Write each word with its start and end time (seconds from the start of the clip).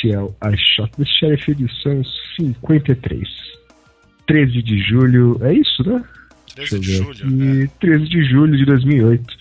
Este 0.00 0.12
é 0.12 0.18
o 0.18 0.34
A 0.40 0.50
Shot 0.56 0.90
the 0.96 1.04
Sheriff 1.04 1.50
edição 1.50 2.02
53. 2.36 3.28
13 4.26 4.62
de 4.62 4.78
julho, 4.82 5.38
é 5.42 5.52
isso, 5.52 5.82
né? 5.86 6.02
13 6.54 6.80
de 6.80 6.96
julho. 6.96 7.64
É. 7.64 7.66
13 7.80 8.04
de 8.08 8.24
julho 8.24 8.56
de 8.56 8.64
2008. 8.64 9.36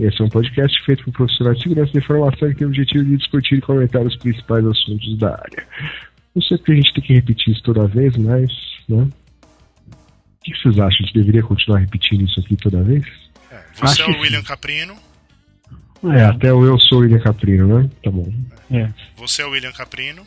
Esse 0.00 0.22
é 0.22 0.24
um 0.24 0.28
podcast 0.28 0.84
feito 0.84 1.04
por 1.04 1.12
profissionais 1.12 1.58
de 1.58 1.64
segurança 1.64 1.92
da 1.92 1.98
informação 1.98 2.48
que 2.48 2.54
tem 2.54 2.66
o 2.66 2.70
objetivo 2.70 3.04
de 3.04 3.16
discutir 3.16 3.58
e 3.58 3.60
comentar 3.60 4.02
os 4.06 4.16
principais 4.16 4.64
assuntos 4.64 5.18
da 5.18 5.32
área. 5.32 5.66
Não 6.34 6.40
sei 6.42 6.56
porque 6.56 6.72
a 6.72 6.76
gente 6.76 6.94
tem 6.94 7.04
que 7.04 7.14
repetir 7.14 7.52
isso 7.52 7.62
toda 7.62 7.86
vez, 7.86 8.16
mas. 8.16 8.50
Né? 8.88 9.02
O 9.02 10.42
que 10.42 10.56
vocês 10.62 10.78
acham? 10.78 10.86
A 10.86 11.06
gente 11.06 11.14
deveria 11.14 11.42
continuar 11.42 11.80
repetindo 11.80 12.22
isso 12.22 12.40
aqui 12.40 12.56
toda 12.56 12.82
vez? 12.82 13.04
É, 13.50 13.60
você 13.74 13.84
Acho 13.84 14.02
é 14.02 14.06
o 14.06 14.20
William. 14.20 14.42
Caprino. 14.42 14.96
É, 16.04 16.24
até 16.24 16.52
o 16.52 16.64
eu 16.64 16.78
sou 16.78 16.98
o 16.98 17.00
William 17.02 17.18
Caprino, 17.18 17.66
né? 17.66 17.90
Tá 18.02 18.10
bom. 18.10 18.32
É. 18.52 18.57
Você 19.16 19.42
é 19.42 19.46
o 19.46 19.50
William 19.50 19.72
Caprino. 19.72 20.26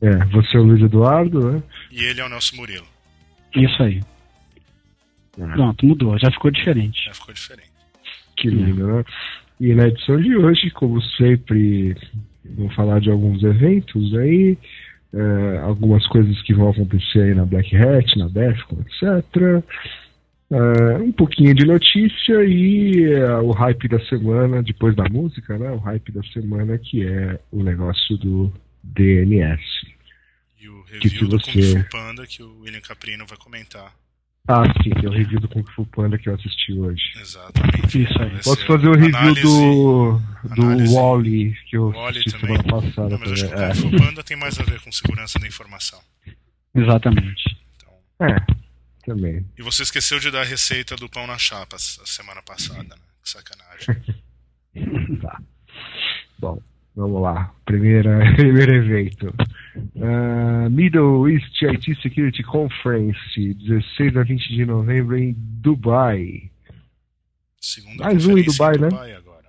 É, 0.00 0.24
você 0.26 0.56
é 0.56 0.60
o 0.60 0.64
Luiz 0.64 0.82
Eduardo, 0.82 1.52
né? 1.52 1.62
E 1.90 2.02
ele 2.04 2.20
é 2.20 2.24
o 2.24 2.28
Nelson 2.28 2.56
Murilo. 2.56 2.86
Isso 3.54 3.82
aí. 3.82 4.02
É. 5.38 5.46
Pronto, 5.46 5.86
mudou, 5.86 6.18
já 6.18 6.30
ficou 6.30 6.50
diferente. 6.50 7.04
Já 7.04 7.14
ficou 7.14 7.32
diferente. 7.32 7.70
Que 8.36 8.48
lindo, 8.48 8.86
né? 8.86 9.04
E 9.60 9.74
na 9.74 9.86
edição 9.86 10.20
de 10.20 10.36
hoje, 10.36 10.70
como 10.72 11.00
sempre, 11.02 11.96
vamos 12.44 12.74
falar 12.74 13.00
de 13.00 13.10
alguns 13.10 13.44
eventos 13.44 14.14
aí, 14.16 14.58
é, 15.14 15.58
algumas 15.58 16.04
coisas 16.08 16.40
que 16.42 16.52
vão 16.52 16.70
acontecer 16.70 17.22
aí 17.22 17.34
na 17.34 17.46
Black 17.46 17.76
Hat, 17.76 18.18
na 18.18 18.26
Defcon, 18.28 18.80
etc. 18.80 19.62
Uh, 20.52 21.02
um 21.02 21.12
pouquinho 21.12 21.54
de 21.54 21.64
notícia 21.64 22.44
e 22.44 23.06
uh, 23.14 23.42
o 23.42 23.52
hype 23.52 23.88
da 23.88 23.98
semana, 24.04 24.62
depois 24.62 24.94
da 24.94 25.04
música, 25.08 25.56
né? 25.56 25.70
O 25.70 25.78
hype 25.78 26.12
da 26.12 26.22
semana 26.24 26.76
que 26.76 27.08
é 27.08 27.40
o 27.50 27.62
negócio 27.62 28.18
do 28.18 28.52
DNS. 28.82 29.62
E 30.60 30.68
o 30.68 30.82
review 30.82 31.10
que 31.10 31.24
do 31.24 31.38
você... 31.38 31.52
Kung 31.52 31.82
Fu 31.82 31.88
Panda 31.90 32.26
que 32.26 32.42
o 32.42 32.60
William 32.60 32.82
Caprino 32.82 33.24
vai 33.26 33.38
comentar. 33.38 33.94
Ah, 34.46 34.64
sim, 34.82 34.90
é 35.02 35.08
o 35.08 35.12
review 35.12 35.40
do 35.40 35.48
Kung 35.48 35.64
Fu 35.74 35.86
Panda 35.86 36.18
que 36.18 36.28
eu 36.28 36.34
assisti 36.34 36.74
hoje. 36.74 37.02
Exatamente. 37.18 38.02
Isso 38.02 38.22
aí. 38.22 38.42
Posso 38.44 38.66
fazer 38.66 38.88
o 38.88 38.94
review 38.94 39.16
análise, 39.16 39.42
do, 39.42 40.20
do 40.54 40.92
Wally 40.92 41.56
que 41.70 41.78
eu 41.78 41.92
Wally 41.92 42.18
assisti 42.18 42.38
também. 42.38 42.56
semana 42.58 42.82
passada. 42.82 43.08
Não, 43.08 43.18
mas 43.20 43.32
acho 43.32 43.48
que 43.48 43.54
o 43.54 43.56
Kung 43.56 43.74
Fu 43.74 44.04
Panda 44.04 44.22
tem 44.22 44.36
mais 44.36 44.60
a 44.60 44.64
ver 44.64 44.82
com 44.82 44.92
segurança 44.92 45.38
da 45.38 45.46
informação. 45.46 45.98
Exatamente. 46.74 47.56
Então... 47.74 48.28
É. 48.28 48.61
Também. 49.04 49.44
E 49.58 49.62
você 49.62 49.82
esqueceu 49.82 50.18
de 50.20 50.30
dar 50.30 50.42
a 50.42 50.44
receita 50.44 50.94
do 50.96 51.08
pão 51.08 51.26
na 51.26 51.36
chapa 51.36 51.76
a 51.76 51.78
semana 51.78 52.42
passada, 52.42 52.82
né? 52.82 53.02
Que 53.22 53.30
sacanagem. 53.30 53.96
tá. 55.20 55.40
Bom, 56.38 56.60
vamos 56.94 57.22
lá. 57.22 57.52
Primeira, 57.64 58.18
primeiro 58.36 58.74
evento. 58.74 59.34
Uh, 59.96 60.70
Middle 60.70 61.28
East 61.28 61.62
IT 61.62 62.00
Security 62.00 62.42
Conference, 62.42 63.18
16 63.36 64.16
a 64.16 64.22
20 64.22 64.48
de 64.48 64.64
novembro 64.64 65.16
em 65.16 65.34
Dubai. 65.36 66.50
Segunda 67.60 68.04
Mais 68.04 68.26
um 68.26 68.38
em 68.38 68.44
Dubai, 68.44 68.74
em 68.74 68.80
né? 68.80 68.88
Dubai 68.88 69.08
né? 69.08 69.16
Agora, 69.16 69.48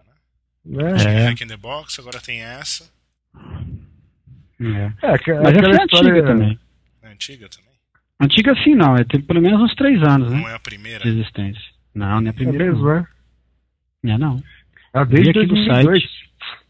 né? 0.65 0.91
É. 0.91 1.29
Hack 1.29 1.41
in 1.41 1.47
the 1.47 1.57
Box, 1.57 1.99
agora 1.99 2.19
tem 2.19 2.41
essa. 2.41 2.91
É, 4.59 4.93
é, 5.01 5.31
é 5.31 5.41
Mas 5.41 5.57
essa 5.57 5.67
é 5.67 5.83
antiga 5.83 6.23
também. 6.23 6.59
É 7.01 7.07
antiga 7.09 7.49
também? 7.49 7.72
Antiga 8.23 8.55
sim, 8.63 8.73
não. 8.73 8.95
É, 8.95 9.03
teve 9.03 9.23
pelo 9.23 9.41
menos 9.41 9.61
uns 9.61 9.75
três 9.75 10.01
anos, 10.01 10.31
né? 10.31 10.39
Não 10.39 10.49
é 10.49 10.55
a 10.55 10.59
primeira? 10.59 11.03
De 11.03 11.09
existência. 11.09 11.61
Não, 11.93 12.21
não 12.21 12.27
é 12.27 12.29
a 12.29 12.33
primeira. 12.33 12.63
É 12.63 12.71
mesmo, 12.71 12.89
é? 12.89 13.07
É, 14.05 14.17
não. 14.17 14.41
É 14.93 15.05
desde 15.05 15.29
aqui 15.31 15.45
do 15.45 15.65
site. 15.65 16.09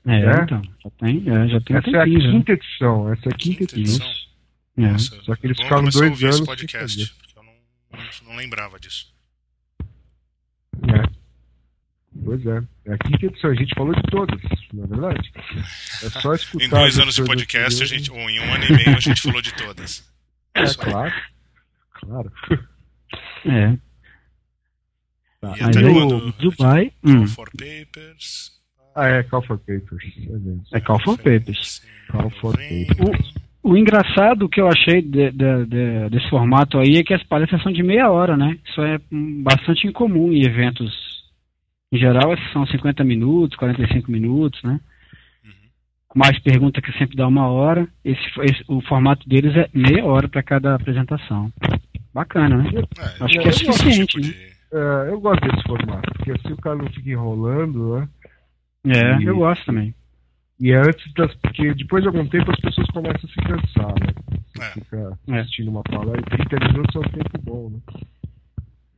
É, 0.06 0.16
é, 0.16 0.44
então. 0.44 0.62
Já 0.84 0.90
tem, 1.00 1.24
é, 1.28 1.48
já 1.48 1.62
tem 1.62 1.78
Essa 1.78 1.90
é 1.92 2.02
a 2.02 2.06
quinta 2.06 2.48
já. 2.48 2.54
edição. 2.54 3.14
Essa 3.14 3.30
é 3.30 3.32
a 3.32 3.38
quinta, 3.38 3.58
quinta 3.60 3.80
edição. 3.80 4.08
É. 4.78 4.82
Nossa, 4.82 5.22
Só 5.22 5.36
que 5.36 5.46
eles 5.46 5.62
ficaram 5.62 5.84
dois 5.84 5.96
anos. 5.96 6.24
Esse 6.24 6.46
podcast, 6.46 7.16
eu 7.36 7.44
não, 7.44 7.54
não, 7.92 8.30
não 8.30 8.36
lembrava 8.36 8.80
disso. 8.80 9.14
É. 10.88 11.24
Pois 12.26 12.46
é. 12.48 12.64
É 12.86 12.94
a 12.94 12.98
quinta 12.98 13.26
edição. 13.28 13.52
A 13.52 13.56
gente 13.56 13.76
falou 13.76 13.94
de 13.94 14.02
todas, 14.04 14.42
não 14.74 14.86
é 14.86 14.88
verdade? 14.88 15.32
É 16.04 16.10
só 16.10 16.34
escutar. 16.34 16.66
em 16.66 16.70
dois 16.70 16.98
anos 16.98 17.14
de 17.14 17.24
podcast, 17.24 17.84
a 17.84 17.86
gente, 17.86 18.12
ou 18.12 18.28
em 18.28 18.40
um 18.40 18.54
ano 18.54 18.66
e 18.66 18.74
meio, 18.74 18.98
a 18.98 19.00
gente 19.00 19.22
falou 19.22 19.42
de 19.42 19.54
todas. 19.54 20.12
É, 20.56 20.66
claro 20.74 21.14
claro. 22.06 22.32
É. 23.46 23.78
Tá. 25.42 25.54
E 25.58 25.62
até 25.62 25.82
o 25.82 26.32
Dubai. 26.32 26.94
Call 27.04 27.14
hum. 27.14 27.28
for 27.28 27.50
Papers. 27.52 28.54
Ah, 28.96 29.08
é, 29.08 29.24
Call 29.24 29.42
for 29.42 29.58
Papers. 29.58 30.04
É, 30.72 30.80
Call 30.80 31.00
for 31.02 31.18
Papers. 31.18 31.86
Call 32.10 32.30
for 32.30 32.54
Papers. 32.54 33.34
O, 33.62 33.72
o 33.72 33.78
engraçado 33.78 34.48
que 34.48 34.62
eu 34.62 34.68
achei 34.68 35.02
de, 35.02 35.32
de, 35.32 35.66
de, 35.66 36.10
desse 36.10 36.30
formato 36.30 36.78
aí 36.78 36.98
é 36.98 37.04
que 37.04 37.14
as 37.14 37.24
palestras 37.24 37.62
são 37.62 37.72
de 37.72 37.84
meia 37.84 38.10
hora, 38.10 38.38
né? 38.38 38.58
Isso 38.66 38.82
é 38.82 39.00
bastante 39.12 39.88
incomum 39.88 40.32
em 40.32 40.46
eventos. 40.46 40.94
Em 41.92 41.98
geral, 41.98 42.36
são 42.52 42.66
50 42.66 43.04
minutos, 43.04 43.58
45 43.58 44.12
minutos, 44.12 44.62
né? 44.64 44.80
Uhum. 45.44 45.52
Mais 46.16 46.40
pergunta 46.40 46.82
que 46.82 46.92
sempre 46.98 47.18
dá 47.18 47.28
uma 47.28 47.48
hora. 47.48 47.88
Esse, 48.06 48.22
esse 48.44 48.64
o 48.68 48.80
formato 48.82 49.28
deles 49.28 49.56
é 49.56 49.70
meia 49.74 50.06
hora 50.06 50.30
para 50.30 50.42
cada 50.42 50.74
apresentação. 50.74 51.52
Bacana, 52.14 52.58
né? 52.58 52.70
É, 52.98 53.24
Acho 53.24 53.40
que 53.40 53.48
é 53.48 53.52
suficiente, 53.52 54.22
tipo 54.22 54.28
né? 54.28 54.54
É, 54.74 55.10
eu 55.10 55.20
gosto 55.20 55.42
desse 55.42 55.64
formato, 55.64 56.12
porque 56.14 56.32
assim 56.32 56.54
o 56.54 56.58
cara 56.58 56.76
não 56.76 56.90
fica 56.90 57.10
enrolando, 57.10 58.00
né? 58.00 58.10
É, 58.86 59.22
e, 59.22 59.26
eu 59.26 59.38
gosto 59.38 59.66
também. 59.66 59.94
E 60.60 60.72
é 60.72 60.78
antes 60.78 61.12
das. 61.14 61.34
Porque 61.36 61.74
depois 61.74 62.04
de 62.04 62.08
algum 62.08 62.28
tempo 62.28 62.52
as 62.52 62.60
pessoas 62.60 62.88
começam 62.88 63.22
a 63.24 63.28
se 63.28 63.36
cansar, 63.36 63.94
né? 64.00 64.14
Você 64.56 64.64
é. 64.64 64.72
fica 64.72 65.20
é. 65.28 65.40
assistindo 65.40 65.70
uma 65.70 65.84
palestra 65.84 66.36
e 66.36 66.48
30 66.48 66.68
minutos 66.72 66.96
é 66.96 67.00
um 67.00 67.12
tempo 67.12 67.42
bom, 67.42 67.70
né? 67.70 68.06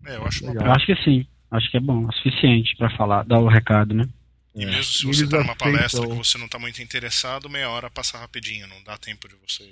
É, 0.07 0.17
eu 0.17 0.25
acho 0.25 0.45
Legal. 0.45 0.65
Eu 0.65 0.71
acho 0.71 0.85
que 0.85 0.95
sim. 1.03 1.27
Acho 1.51 1.71
que 1.71 1.77
é 1.77 1.79
bom, 1.79 2.07
é 2.09 2.11
suficiente 2.13 2.75
para 2.75 2.89
falar, 2.97 3.23
dar 3.23 3.39
o 3.39 3.47
recado, 3.47 3.93
né? 3.93 4.07
E 4.55 4.65
mesmo 4.65 4.83
se 4.83 5.05
você 5.05 5.25
está 5.25 5.39
numa 5.39 5.55
palestra 5.55 6.07
que 6.07 6.13
você 6.13 6.37
não 6.37 6.45
está 6.45 6.57
muito 6.57 6.81
interessado, 6.81 7.49
meia 7.49 7.69
hora 7.69 7.89
passa 7.89 8.17
rapidinho, 8.17 8.67
não 8.67 8.81
dá 8.83 8.97
tempo 8.97 9.27
de 9.27 9.35
você 9.35 9.63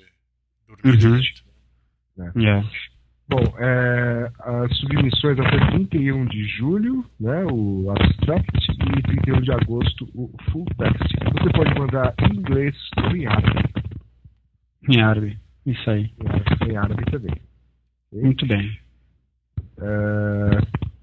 dormir 0.67 0.91
uhum. 0.91 0.97
direito. 0.97 1.43
É. 2.19 2.49
é. 2.49 2.63
Bom, 3.33 3.57
é, 3.57 4.31
as 4.41 4.77
submissões 4.77 5.39
até 5.39 5.57
31 5.71 6.25
de 6.25 6.43
julho, 6.49 7.03
né, 7.19 7.43
o 7.51 7.89
abstract, 7.89 8.71
e 8.95 9.01
31 9.01 9.41
de 9.41 9.51
agosto 9.51 10.07
o 10.13 10.29
full 10.51 10.67
text. 10.77 11.11
Você 11.31 11.49
pode 11.51 11.79
mandar 11.79 12.13
em 12.21 12.37
inglês 12.37 12.75
ou 12.95 13.17
em 13.17 13.25
árabe. 13.25 13.63
Em 14.87 15.01
árabe, 15.01 15.37
isso 15.65 15.89
aí. 15.89 16.11
Em 16.21 16.27
árabe, 16.27 16.71
em 16.71 16.77
árabe 16.77 17.05
também. 17.05 17.35
Muito 18.13 18.45
bem. 18.45 18.77
É, 19.81 20.59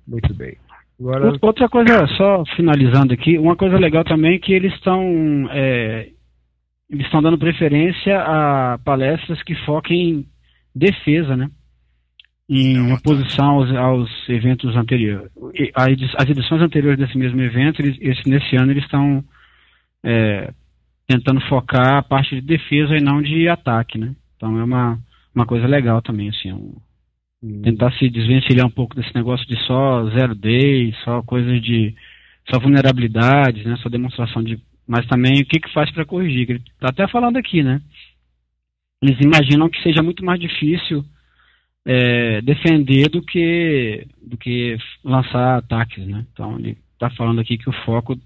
muito 0.06 0.32
bem. 0.32 0.56
Agora... 1.00 1.32
Outra 1.42 1.68
coisa, 1.68 2.06
só 2.16 2.44
finalizando 2.54 3.12
aqui, 3.12 3.38
uma 3.38 3.56
coisa 3.56 3.76
legal 3.76 4.04
também 4.04 4.36
é 4.36 4.38
que 4.38 4.52
eles 4.52 4.72
estão 4.74 5.48
é, 5.50 6.10
eles 6.88 7.06
estão 7.06 7.20
dando 7.20 7.38
preferência 7.38 8.20
a 8.20 8.78
palestras 8.84 9.42
que 9.42 9.56
foquem 9.64 10.10
em 10.10 10.26
defesa, 10.72 11.36
né? 11.36 11.50
Em 12.50 12.92
oposição 12.92 13.50
aos, 13.50 13.70
aos, 13.70 14.28
eventos 14.28 14.74
anteriores. 14.76 15.30
As 16.16 16.28
edições 16.28 16.60
anteriores 16.60 16.98
desse 16.98 17.16
mesmo 17.16 17.40
evento, 17.40 17.80
eles, 17.80 17.96
esse, 18.00 18.28
nesse 18.28 18.56
ano, 18.56 18.72
eles 18.72 18.84
estão 18.84 19.24
é, 20.02 20.52
tentando 21.06 21.40
focar 21.42 21.98
a 21.98 22.02
parte 22.02 22.34
de 22.34 22.40
defesa 22.40 22.96
e 22.96 23.02
não 23.02 23.22
de 23.22 23.48
ataque, 23.48 23.98
né? 23.98 24.14
Então 24.36 24.58
é 24.58 24.64
uma, 24.64 24.98
uma 25.34 25.46
coisa 25.46 25.66
legal 25.66 26.02
também, 26.02 26.28
assim, 26.28 26.52
um, 26.52 26.74
Hum. 27.42 27.62
Tentar 27.62 27.92
se 27.92 28.08
desvencilhar 28.10 28.66
um 28.66 28.70
pouco 28.70 28.94
desse 28.94 29.14
negócio 29.14 29.46
de 29.46 29.56
só 29.64 30.04
zero 30.10 30.34
day, 30.34 30.94
só 31.04 31.22
coisas 31.22 31.60
de. 31.62 31.94
só 32.50 32.60
vulnerabilidades, 32.60 33.64
né? 33.64 33.76
Só 33.76 33.88
demonstração 33.88 34.42
de. 34.42 34.60
Mas 34.86 35.06
também 35.06 35.40
o 35.40 35.46
que, 35.46 35.60
que 35.60 35.72
faz 35.72 35.90
para 35.90 36.04
corrigir? 36.04 36.50
Ele 36.50 36.62
está 36.74 36.88
até 36.88 37.08
falando 37.08 37.36
aqui, 37.36 37.62
né? 37.62 37.80
Eles 39.02 39.18
imaginam 39.20 39.70
que 39.70 39.82
seja 39.82 40.02
muito 40.02 40.24
mais 40.24 40.38
difícil 40.38 41.04
é, 41.86 42.40
defender 42.42 43.08
do 43.08 43.22
que, 43.22 44.06
do 44.22 44.36
que 44.36 44.76
lançar 45.04 45.58
ataques, 45.58 46.06
né? 46.06 46.26
Então 46.32 46.58
ele 46.58 46.76
está 46.92 47.10
falando 47.10 47.40
aqui 47.40 47.56
que 47.56 47.68
o 47.68 47.84
foco 47.84 48.18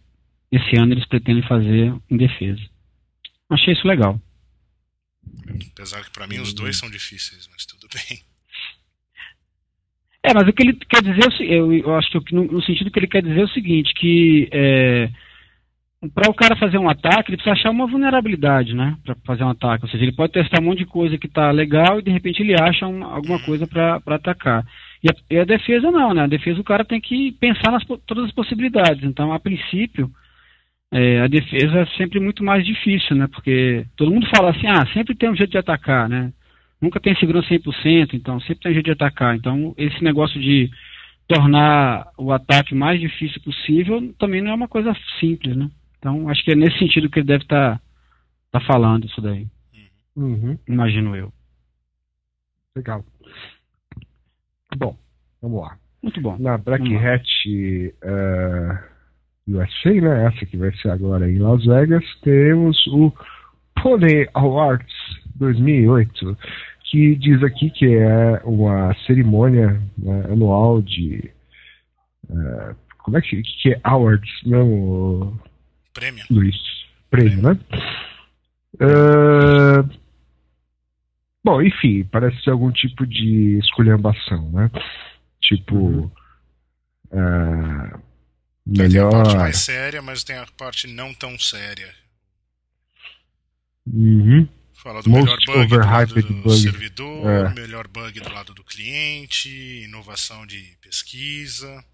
esse 0.50 0.76
ano 0.76 0.92
eles 0.92 1.06
pretendem 1.06 1.42
fazer 1.46 1.94
em 2.10 2.16
defesa. 2.16 2.62
Achei 3.50 3.72
isso 3.72 3.86
legal. 3.86 4.20
Apesar 5.72 6.04
que 6.04 6.10
para 6.10 6.26
mim 6.26 6.38
os 6.38 6.52
dois 6.52 6.76
são 6.76 6.90
difíceis, 6.90 7.48
mas 7.52 7.66
tudo 7.66 7.88
bem. 7.92 8.20
É, 10.22 10.32
mas 10.32 10.48
o 10.48 10.52
que 10.54 10.62
ele 10.62 10.72
quer 10.88 11.02
dizer, 11.02 11.50
eu, 11.50 11.70
eu 11.70 11.94
acho 11.96 12.18
que 12.22 12.34
no, 12.34 12.44
no, 12.44 12.62
sentido 12.62 12.90
que 12.90 12.98
ele 12.98 13.06
quer 13.06 13.22
dizer 13.22 13.40
é 13.40 13.44
o 13.44 13.48
seguinte, 13.48 13.92
que 13.92 14.48
é, 14.50 15.10
para 16.12 16.30
o 16.30 16.34
cara 16.34 16.56
fazer 16.56 16.78
um 16.78 16.88
ataque, 16.88 17.30
ele 17.30 17.36
precisa 17.36 17.54
achar 17.54 17.70
uma 17.70 17.86
vulnerabilidade, 17.86 18.74
né, 18.74 18.96
para 19.04 19.14
fazer 19.26 19.44
um 19.44 19.50
ataque. 19.50 19.84
Ou 19.84 19.90
seja, 19.90 20.02
ele 20.02 20.14
pode 20.14 20.32
testar 20.32 20.60
um 20.60 20.64
monte 20.64 20.78
de 20.78 20.86
coisa 20.86 21.16
que 21.16 21.26
está 21.26 21.50
legal 21.50 21.98
e 21.98 22.02
de 22.02 22.10
repente 22.10 22.42
ele 22.42 22.54
acha 22.54 22.86
uma, 22.86 23.14
alguma 23.14 23.38
coisa 23.40 23.66
para 23.66 24.00
atacar. 24.06 24.64
E 25.02 25.08
a, 25.08 25.14
e 25.30 25.38
a, 25.38 25.44
defesa 25.44 25.90
não, 25.90 26.12
né? 26.14 26.22
A 26.22 26.26
defesa 26.26 26.60
o 26.60 26.64
cara 26.64 26.84
tem 26.84 27.00
que 27.00 27.32
pensar 27.32 27.70
nas 27.70 27.84
todas 28.06 28.24
as 28.24 28.32
possibilidades. 28.32 29.04
Então, 29.04 29.32
a 29.32 29.38
princípio, 29.38 30.10
é, 30.92 31.20
a 31.20 31.28
defesa 31.28 31.80
é 31.80 31.86
sempre 31.96 32.20
muito 32.20 32.42
mais 32.42 32.64
difícil, 32.64 33.16
né? 33.16 33.26
Porque 33.26 33.84
todo 33.96 34.10
mundo 34.10 34.26
fala 34.34 34.50
assim, 34.50 34.66
ah, 34.66 34.86
sempre 34.92 35.14
tem 35.14 35.30
um 35.30 35.36
jeito 35.36 35.50
de 35.50 35.58
atacar, 35.58 36.08
né? 36.08 36.32
nunca 36.84 37.00
tem 37.00 37.16
segurança 37.16 37.48
100%, 37.48 38.12
então 38.12 38.38
sempre 38.40 38.62
tem 38.62 38.74
jeito 38.74 38.84
de 38.84 38.92
atacar. 38.92 39.34
Então, 39.34 39.74
esse 39.76 40.04
negócio 40.04 40.40
de 40.40 40.70
tornar 41.26 42.06
o 42.18 42.30
ataque 42.30 42.74
mais 42.74 43.00
difícil 43.00 43.40
possível 43.40 44.14
também 44.18 44.42
não 44.42 44.50
é 44.50 44.54
uma 44.54 44.68
coisa 44.68 44.94
simples, 45.18 45.56
né? 45.56 45.68
Então, 46.04 46.28
acho 46.28 46.44
que 46.44 46.52
é 46.52 46.54
nesse 46.54 46.78
sentido 46.78 47.08
que 47.08 47.20
ele 47.20 47.28
deve 47.28 47.44
estar 47.44 47.78
tá, 47.78 48.60
tá 48.60 48.60
falando 48.66 49.06
isso 49.06 49.22
daí. 49.22 49.46
Uhum. 50.14 50.58
Imagino 50.68 51.16
eu. 51.16 51.32
Legal. 52.76 53.02
Bom, 54.76 54.94
vamos 55.40 55.62
lá. 55.62 55.78
Muito 56.02 56.20
bom. 56.20 56.36
Na 56.38 56.58
Black 56.58 56.84
Hat 56.94 57.26
uh, 57.48 58.78
USA, 59.48 59.92
né, 59.92 60.26
essa 60.26 60.44
que 60.44 60.58
vai 60.58 60.76
ser 60.76 60.90
agora 60.90 61.30
em 61.30 61.38
Las 61.38 61.64
Vegas, 61.64 62.04
temos 62.20 62.86
o 62.88 63.10
Pony 63.82 64.28
Awards 64.34 64.92
2008 65.36 66.36
que 66.90 67.16
diz 67.16 67.42
aqui 67.42 67.70
que 67.70 67.86
é 67.86 68.42
uma 68.44 68.94
cerimônia 69.06 69.80
né, 69.96 70.24
anual 70.30 70.82
de. 70.82 71.30
Uh, 72.28 72.76
como 72.98 73.16
é 73.16 73.22
que, 73.22 73.40
que 73.40 73.72
é 73.72 73.80
awards, 73.82 74.30
não? 74.44 75.40
Prêmio. 75.94 76.24
Luiz. 76.28 76.56
Prêmio, 77.08 77.40
Prêmio. 77.40 77.54
né? 77.54 77.60
Uh, 78.74 79.88
bom, 81.42 81.62
enfim, 81.62 82.04
parece 82.04 82.42
ser 82.42 82.50
algum 82.50 82.72
tipo 82.72 83.06
de 83.06 83.58
esculhambação, 83.60 84.50
né? 84.50 84.70
Tipo. 85.40 85.76
Uhum. 85.76 86.10
Uh, 87.12 88.02
melhor. 88.66 89.10
Tem 89.10 89.20
a 89.20 89.22
parte 89.22 89.36
mais 89.36 89.58
séria, 89.58 90.02
mas 90.02 90.24
tem 90.24 90.36
a 90.36 90.46
parte 90.56 90.88
não 90.88 91.14
tão 91.14 91.38
séria. 91.38 91.94
Uhum. 93.86 94.48
Fala 94.72 95.02
do 95.02 95.08
Most 95.08 95.24
melhor 95.24 95.38
bug 95.46 95.68
do 95.68 95.78
lado 95.78 96.14
do 96.14 96.34
bug. 96.42 96.60
servidor, 96.60 97.26
é. 97.26 97.54
melhor 97.54 97.86
bug 97.86 98.20
do 98.20 98.32
lado 98.32 98.52
do 98.52 98.64
cliente, 98.64 99.48
inovação 99.84 100.46
de 100.46 100.76
pesquisa, 100.82 101.84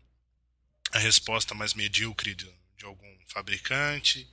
a 0.93 0.99
resposta 0.99 1.55
mais 1.55 1.75
medíocre 1.75 2.35
de, 2.35 2.49
de 2.81 2.87
algum 2.87 3.15
fabricante, 3.27 4.27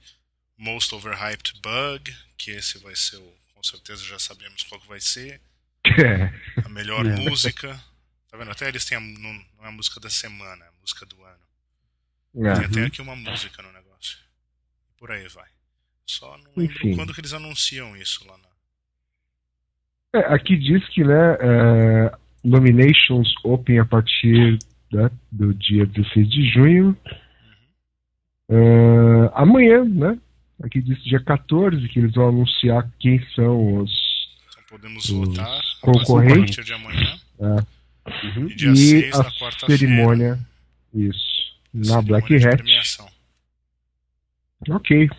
most 0.57 0.95
overhyped 0.95 1.59
bug, 1.61 2.15
que 2.37 2.51
esse 2.51 2.77
vai 2.79 2.95
ser 2.95 3.17
o, 3.17 3.33
com 3.53 3.61
certeza 3.61 4.03
já 4.05 4.17
sabemos 4.17 4.63
qual 4.63 4.79
que 4.79 4.87
vai 4.87 5.01
ser. 5.01 5.41
A 6.65 6.69
melhor 6.69 7.05
é. 7.05 7.15
música. 7.17 7.77
Tá 8.31 8.37
vendo? 8.37 8.51
Até 8.51 8.67
eles 8.67 8.85
têm 8.85 8.97
a, 8.97 9.01
não, 9.01 9.33
não 9.57 9.65
é 9.65 9.67
a 9.67 9.71
música 9.71 9.99
da 9.99 10.09
semana, 10.09 10.65
é 10.65 10.67
a 10.67 10.81
música 10.81 11.05
do 11.05 11.23
ano. 11.23 11.39
Uhum. 12.33 12.43
Tem 12.55 12.65
até 12.65 12.85
aqui 12.85 13.01
uma 13.01 13.15
música 13.15 13.61
no 13.61 13.71
negócio. 13.71 14.17
Por 14.97 15.11
aí 15.11 15.27
vai. 15.27 15.47
Só 16.05 16.37
não 16.37 16.51
lembro 16.55 16.75
Enfim. 16.75 16.95
quando 16.95 17.13
que 17.13 17.21
eles 17.21 17.33
anunciam 17.33 17.95
isso 17.95 18.25
lá 18.27 18.37
na. 18.37 18.47
É, 20.19 20.33
aqui 20.33 20.57
diz 20.57 20.87
que 20.89 21.03
né, 21.03 21.37
é, 21.39 22.17
nominations 22.43 23.33
open 23.43 23.79
a 23.79 23.85
partir 23.85 24.59
né, 24.91 25.09
do 25.31 25.53
dia 25.53 25.85
16 25.85 26.29
de 26.29 26.49
junho. 26.51 26.97
Uh, 28.49 29.29
amanhã, 29.33 29.83
né? 29.83 30.17
Aqui 30.63 30.81
diz 30.81 31.01
dia 31.03 31.19
14 31.19 31.87
que 31.89 31.99
eles 31.99 32.13
vão 32.13 32.29
anunciar 32.29 32.89
quem 32.99 33.23
são 33.35 33.81
os, 33.81 33.91
então 34.49 34.63
podemos 34.69 35.03
os 35.05 35.11
votar 35.11 35.61
concorrentes. 35.81 36.59
A 36.59 36.61
de 36.63 36.73
amanhã. 36.73 37.19
É. 37.39 37.45
Uhum. 38.39 38.47
E, 38.47 38.55
dia 38.55 38.71
e 38.71 39.11
a 39.13 39.67
cerimônia, 39.67 40.39
isso, 40.93 41.57
na 41.73 42.01
Black 42.01 42.33
Hat. 42.35 42.63
Ok. 44.69 45.09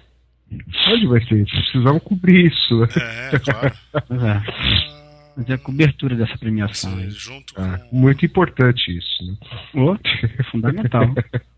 Onde 0.88 1.06
vai 1.06 1.20
ser? 1.26 1.44
Precisamos 1.44 2.02
cobrir 2.02 2.46
isso. 2.46 2.84
É, 2.84 3.38
claro. 3.38 3.74
é. 3.94 5.34
Fazer 5.34 5.52
a 5.52 5.58
cobertura 5.58 6.16
dessa 6.16 6.36
premiação. 6.38 6.96
Sim, 6.96 7.10
junto 7.10 7.60
é, 7.60 7.78
com... 7.78 7.96
Muito 7.96 8.24
importante 8.26 8.96
isso. 8.96 9.24
Né? 9.24 9.36
Oh, 9.74 9.94
é 9.94 10.42
fundamental. 10.44 11.04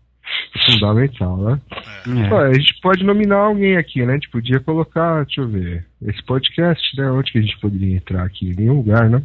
fundamental, 0.65 1.37
né? 1.37 1.61
É. 2.07 2.47
a 2.49 2.53
gente 2.53 2.79
pode 2.81 3.03
nominar 3.03 3.37
alguém 3.37 3.77
aqui, 3.77 4.05
né? 4.05 4.13
A 4.13 4.15
gente 4.15 4.29
podia 4.29 4.59
colocar, 4.59 5.23
deixa 5.25 5.41
eu 5.41 5.47
ver, 5.47 5.85
esse 6.01 6.21
podcast, 6.23 6.97
né? 6.97 7.09
Onde 7.09 7.31
que 7.31 7.39
a 7.39 7.41
gente 7.41 7.57
poderia 7.59 7.95
entrar 7.95 8.23
aqui? 8.23 8.49
Em 8.49 8.55
nenhum 8.55 8.75
lugar, 8.75 9.09
né? 9.09 9.21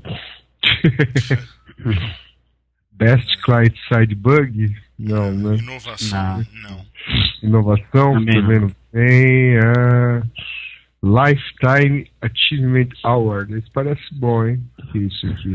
Best 2.93 3.43
Client 3.43 3.77
Side 3.89 4.15
Bug? 4.15 4.75
Não, 4.99 5.33
né? 5.33 5.57
Inovação, 5.57 6.47
não. 6.63 6.71
não. 6.71 6.87
Inovação, 7.43 8.15
também 8.25 8.61
não 8.61 8.71
tem. 8.93 9.59
Uh, 9.59 10.23
Lifetime 11.03 12.11
Achievement 12.21 12.89
Award. 13.05 13.57
Isso 13.57 13.71
parece 13.73 14.03
bom, 14.15 14.47
hein? 14.47 14.63
Que 14.91 14.99
isso 14.99 15.27
aqui. 15.27 15.55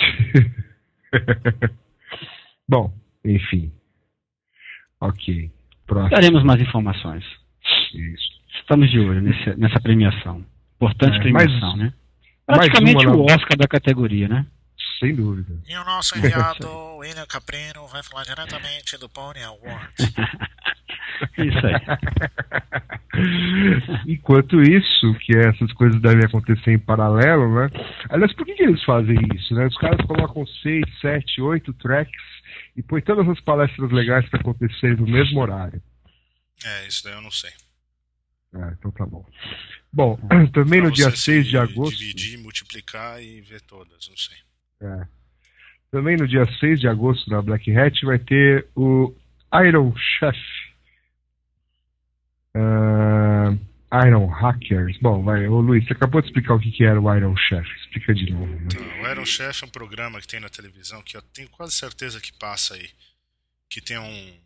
bom, 2.68 2.92
enfim. 3.24 3.72
Ok. 5.00 5.50
Próximo. 5.86 6.10
Daremos 6.10 6.44
mais 6.44 6.60
informações. 6.60 7.24
Isso. 7.94 8.40
Estamos 8.60 8.90
de 8.90 9.00
olho 9.00 9.20
nesse, 9.20 9.54
nessa 9.58 9.80
premiação. 9.80 10.44
Importante 10.76 11.16
é, 11.16 11.20
premiação, 11.20 11.76
mais, 11.76 11.78
né? 11.78 11.92
Praticamente 12.46 13.06
o 13.06 13.22
Oscar 13.24 13.56
da 13.56 13.66
categoria, 13.66 14.28
né? 14.28 14.46
Sem 14.98 15.14
dúvida. 15.14 15.58
E 15.68 15.76
o 15.76 15.84
nosso 15.84 16.16
enviado, 16.18 16.68
William 16.98 17.26
Caprino, 17.26 17.86
vai 17.88 18.02
falar 18.02 18.24
diretamente 18.24 18.98
do 18.98 19.08
Pony 19.08 19.42
Awards. 19.42 20.12
Isso 21.36 21.66
aí. 21.66 21.74
Enquanto 24.06 24.62
isso, 24.62 25.14
que 25.20 25.36
essas 25.36 25.72
coisas 25.72 26.00
devem 26.00 26.24
acontecer 26.24 26.72
em 26.72 26.78
paralelo, 26.78 27.54
né? 27.54 27.68
Aliás, 28.08 28.32
por 28.32 28.46
que, 28.46 28.54
que 28.54 28.62
eles 28.62 28.82
fazem 28.84 29.18
isso, 29.34 29.52
né? 29.54 29.66
Os 29.66 29.76
caras 29.76 30.00
colocam 30.06 30.46
seis, 30.62 30.84
sete, 31.00 31.42
oito 31.42 31.74
tracks 31.74 32.22
e 32.76 32.82
põem 32.82 33.02
todas 33.02 33.28
as 33.28 33.40
palestras 33.40 33.90
legais 33.90 34.28
para 34.28 34.40
acontecer 34.40 34.96
no 34.96 35.06
mesmo 35.06 35.40
horário. 35.40 35.82
É, 36.64 36.86
isso 36.86 37.04
daí 37.04 37.14
eu 37.14 37.22
não 37.22 37.30
sei. 37.30 37.50
Ah, 38.54 38.74
então 38.78 38.90
tá 38.90 39.06
bom. 39.06 39.24
Bom, 39.92 40.18
também 40.52 40.80
pra 40.80 40.88
no 40.88 40.94
dia 40.94 41.10
6 41.10 41.46
de 41.46 41.56
agosto. 41.56 41.98
Dividir, 41.98 42.38
multiplicar 42.38 43.22
e 43.22 43.40
ver 43.40 43.60
todas, 43.62 44.08
não 44.08 44.16
sei. 44.16 44.36
É. 44.82 45.06
Também 45.90 46.16
no 46.16 46.28
dia 46.28 46.46
6 46.58 46.80
de 46.80 46.88
agosto 46.88 47.28
na 47.30 47.42
Black 47.42 47.76
Hat 47.76 48.04
vai 48.04 48.18
ter 48.18 48.68
o 48.76 49.14
Iron 49.66 49.92
Chef 49.96 50.38
Uh, 52.54 53.56
Iron 54.06 54.26
Hackers. 54.26 54.96
Bom, 54.98 55.22
vai, 55.24 55.48
ô 55.48 55.60
Luiz, 55.60 55.84
você 55.84 55.92
acabou 55.92 56.20
de 56.20 56.28
explicar 56.28 56.54
o 56.54 56.60
que, 56.60 56.84
era 56.84 57.00
o 57.00 57.14
Iron 57.14 57.36
Chef. 57.36 57.68
Explica 57.80 58.14
de 58.14 58.30
novo. 58.32 58.46
Né? 58.46 58.62
Então, 58.66 59.02
o 59.02 59.10
Iron 59.10 59.26
Chef 59.26 59.64
é 59.64 59.66
um 59.66 59.70
programa 59.70 60.20
que 60.20 60.28
tem 60.28 60.38
na 60.38 60.48
televisão 60.48 61.02
que 61.02 61.16
eu 61.16 61.22
tenho 61.22 61.48
quase 61.48 61.72
certeza 61.72 62.20
que 62.20 62.32
passa 62.32 62.74
aí. 62.74 62.88
Que 63.68 63.80
tem 63.80 63.98
um 63.98 64.40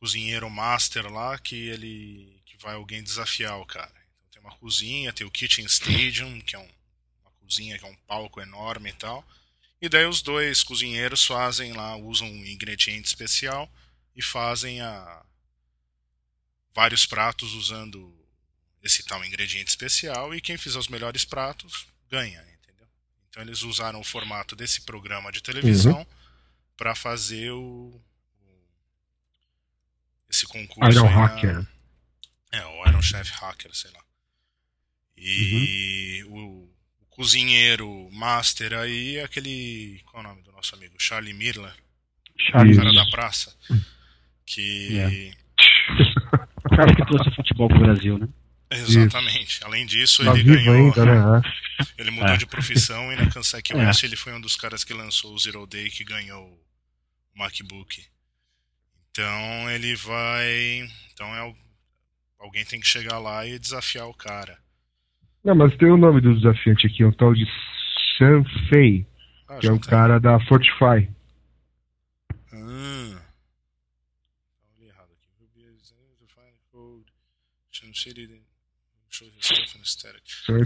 cozinheiro 0.00 0.50
master 0.50 1.10
lá 1.10 1.38
que 1.38 1.68
ele. 1.68 2.40
que 2.44 2.56
vai 2.60 2.74
alguém 2.74 3.02
desafiar 3.02 3.60
o 3.60 3.66
cara. 3.66 3.92
Então, 4.28 4.42
tem 4.42 4.42
uma 4.42 4.56
cozinha, 4.58 5.12
tem 5.12 5.26
o 5.26 5.30
Kitchen 5.30 5.64
Stadium, 5.66 6.40
que 6.40 6.56
é 6.56 6.58
um, 6.58 6.68
uma 7.22 7.30
cozinha 7.40 7.78
que 7.78 7.84
é 7.84 7.88
um 7.88 7.96
palco 8.06 8.40
enorme 8.40 8.90
e 8.90 8.94
tal. 8.94 9.24
E 9.80 9.88
daí 9.88 10.06
os 10.06 10.22
dois 10.22 10.62
cozinheiros 10.62 11.24
fazem 11.24 11.72
lá, 11.72 11.96
usam 11.96 12.28
um 12.28 12.46
ingrediente 12.46 13.06
especial 13.06 13.68
e 14.14 14.22
fazem 14.22 14.80
a, 14.80 15.22
vários 16.74 17.06
pratos 17.06 17.54
usando 17.54 18.21
esse 18.82 19.04
tal 19.04 19.24
ingrediente 19.24 19.70
especial 19.70 20.34
e 20.34 20.40
quem 20.40 20.56
fizer 20.56 20.78
os 20.78 20.88
melhores 20.88 21.24
pratos 21.24 21.86
ganha, 22.10 22.40
entendeu? 22.40 22.86
Então 23.28 23.42
eles 23.42 23.62
usaram 23.62 24.00
o 24.00 24.04
formato 24.04 24.56
desse 24.56 24.82
programa 24.82 25.30
de 25.30 25.42
televisão 25.42 25.98
uhum. 25.98 26.06
para 26.76 26.94
fazer 26.94 27.50
o, 27.52 28.00
esse 30.32 30.46
concurso. 30.46 30.90
Iron 30.90 31.06
Hacker. 31.06 31.54
Na, 31.54 32.58
é, 32.58 32.66
o 32.66 32.88
Iron 32.88 33.02
Chef 33.02 33.30
Hacker, 33.30 33.74
sei 33.74 33.90
lá. 33.90 34.00
E 35.16 36.24
uhum. 36.24 36.34
o, 36.34 36.64
o, 37.02 37.06
cozinheiro 37.10 38.08
master 38.10 38.72
aí 38.72 39.18
é 39.18 39.24
aquele. 39.24 40.02
Qual 40.06 40.22
é 40.22 40.26
o 40.26 40.28
nome 40.30 40.42
do 40.42 40.50
nosso 40.52 40.74
amigo? 40.74 40.94
Charlie 40.98 41.34
Mirler. 41.34 41.74
Charlie. 42.38 42.74
O 42.74 42.76
cara 42.78 42.92
da 42.92 43.06
praça. 43.10 43.54
Que. 44.44 44.94
Yeah. 44.94 45.36
o 46.64 46.76
cara 46.76 46.96
que 46.96 47.06
trouxe 47.06 47.34
futebol 47.36 47.68
pro 47.68 47.78
Brasil, 47.78 48.18
né? 48.18 48.28
Exatamente. 48.78 49.56
Isso. 49.56 49.64
Além 49.64 49.86
disso, 49.86 50.24
tá 50.24 50.32
ele 50.32 50.42
ganhou. 50.42 50.74
Ainda, 50.74 51.04
né? 51.04 51.42
Ele 51.98 52.10
mudou 52.12 52.34
é. 52.34 52.36
de 52.36 52.46
profissão 52.46 53.12
e 53.12 53.16
na 53.16 53.28
Kansai 53.28 53.60
West 53.74 54.04
é. 54.04 54.06
ele 54.06 54.14
foi 54.14 54.32
um 54.32 54.40
dos 54.40 54.54
caras 54.54 54.84
que 54.84 54.94
lançou 54.94 55.34
o 55.34 55.38
Zero 55.38 55.66
Day 55.66 55.90
que 55.90 56.04
ganhou 56.04 56.44
o 56.44 57.38
MacBook. 57.38 58.04
Então 59.10 59.70
ele 59.70 59.96
vai. 59.96 60.88
Então 61.12 61.26
é 61.34 61.54
alguém 62.38 62.64
tem 62.64 62.80
que 62.80 62.86
chegar 62.86 63.18
lá 63.18 63.46
e 63.46 63.58
desafiar 63.58 64.06
o 64.06 64.14
cara. 64.14 64.58
Não, 65.44 65.54
mas 65.54 65.76
tem 65.76 65.90
o 65.90 65.96
nome 65.96 66.20
do 66.20 66.34
desafiante 66.34 66.86
aqui, 66.86 67.02
é 67.02 67.06
um 67.06 67.12
tal 67.12 67.34
de 67.34 67.44
Sam 68.16 68.44
Fei, 68.68 69.06
ah, 69.48 69.58
que 69.58 69.66
é 69.66 69.72
um 69.72 69.78
tá. 69.78 69.90
cara 69.90 70.20
da 70.20 70.38
Fortify. 70.46 71.08
Ah. 72.52 73.22
errado 74.80 75.10
aqui. 75.12 75.32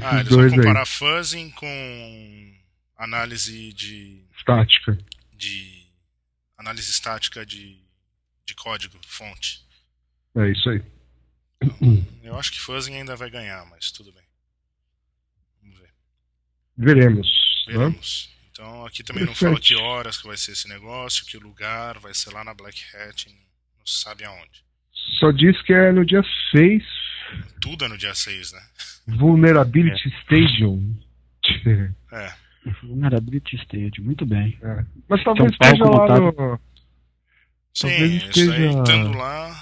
Ah, 0.03 0.21
eles 0.21 0.29
vão 0.29 0.51
comparar 0.51 0.81
aí. 0.81 0.87
fuzzing 0.87 1.51
com 1.51 2.57
análise 2.97 3.73
de. 3.73 4.25
Estática. 4.37 4.99
De. 5.33 5.87
Análise 6.57 6.91
estática 6.91 7.45
de 7.45 7.87
de 8.47 8.55
código, 8.55 8.99
fonte. 9.07 9.61
É 10.37 10.51
isso 10.51 10.71
aí. 10.71 10.83
Então, 11.61 12.07
eu 12.23 12.39
acho 12.39 12.53
que 12.53 12.61
Fuzzing 12.61 12.95
ainda 12.95 13.17
vai 13.17 13.29
ganhar, 13.29 13.65
mas 13.67 13.91
tudo 13.91 14.13
bem. 14.13 14.23
Vamos 15.61 15.79
ver. 15.81 15.91
Veremos. 16.77 17.29
Veremos. 17.67 18.31
Né? 18.31 18.37
Então 18.53 18.87
aqui 18.87 19.03
também 19.03 19.25
não 19.25 19.35
fala 19.35 19.61
que 19.61 19.75
horas 19.75 20.17
que 20.17 20.27
vai 20.27 20.37
ser 20.37 20.53
esse 20.53 20.69
negócio, 20.69 21.27
que 21.27 21.37
lugar, 21.37 21.99
vai 21.99 22.15
ser 22.15 22.31
lá 22.33 22.45
na 22.45 22.55
Black 22.55 22.83
Hat, 22.95 23.29
não 23.29 23.87
se 23.87 24.01
sabe 24.01 24.25
aonde. 24.25 24.65
Só 25.19 25.31
diz 25.31 25.61
que 25.63 25.73
é 25.73 25.93
no 25.93 26.05
dia 26.05 26.23
6. 26.53 26.83
Tudo 27.61 27.85
é 27.85 27.89
no 27.89 27.99
dia 27.99 28.15
6, 28.15 28.53
né? 28.53 28.61
Vulnerability 29.07 30.09
é. 30.09 30.19
Stadium. 30.21 30.95
É. 32.13 32.33
Vulnerability 32.83 33.57
Stadium, 33.57 34.05
muito 34.05 34.27
bem. 34.27 34.59
É. 34.63 34.85
Mas 35.09 35.23
talvez 35.23 35.53
esteja 35.53 35.85
lá 35.85 36.19
no, 36.19 36.61
Sim, 37.77 37.89
isso 37.89 38.27
esteja... 38.31 38.55
aí, 38.55 38.69
estando 38.69 39.19
lá, 39.19 39.55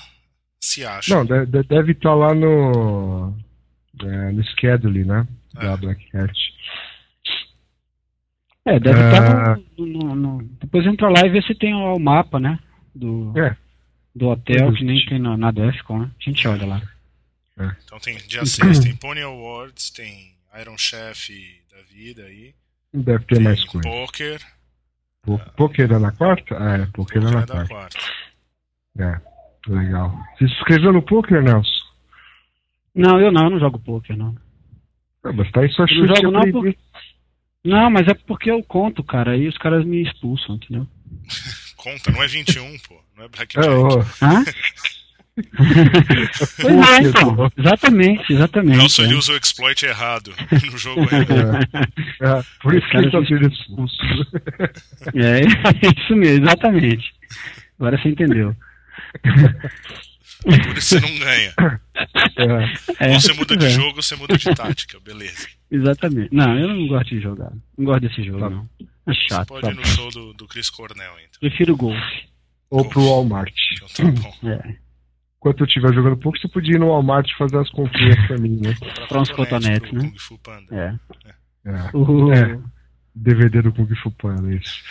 se 0.61 0.85
acha. 0.85 1.13
Não, 1.13 1.27
deve, 1.27 1.65
deve 1.65 1.93
estar 1.93 2.15
lá 2.15 2.33
no, 2.33 3.35
é, 4.01 4.31
no 4.31 4.45
schedule, 4.45 5.05
né? 5.05 5.27
É. 5.57 5.65
Da 5.65 5.77
Black 5.77 6.17
Hat. 6.17 6.33
É, 8.65 8.79
deve 8.79 9.01
é... 9.01 9.07
estar 9.09 9.59
no, 9.77 9.87
no, 9.87 10.15
no, 10.15 10.43
Depois 10.61 10.87
entra 10.87 11.09
lá 11.09 11.27
e 11.27 11.31
vê 11.31 11.43
se 11.43 11.57
tem 11.57 11.75
o, 11.75 11.99
mapa, 11.99 12.39
né? 12.39 12.57
Do, 12.95 13.37
é. 13.37 13.57
do 14.15 14.29
hotel, 14.29 14.73
que 14.75 14.85
nem 14.85 15.05
tem 15.07 15.19
na, 15.19 15.37
na 15.37 15.51
Defcon, 15.51 15.99
né? 15.99 16.11
A 16.17 16.23
gente 16.23 16.47
olha 16.47 16.67
lá. 16.67 16.83
É. 17.59 17.71
Então 17.85 17.99
tem 18.01 18.17
dia 18.17 18.45
6, 18.45 18.81
tem 18.81 18.97
Pony 18.97 19.23
Awards, 19.23 19.91
tem 19.91 20.35
Iron 20.61 20.77
Chef 20.77 21.31
da 21.71 21.83
vida 21.83 22.23
aí. 22.25 22.55
Deve 22.93 23.25
ter 23.25 23.41
mais 23.41 23.65
coisa. 23.65 23.89
Poker. 23.89 24.41
Poker 25.57 25.93
é 25.93 25.99
na 25.99 26.13
quarta? 26.13 26.57
Ah, 26.59 26.77
é, 26.79 26.87
poker, 26.87 27.17
é 27.17 27.21
na 27.25 27.31
é 27.31 27.47
quarta. 27.47 27.67
quarta. 27.67 27.99
É, 28.99 29.21
legal. 29.69 30.17
Você 30.37 30.49
se 30.49 30.55
inscreveu 30.55 30.93
no 30.93 31.03
poker, 31.03 31.43
Nelson? 31.43 31.71
Não, 32.95 33.21
eu 33.21 33.33
não, 33.33 33.45
eu 33.45 33.51
não 33.51 33.59
jogo 33.59 33.79
poker, 33.79 34.17
não. 34.17 34.37
Ah, 35.25 35.33
mas 35.33 35.51
tá 35.51 35.61
aí 35.61 35.71
só 35.71 35.87
chute. 35.87 36.01
Não 36.01 36.17
jogo 36.17 36.31
não, 36.31 36.53
por... 36.53 36.77
não, 37.65 37.91
mas 37.91 38.07
é 38.07 38.15
porque 38.15 38.51
eu 38.51 38.63
conto, 38.63 39.03
cara, 39.03 39.33
aí 39.33 39.49
os 39.49 39.59
caras 39.59 39.85
me 39.85 40.03
expulsam, 40.03 40.57
entendeu? 40.57 40.87
Conta, 41.77 42.11
não 42.11 42.23
é 42.23 42.27
21, 42.27 42.79
pô, 42.79 42.99
não 43.15 43.25
é 43.25 43.29
Blackjack. 43.29 43.67
É, 43.67 43.71
oh. 43.71 44.01
Hã? 44.23 44.45
pois 46.61 46.91
é, 46.91 47.09
então. 47.09 47.51
Exatamente, 47.59 48.33
exatamente. 48.33 48.77
Nelson 48.79 49.03
é. 49.03 49.07
ele 49.07 49.15
usa 49.15 49.33
o 49.33 49.37
exploit 49.37 49.85
errado 49.85 50.33
no 50.71 50.79
jogo. 50.79 51.03
É. 51.03 52.25
É, 52.25 52.43
por 52.63 52.75
isso 52.75 52.89
que 52.89 52.97
ele 52.97 53.07
está 53.07 53.25
sendo 53.25 53.49
expulso. 53.49 53.97
É, 55.15 55.41
é, 55.41 56.01
isso 56.01 56.17
mesmo, 56.17 56.45
exatamente. 56.45 57.13
Agora 57.79 57.99
você 57.99 58.09
entendeu. 58.09 58.57
Por 60.43 60.79
isso 60.79 60.89
você 60.89 61.01
não 61.01 61.19
ganha. 61.19 61.55
É. 63.01 63.09
Ou 63.09 63.21
você 63.21 63.33
muda 63.33 63.57
de 63.57 63.71
jogo 63.71 63.89
ou 63.89 64.03
você 64.03 64.17
muda 64.17 64.39
de 64.39 64.55
tática, 64.55 64.99
beleza. 65.01 65.49
Exatamente. 65.71 66.35
Não, 66.35 66.59
eu 66.59 66.69
não 66.69 66.87
gosto 66.87 67.11
de 67.11 67.21
jogar. 67.21 67.53
Não 67.77 67.85
gosto 67.85 68.01
desse 68.01 68.25
jogo, 68.25 68.41
tá. 68.41 68.51
não. 68.51 68.69
É 69.07 69.15
chato. 69.15 69.49
Você 69.49 69.61
pode 69.61 69.71
ir 69.71 69.75
no 69.75 69.87
show 69.87 70.11
do, 70.11 70.33
do 70.33 70.47
Chris 70.47 70.71
Cornell, 70.71 71.13
então. 71.19 71.41
Prefiro 71.41 71.77
golfe. 71.77 72.29
Ou 72.71 72.79
golfe. 72.79 72.91
pro 72.91 73.05
Walmart. 73.05 73.55
Então 73.75 73.89
tá 73.89 74.23
bom. 74.23 74.49
É 74.49 74.84
enquanto 75.45 75.61
eu 75.61 75.67
estiver 75.67 75.93
jogando 75.93 76.17
pouco, 76.17 76.39
você 76.39 76.49
podia 76.49 76.77
ir 76.77 76.79
no 76.79 76.89
Walmart 76.89 77.31
fazer 77.37 77.59
as 77.59 77.69
comprinhas 77.69 78.27
pra 78.27 78.39
mim, 78.39 78.59
né? 78.63 78.75
Pra 79.09 79.21
uns 79.21 79.31
cotonetes, 79.31 79.93
né? 79.93 80.01
Kung 80.01 80.19
Fu 80.19 80.39
Panda. 80.39 80.75
É. 80.75 80.95
É. 81.67 81.97
Uhum. 81.97 82.33
é. 82.33 82.59
DVD 83.15 83.61
do 83.61 83.73
Kung 83.73 83.95
Fu 83.97 84.11
Panda, 84.11 84.55
isso. 84.55 84.83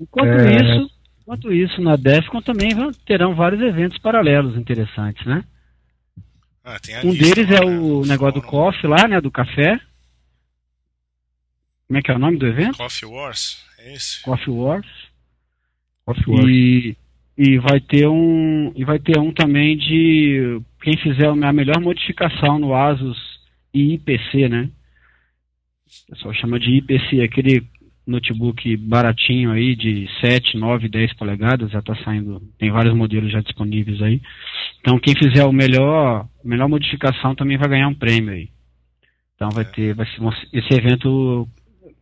Enquanto 0.00 0.28
é... 0.28 0.56
isso, 0.56 0.90
enquanto 1.20 1.52
isso, 1.52 1.82
na 1.82 1.96
Defcon 1.96 2.40
também 2.40 2.74
vão, 2.74 2.90
terão 3.04 3.34
vários 3.34 3.60
eventos 3.60 3.98
paralelos 3.98 4.56
interessantes, 4.56 5.24
né? 5.26 5.44
Ah, 6.64 6.78
um 7.04 7.12
deles 7.12 7.50
é 7.50 7.60
o 7.64 8.04
negócio 8.06 8.40
do 8.40 8.46
coffee 8.46 8.88
lá, 8.88 9.06
né? 9.06 9.20
Do 9.20 9.30
café. 9.30 9.78
Como 11.86 11.98
é 11.98 12.02
que 12.02 12.10
é 12.10 12.14
o 12.14 12.18
nome 12.18 12.38
do 12.38 12.46
evento? 12.46 12.78
Coffee 12.78 13.08
Wars, 13.08 13.62
é 13.78 13.94
esse? 13.94 14.22
Coffee 14.22 14.52
Wars. 14.52 14.86
Coffee 16.06 16.24
Wars. 16.26 16.48
E 16.48 16.96
e 17.42 17.56
vai 17.56 17.80
ter 17.80 18.06
um 18.06 18.70
e 18.76 18.84
vai 18.84 18.98
ter 18.98 19.18
um 19.18 19.32
também 19.32 19.74
de 19.74 20.60
quem 20.82 20.94
fizer 20.98 21.26
a 21.26 21.52
melhor 21.54 21.80
modificação 21.80 22.58
no 22.58 22.74
Asus 22.74 23.16
IPC, 23.72 24.46
né? 24.50 24.68
O 26.06 26.12
pessoal 26.12 26.34
chama 26.34 26.60
de 26.60 26.70
IPC, 26.76 27.22
aquele 27.22 27.62
notebook 28.06 28.76
baratinho 28.76 29.52
aí 29.52 29.74
de 29.74 30.06
7, 30.20 30.58
9, 30.58 30.90
10 30.90 31.14
polegadas, 31.14 31.70
já 31.70 31.78
está 31.78 31.96
saindo, 32.04 32.42
tem 32.58 32.70
vários 32.70 32.94
modelos 32.94 33.32
já 33.32 33.40
disponíveis 33.40 34.02
aí. 34.02 34.20
Então 34.80 34.98
quem 34.98 35.14
fizer 35.16 35.46
o 35.46 35.52
melhor, 35.52 36.28
melhor 36.44 36.68
modificação 36.68 37.34
também 37.34 37.56
vai 37.56 37.70
ganhar 37.70 37.88
um 37.88 37.94
prêmio 37.94 38.34
aí. 38.34 38.50
Então 39.34 39.48
vai 39.48 39.64
ter, 39.64 39.94
vai 39.94 40.04
ser, 40.04 40.20
esse 40.52 40.74
evento 40.74 41.48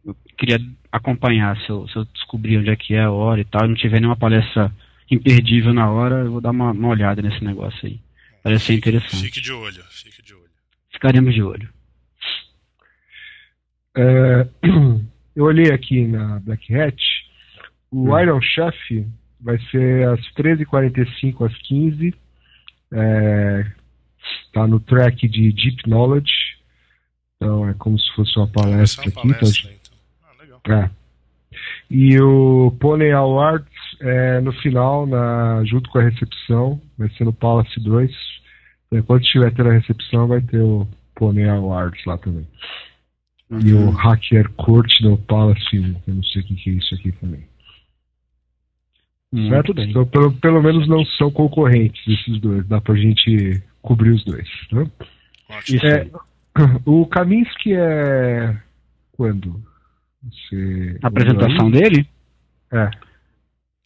eu 0.05 0.17
queria 0.37 0.59
acompanhar 0.91 1.57
se 1.61 1.71
eu, 1.71 1.87
se 1.87 1.95
eu 1.95 2.05
descobrir 2.07 2.59
onde 2.59 2.71
é 2.71 2.75
que 2.75 2.95
é 2.95 3.05
a 3.05 3.13
hora 3.13 3.41
e 3.41 3.45
tal, 3.45 3.67
e 3.67 3.69
não 3.69 3.77
tiver 3.77 4.01
nenhuma 4.01 4.17
palestra 4.17 4.73
imperdível 5.11 5.73
na 5.73 5.91
hora, 5.91 6.25
eu 6.25 6.33
vou 6.33 6.41
dar 6.41 6.51
uma, 6.51 6.73
uma 6.73 6.89
olhada 6.89 7.23
nesse 7.23 7.43
negócio 7.43 7.87
aí. 7.87 8.01
Parece 8.43 8.67
ser 8.67 8.75
interessante. 8.75 9.23
Fique 9.23 9.41
de 9.41 9.53
olho, 9.53 9.83
fique 9.91 10.23
de 10.23 10.35
olho. 10.35 10.51
Ficaremos 10.91 11.35
de 11.35 11.43
olho. 11.43 11.69
É, 13.97 14.49
eu 15.35 15.45
olhei 15.45 15.73
aqui 15.73 16.07
na 16.07 16.39
Black 16.41 16.75
Hat, 16.75 17.01
o 17.91 18.11
hum. 18.11 18.21
Iron 18.21 18.41
Chef 18.41 19.07
vai 19.41 19.59
ser 19.71 20.09
às 20.09 20.21
13h45 20.35 21.47
às 21.47 21.57
15 21.63 22.15
é, 22.93 23.67
tá 24.53 24.67
no 24.67 24.81
track 24.81 25.29
de 25.29 25.53
Deep 25.53 25.89
Knowledge. 25.89 26.59
Então 27.37 27.69
é 27.69 27.75
como 27.75 27.99
se 27.99 28.11
fosse 28.15 28.37
uma 28.39 28.49
palestra, 28.49 29.05
uma 29.05 29.13
palestra 29.13 29.71
aqui. 29.71 29.79
Então. 29.81 29.99
Ah, 30.25 30.43
legal. 30.43 30.61
É. 30.69 30.91
E 31.91 32.21
o 32.21 32.71
Pony 32.81 33.11
Awards 33.11 33.69
é, 34.01 34.41
no 34.41 34.53
final, 34.53 35.07
na, 35.07 35.63
junto 35.65 35.89
com 35.91 35.99
a 35.99 36.03
recepção, 36.03 36.81
vai 36.97 37.09
ser 37.11 37.25
no 37.25 37.33
Palace 37.33 37.81
2. 37.81 38.11
Enquanto 38.93 39.25
estiver 39.25 39.53
tendo 39.53 39.71
a 39.71 39.75
recepção, 39.75 40.27
vai 40.27 40.41
ter 40.41 40.61
o 40.61 40.87
Pony 41.15 41.45
Awards 41.45 42.05
lá 42.05 42.17
também. 42.19 42.47
Uhum. 43.51 43.61
E 43.61 43.73
o 43.73 43.91
Hacker 43.91 44.51
Court 44.53 44.91
no 45.01 45.17
Palace 45.19 45.79
1. 45.79 46.03
Eu 46.07 46.15
não 46.15 46.23
sei 46.23 46.43
o 46.43 46.45
que, 46.45 46.55
que 46.55 46.71
é 46.71 46.73
isso 46.75 46.95
aqui 46.95 47.13
também. 47.13 47.45
Muito 49.33 49.49
certo? 49.51 49.75
Bem. 49.75 49.91
Então, 49.91 50.07
pelo, 50.07 50.33
pelo 50.33 50.63
menos 50.63 50.89
não 50.89 51.05
são 51.05 51.31
concorrentes 51.31 52.07
esses 52.07 52.41
dois. 52.41 52.67
Dá 52.67 52.81
pra 52.81 52.95
gente 52.95 53.63
cobrir 53.83 54.11
os 54.11 54.25
dois. 54.25 54.49
Né? 54.73 54.91
É, 55.83 56.07
o 56.85 57.07
Kaminsky 57.07 57.75
é. 57.75 58.57
Quando? 59.13 59.61
Você... 60.23 60.99
A 61.03 61.09
apresentação 61.09 61.71
dele? 61.71 62.07
É. 62.73 62.91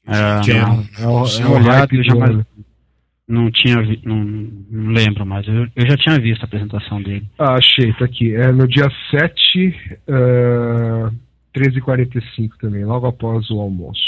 É, 0.07 0.51
é, 0.51 0.61
não, 0.61 0.85
é, 0.99 1.07
o, 1.07 1.27
é 1.27 1.47
o 1.47 1.63
hype, 1.63 1.97
eu 1.97 2.05
jamais, 2.05 2.45
não 3.29 3.51
tinha 3.51 3.81
vi, 3.83 4.01
não, 4.05 4.17
não, 4.25 4.93
lembro 4.93 5.25
mais, 5.25 5.47
eu, 5.47 5.69
eu, 5.77 5.87
já 5.89 5.97
tinha 5.97 6.19
visto 6.19 6.43
a 6.43 6.47
apresentação 6.47 7.01
dele. 7.01 7.25
Ah, 7.39 7.55
achei, 7.55 7.93
tá 7.95 8.05
aqui. 8.05 8.35
É 8.35 8.51
no 8.51 8.67
dia 8.67 8.91
7, 9.11 9.69
uh, 10.09 11.15
13h45 11.57 12.51
também, 12.61 12.85
logo 12.85 13.07
após 13.07 13.49
o 13.51 13.61
almoço. 13.61 14.01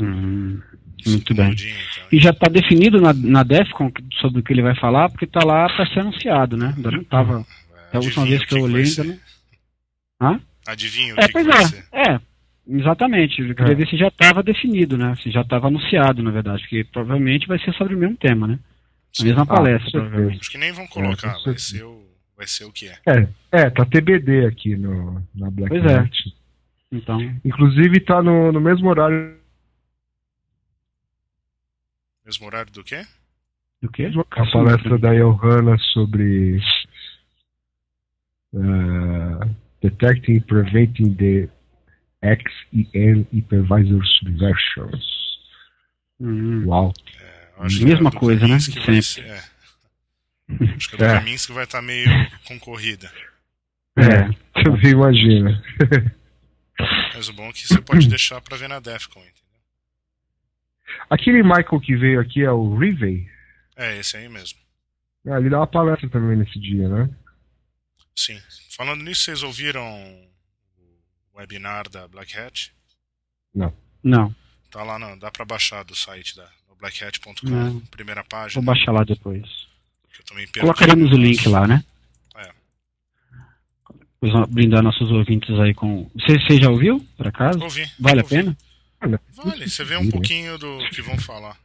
Hum, 0.00 0.60
muito 1.06 1.34
bem. 1.34 1.52
Então. 1.52 2.06
E 2.10 2.20
já 2.20 2.30
está 2.30 2.50
definido 2.50 3.00
na, 3.00 3.12
na 3.12 3.42
DEFCON 3.42 3.92
sobre 4.20 4.40
o 4.40 4.42
que 4.42 4.52
ele 4.52 4.62
vai 4.62 4.74
falar, 4.74 5.08
porque 5.08 5.24
está 5.24 5.44
lá 5.44 5.68
para 5.68 5.86
ser 5.86 6.00
anunciado, 6.00 6.56
né? 6.56 6.74
Ainda 6.76 6.90
não 6.90 7.02
estava. 7.02 7.46
É 7.92 7.96
a 7.96 8.00
última 8.00 8.26
vez 8.26 8.44
que, 8.44 8.54
eu 8.54 8.62
olhei 8.62 8.84
ainda 8.84 9.04
não. 9.04 9.18
Hã? 10.20 10.40
Adivinha 10.66 11.14
o 11.14 11.20
é, 11.20 11.26
que, 11.26 11.32
pois 11.32 11.46
que 11.46 11.52
é, 11.52 11.66
ser. 11.66 11.84
É, 11.92 12.20
exatamente. 12.68 13.40
Eu 13.40 13.54
queria 13.54 13.72
é. 13.72 13.74
ver 13.74 13.88
se 13.88 13.96
já 13.96 14.08
estava 14.08 14.42
definido, 14.42 14.96
né? 14.96 15.14
Se 15.16 15.30
já 15.30 15.40
estava 15.40 15.68
anunciado, 15.68 16.22
na 16.22 16.30
verdade, 16.30 16.62
porque 16.62 16.84
provavelmente 16.84 17.46
vai 17.46 17.58
ser 17.58 17.72
sobre 17.74 17.94
o 17.94 17.98
mesmo 17.98 18.16
tema, 18.16 18.46
né? 18.46 18.58
A 19.18 19.24
mesma 19.24 19.42
ah, 19.42 19.46
palestra, 19.46 19.90
provavelmente. 20.00 20.40
Acho 20.40 20.50
que 20.50 20.58
nem 20.58 20.72
vão 20.72 20.86
colocar, 20.86 21.36
é, 21.40 21.44
vai, 21.44 21.58
ser 21.58 21.82
o, 21.82 22.06
vai 22.36 22.46
ser 22.46 22.64
o 22.64 22.72
que 22.72 22.88
é. 22.88 22.98
É, 23.06 23.28
é 23.50 23.70
tá 23.70 23.84
TBD 23.84 24.46
aqui 24.46 24.76
no, 24.76 25.26
na 25.34 25.50
Black 25.50 25.68
Pois 25.68 25.84
é. 25.84 26.08
Então. 26.92 27.20
Inclusive 27.44 28.00
tá 28.00 28.22
no, 28.22 28.52
no 28.52 28.60
mesmo 28.60 28.88
horário. 28.88 29.38
Mesmo 32.24 32.46
horário 32.46 32.72
do 32.72 32.84
quê? 32.84 33.04
Do 33.80 33.90
quê? 33.90 34.10
A 34.30 34.46
palestra 34.50 34.98
da 34.98 35.14
Johanna 35.14 35.78
sobre 35.92 36.60
uh, 38.52 39.56
Detecting 39.82 40.40
Preventing 40.40 41.14
the 41.14 41.48
X 42.22 42.52
e 42.72 42.88
N 42.92 43.26
Hypervisor 43.32 44.04
Subversions. 44.04 45.38
Hum. 46.20 46.64
Uau. 46.66 46.92
É, 47.18 47.84
Mesma 47.84 48.10
coisa, 48.10 48.46
né? 48.46 48.58
Sempre. 48.58 49.02
Ser, 49.02 49.24
é. 49.24 49.42
Acho 50.76 50.90
que 50.90 50.96
a 50.96 50.98
do 50.98 51.04
é. 51.04 51.14
Kaminsky 51.20 51.52
vai 51.52 51.64
estar 51.64 51.78
tá 51.78 51.82
meio 51.82 52.08
concorrida. 52.44 53.10
É, 53.96 54.28
você 54.70 54.90
imagina. 54.90 55.62
Mas 57.14 57.28
o 57.28 57.32
bom 57.32 57.48
é 57.48 57.52
que 57.52 57.66
você 57.66 57.80
pode 57.80 58.08
deixar 58.08 58.40
para 58.40 58.56
ver 58.56 58.68
na 58.68 58.80
Defcon, 58.80 59.20
entendeu? 59.20 59.40
Aquele 61.08 61.42
Michael 61.42 61.80
que 61.80 61.96
veio 61.96 62.20
aqui 62.20 62.42
é 62.42 62.50
o 62.50 62.76
Rivey? 62.76 63.28
É, 63.76 63.98
esse 63.98 64.16
aí 64.16 64.28
mesmo. 64.28 64.58
Ah, 65.26 65.38
ele 65.38 65.50
dá 65.50 65.58
uma 65.58 65.66
palestra 65.66 66.08
também 66.08 66.36
nesse 66.36 66.58
dia, 66.58 66.88
né? 66.88 67.10
Sim. 68.14 68.40
Falando 68.70 69.02
nisso, 69.02 69.24
vocês 69.24 69.42
ouviram 69.42 69.84
o 71.32 71.38
webinar 71.38 71.88
da 71.88 72.06
Black 72.08 72.36
Hat? 72.36 72.72
Não. 73.54 73.74
Não. 74.02 74.34
Tá 74.70 74.82
lá, 74.82 74.98
não. 74.98 75.18
Dá 75.18 75.30
para 75.30 75.44
baixar 75.44 75.84
do 75.84 75.96
site 75.96 76.36
da 76.36 76.48
blackhat.com, 76.80 77.80
primeira 77.90 78.24
página. 78.24 78.54
Vou 78.54 78.74
baixar 78.74 78.92
lá 78.92 79.04
depois. 79.04 79.46
Colocaremos 80.58 81.12
o 81.12 81.16
link 81.16 81.46
lá, 81.48 81.66
né? 81.66 81.84
É. 82.36 82.50
Brindar 84.48 84.82
nossos 84.82 85.10
ouvintes 85.10 85.50
aí 85.60 85.74
com. 85.74 86.10
Você, 86.14 86.38
você 86.40 86.60
já 86.60 86.70
ouviu, 86.70 87.06
por 87.16 87.28
acaso? 87.28 87.60
Ouvi. 87.60 87.90
Vale 87.98 88.22
ouvi. 88.22 88.34
a 88.34 88.38
pena? 88.38 88.56
Vale, 89.32 89.68
você 89.68 89.84
vê 89.84 89.96
um 89.96 90.10
pouquinho 90.10 90.58
do 90.58 90.78
que 90.90 91.00
vão 91.02 91.18
falar. 91.18 91.56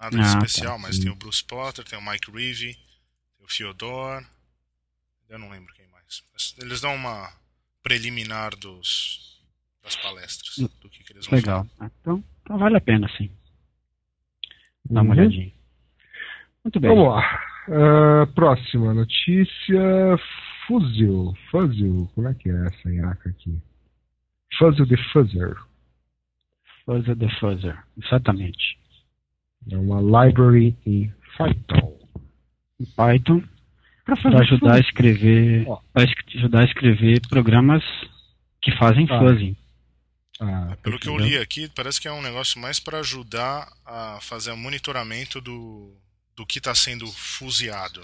Nada 0.00 0.16
de 0.16 0.22
ah, 0.22 0.28
especial, 0.28 0.76
tá. 0.76 0.78
mas 0.78 0.98
tem 0.98 1.10
o 1.10 1.14
Bruce 1.14 1.44
Potter, 1.44 1.84
tem 1.84 1.98
o 1.98 2.02
Mike 2.02 2.30
Reeve, 2.30 2.74
tem 3.36 3.46
o 3.46 3.48
Fyodor. 3.48 4.24
Eu 5.30 5.38
não 5.38 5.48
lembro 5.48 5.72
quem 5.74 5.86
mais. 5.86 6.24
Mas 6.32 6.56
eles 6.60 6.80
dão 6.80 6.94
uma 6.94 7.32
preliminar 7.82 8.56
dos, 8.56 9.40
das 9.82 9.94
palestras. 9.96 10.56
Do 10.58 10.90
que, 10.90 11.04
que 11.04 11.12
eles 11.12 11.26
vão 11.26 11.38
Legal. 11.38 11.64
Falar. 11.64 11.90
Então, 12.00 12.24
então 12.42 12.58
vale 12.58 12.76
a 12.76 12.80
pena, 12.80 13.08
sim. 13.16 13.30
Dá 14.84 15.02
uma 15.02 15.14
uhum. 15.14 15.20
olhadinha. 15.20 15.52
Muito 16.64 16.80
bem. 16.80 16.90
Vamos 16.90 17.08
lá. 17.08 17.40
Uh, 17.68 18.26
próxima 18.34 18.92
notícia. 18.92 20.18
Fuzil. 20.66 21.32
Fuzil. 21.50 22.10
Como 22.14 22.28
é 22.28 22.34
que 22.34 22.50
é 22.50 22.66
essa 22.66 22.90
iaca 22.90 23.30
aqui? 23.30 23.56
Fuzil 24.58 24.86
the 24.88 24.96
Fuzzer. 25.12 25.56
Fuzil 26.84 27.16
the 27.16 27.28
Fuzzer. 27.38 27.78
Exatamente. 28.04 28.78
É 29.70 29.76
uma 29.76 30.00
library 30.00 30.76
em 30.84 31.14
Python. 31.38 31.98
Em 32.80 32.84
Python. 32.96 33.42
Para 34.04 34.40
ajudar 34.40 34.76
a 34.76 34.80
escrever. 34.80 35.66
Para 35.92 36.04
ajudar 36.36 36.60
a 36.60 36.64
escrever 36.64 37.20
programas 37.28 37.82
que 38.62 38.76
fazem 38.76 39.06
ah. 39.10 39.18
fuzzing. 39.18 39.56
Ah, 40.40 40.76
Pelo 40.82 40.98
que 40.98 41.08
eu 41.08 41.18
li 41.18 41.36
aqui, 41.36 41.68
parece 41.74 42.00
que 42.00 42.08
é 42.08 42.12
um 42.12 42.22
negócio 42.22 42.58
mais 42.58 42.80
para 42.80 43.00
ajudar 43.00 43.70
a 43.84 44.18
fazer 44.22 44.50
o 44.52 44.56
monitoramento 44.56 45.38
do, 45.40 45.94
do 46.34 46.46
que 46.46 46.58
está 46.58 46.74
sendo 46.74 47.06
fuziado. 47.06 48.02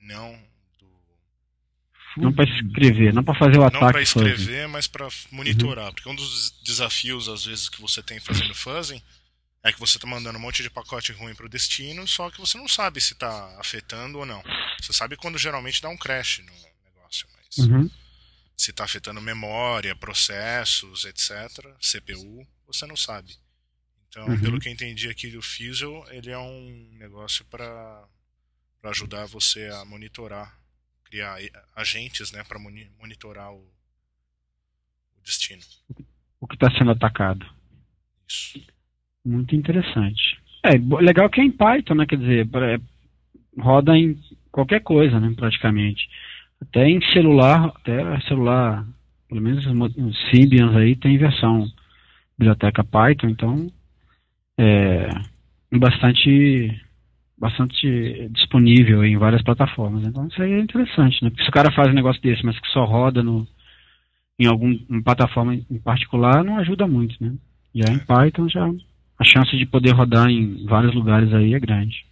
Não 0.00 0.38
do... 0.78 2.22
Não 2.22 2.32
para 2.32 2.44
escrever, 2.44 3.12
não 3.12 3.24
para 3.24 3.34
fazer 3.34 3.58
o 3.58 3.64
ataque. 3.64 3.84
Não 3.84 3.90
para 3.90 4.02
escrever, 4.02 4.68
mas 4.68 4.86
para 4.86 5.08
monitorar. 5.32 5.86
Uhum. 5.86 5.92
Porque 5.94 6.08
um 6.08 6.14
dos 6.14 6.60
desafios, 6.64 7.28
às 7.28 7.44
vezes, 7.44 7.68
que 7.68 7.80
você 7.80 8.02
tem 8.02 8.20
fazendo 8.20 8.54
fuzzing 8.54 9.02
é 9.62 9.72
que 9.72 9.80
você 9.80 9.96
está 9.96 10.06
mandando 10.06 10.38
um 10.38 10.42
monte 10.42 10.62
de 10.62 10.70
pacote 10.70 11.12
ruim 11.12 11.34
para 11.34 11.46
o 11.46 11.48
destino, 11.48 12.06
só 12.06 12.30
que 12.30 12.40
você 12.40 12.56
não 12.56 12.68
sabe 12.68 13.00
se 13.00 13.12
está 13.12 13.58
afetando 13.58 14.18
ou 14.18 14.26
não. 14.26 14.42
Você 14.80 14.92
sabe 14.92 15.16
quando 15.16 15.36
geralmente 15.38 15.82
dá 15.82 15.88
um 15.88 15.96
crash 15.96 16.38
no 16.38 16.52
negócio, 16.84 17.28
mas 17.36 17.58
uhum. 17.58 17.90
se 18.56 18.70
está 18.70 18.84
afetando 18.84 19.20
memória, 19.20 19.96
processos, 19.96 21.04
etc., 21.04 21.32
CPU, 21.80 22.46
você 22.66 22.86
não 22.86 22.96
sabe. 22.96 23.36
Então, 24.08 24.26
uhum. 24.26 24.40
pelo 24.40 24.60
que 24.60 24.68
eu 24.68 24.72
entendi 24.72 25.08
aqui 25.08 25.30
do 25.30 25.42
Fusil, 25.42 26.04
ele 26.10 26.30
é 26.30 26.38
um 26.38 26.90
negócio 26.92 27.44
para 27.46 28.06
ajudar 28.84 29.26
você 29.26 29.66
a 29.66 29.84
monitorar, 29.84 30.58
criar 31.04 31.38
agentes 31.74 32.32
né, 32.32 32.42
para 32.44 32.58
monitorar 32.58 33.52
o, 33.52 33.58
o, 35.16 35.20
destino. 35.22 35.62
O 36.40 36.46
que 36.46 36.54
está 36.54 36.70
sendo 36.70 36.92
atacado. 36.92 37.44
Isso. 38.26 38.77
Muito 39.28 39.54
interessante. 39.54 40.38
É, 40.64 40.70
legal 41.02 41.28
que 41.28 41.38
é 41.38 41.44
em 41.44 41.50
Python, 41.50 41.94
né? 41.96 42.06
Quer 42.06 42.16
dizer, 42.16 42.48
é, 42.54 42.78
roda 43.60 43.94
em 43.94 44.18
qualquer 44.50 44.80
coisa, 44.80 45.20
né? 45.20 45.30
Praticamente. 45.36 46.08
Até 46.62 46.88
em 46.88 47.00
celular, 47.12 47.66
até 47.66 48.20
celular, 48.22 48.86
pelo 49.28 49.42
menos 49.42 49.66
os 49.66 50.30
Symbians 50.30 50.74
aí 50.74 50.96
tem 50.96 51.18
versão 51.18 51.66
biblioteca 52.38 52.82
Python, 52.82 53.28
então 53.28 53.70
é, 54.58 55.08
bastante 55.76 56.80
bastante 57.36 58.28
disponível 58.30 59.04
em 59.04 59.18
várias 59.18 59.42
plataformas. 59.42 60.04
Então 60.04 60.26
isso 60.26 60.42
aí 60.42 60.52
é 60.52 60.58
interessante, 60.58 61.22
né? 61.22 61.28
Porque 61.28 61.44
se 61.44 61.50
o 61.50 61.52
cara 61.52 61.70
faz 61.70 61.88
um 61.88 61.94
negócio 61.94 62.20
desse, 62.22 62.44
mas 62.44 62.58
que 62.58 62.68
só 62.68 62.84
roda 62.84 63.22
no, 63.22 63.46
em 64.40 64.46
alguma 64.46 64.74
plataforma 65.04 65.54
em 65.54 65.78
particular, 65.78 66.42
não 66.42 66.58
ajuda 66.58 66.88
muito, 66.88 67.14
né? 67.22 67.34
Já 67.74 67.92
em 67.92 67.98
Python 67.98 68.48
já 68.48 68.68
a 69.18 69.24
chance 69.24 69.56
de 69.56 69.66
poder 69.66 69.92
rodar 69.92 70.28
em 70.28 70.64
vários 70.66 70.94
lugares 70.94 71.32
aí 71.34 71.54
é 71.54 71.60
grande. 71.60 72.06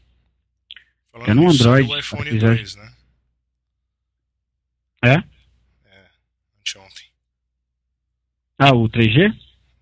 Falando 1.12 1.30
é 1.30 1.34
no 1.34 1.48
Android. 1.48 1.90
O 1.90 1.98
iPhone 1.98 2.30
quiser... 2.30 2.56
2, 2.56 2.74
né? 2.76 2.92
É? 5.04 5.14
É, 5.14 5.24
anteontem. 6.60 7.06
Ah, 8.58 8.74
o 8.74 8.88
3G? 8.88 9.32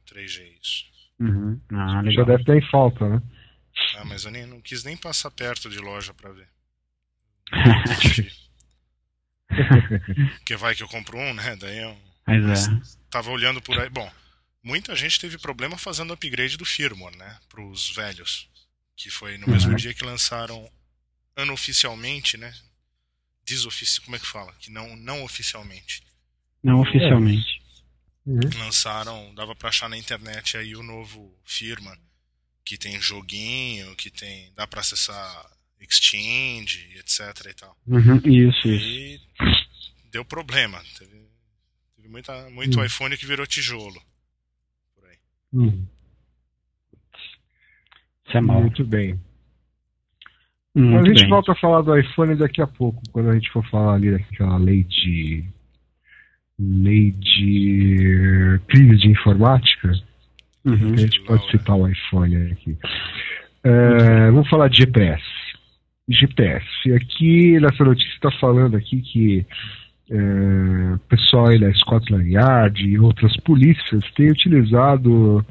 3G, 0.06 0.52
isso. 0.60 0.84
Uhum. 1.18 1.60
Ah, 1.72 2.00
legal. 2.02 2.26
Já 2.26 2.37
deve 2.37 2.58
em 2.58 2.70
falta, 2.70 3.08
né? 3.08 3.22
Ah, 3.96 4.04
mas 4.04 4.24
eu 4.24 4.30
nem, 4.30 4.46
não 4.46 4.60
quis 4.60 4.84
nem 4.84 4.96
passar 4.96 5.30
perto 5.30 5.70
de 5.70 5.78
loja 5.78 6.12
pra 6.12 6.30
ver. 6.30 6.48
Porque 10.38 10.56
vai 10.56 10.74
que 10.74 10.82
eu 10.82 10.88
compro 10.88 11.16
um, 11.16 11.32
né? 11.34 11.56
Daí 11.56 11.78
eu. 11.78 11.96
Mas 12.26 12.68
é. 12.68 12.80
Tava 13.10 13.30
olhando 13.30 13.62
por 13.62 13.78
aí. 13.78 13.88
Bom, 13.88 14.10
muita 14.64 14.96
gente 14.96 15.20
teve 15.20 15.38
problema 15.38 15.79
fazendo 15.79 16.11
o 16.11 16.14
upgrade 16.14 16.57
do 16.57 16.64
firmware, 16.64 17.16
né? 17.16 17.38
Pros 17.48 17.90
velhos. 17.90 18.48
Que 18.96 19.11
foi 19.11 19.37
no 19.38 19.46
uhum. 19.46 19.53
mesmo 19.53 19.77
dia 19.77 19.92
que 19.92 20.05
lançaram 20.05 20.68
anoficialmente, 21.37 22.37
né? 22.37 22.53
Desofici... 23.44 24.00
Como 24.00 24.16
é 24.16 24.18
que 24.18 24.27
fala? 24.27 24.53
Que 24.55 24.70
não, 24.70 24.96
não 24.96 25.22
oficialmente. 25.22 26.03
Não 26.62 26.81
oficialmente. 26.81 27.62
Uhum. 28.27 28.40
Lançaram, 28.59 29.35
dava 29.35 29.55
para 29.55 29.68
achar 29.68 29.88
na 29.88 29.98
internet 29.98 30.57
aí 30.57 30.74
o 30.74 30.83
novo 30.83 31.38
firma 31.44 31.96
que 32.64 32.79
tem 32.79 32.98
joguinho, 33.00 33.94
que 33.96 34.11
tem, 34.11 34.50
dá 34.55 34.66
para 34.66 34.81
acessar 34.81 35.55
Exchange, 35.79 36.96
etc 36.96 37.46
e 37.50 37.55
tal. 37.55 37.77
Uhum, 37.87 38.16
isso, 38.24 38.68
e 38.68 39.16
isso. 39.16 39.24
deu 40.11 40.24
problema. 40.24 40.83
Teve, 40.98 41.29
teve 41.94 42.09
muita, 42.09 42.48
muito 42.48 42.79
uhum. 42.79 42.85
iPhone 42.85 43.16
que 43.18 43.27
virou 43.27 43.46
tijolo. 43.46 44.03
Uhum. 45.54 45.86
Isso 48.26 48.36
é 48.36 48.40
mal. 48.40 48.60
Muito 48.60 48.84
bem. 48.84 49.18
Muito 50.74 51.06
a 51.06 51.08
gente 51.08 51.20
bem. 51.20 51.30
volta 51.30 51.52
a 51.52 51.56
falar 51.56 51.82
do 51.82 51.96
iPhone 51.96 52.34
daqui 52.34 52.60
a 52.60 52.66
pouco, 52.66 53.00
quando 53.12 53.30
a 53.30 53.34
gente 53.34 53.50
for 53.52 53.64
falar 53.68 53.94
ali 53.94 54.10
daquela 54.10 54.56
lei 54.56 54.82
de 54.82 55.44
lei 56.58 57.12
de 57.12 58.60
crise 58.68 58.96
de 58.96 59.08
informática, 59.08 59.92
uhum. 60.64 60.94
a 60.94 60.96
gente 60.96 61.20
pode 61.22 61.48
citar 61.50 61.76
o 61.76 61.88
iPhone 61.88 62.52
aqui. 62.52 62.76
Uh, 63.64 64.32
vamos 64.32 64.48
falar 64.48 64.68
de 64.68 64.78
GPS. 64.78 65.22
GPS. 66.08 66.66
Aqui 66.92 67.58
nessa 67.60 67.84
notícia 67.84 68.12
está 68.12 68.30
falando 68.32 68.76
aqui 68.76 69.00
que 69.00 69.46
é, 70.10 70.98
pessoal 71.08 71.48
aí 71.48 71.58
da 71.58 71.72
Scotland 71.74 72.30
Yard 72.30 72.86
e 72.86 72.98
outras 72.98 73.36
polícias 73.38 74.04
têm 74.14 74.30
utilizado, 74.30 75.44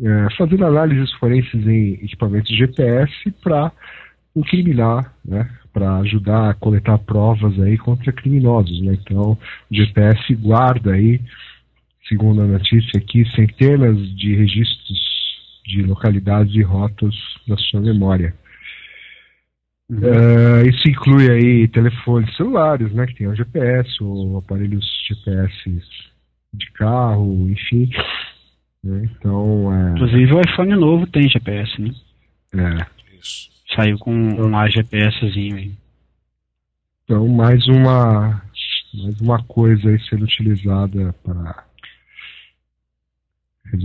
é, 0.00 0.28
fazendo 0.36 0.66
análises 0.66 1.12
forenses 1.14 1.66
em 1.66 1.94
equipamentos 1.94 2.56
GPS 2.56 3.12
para 3.42 3.72
incriminar, 4.36 5.12
né, 5.24 5.50
para 5.72 5.98
ajudar 5.98 6.50
a 6.50 6.54
coletar 6.54 6.98
provas 6.98 7.58
aí 7.60 7.76
contra 7.76 8.12
criminosos, 8.12 8.80
né? 8.82 8.96
Então, 9.00 9.32
o 9.70 9.74
GPS 9.74 10.34
guarda 10.34 10.92
aí, 10.92 11.20
segundo 12.08 12.42
a 12.42 12.46
notícia 12.46 12.98
aqui, 12.98 13.24
centenas 13.34 13.96
de 14.16 14.34
registros 14.34 14.98
de 15.66 15.82
localidades 15.82 16.54
e 16.54 16.62
rotas 16.62 17.14
na 17.46 17.56
sua 17.56 17.80
memória. 17.80 18.34
Uhum. 19.90 20.00
Uh, 20.00 20.68
isso 20.68 20.88
inclui 20.88 21.30
aí 21.30 21.68
telefones 21.68 22.36
celulares, 22.36 22.92
né, 22.92 23.06
que 23.06 23.14
tem 23.14 23.26
o 23.26 23.34
GPS, 23.34 24.02
ou 24.02 24.38
aparelhos 24.38 24.84
GPS 25.08 25.82
de 26.52 26.70
carro, 26.72 27.48
enfim. 27.48 27.90
Né, 28.84 29.08
então, 29.10 29.72
é... 29.74 29.92
Inclusive 29.92 30.34
o 30.34 30.40
iPhone 30.40 30.76
novo 30.76 31.06
tem 31.06 31.28
GPS, 31.28 31.80
né? 31.80 31.90
É. 32.54 32.86
Isso. 33.18 33.50
Saiu 33.74 33.98
com 33.98 34.12
um 34.12 34.56
AGPSzinho 34.56 35.56
aí. 35.56 35.72
Então, 37.04 37.26
mais 37.26 37.66
uma, 37.66 38.42
mais 38.92 39.20
uma 39.22 39.42
coisa 39.44 39.88
aí 39.88 39.98
sendo 40.08 40.24
utilizada 40.24 41.14
para 41.24 41.66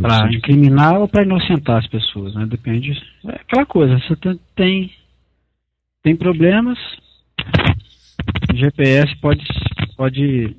para 0.02 0.32
incriminar 0.34 0.98
ou 0.98 1.10
para 1.10 1.24
inocentar 1.24 1.78
as 1.78 1.88
pessoas, 1.88 2.34
né? 2.36 2.46
Depende. 2.46 2.92
É 3.26 3.36
aquela 3.36 3.66
coisa, 3.66 4.00
você 4.00 4.16
tem 4.16 4.40
tem 4.56 4.92
problemas, 6.18 6.78
o 8.52 8.56
GPS 8.56 9.16
pode, 9.22 9.44
pode 9.96 10.58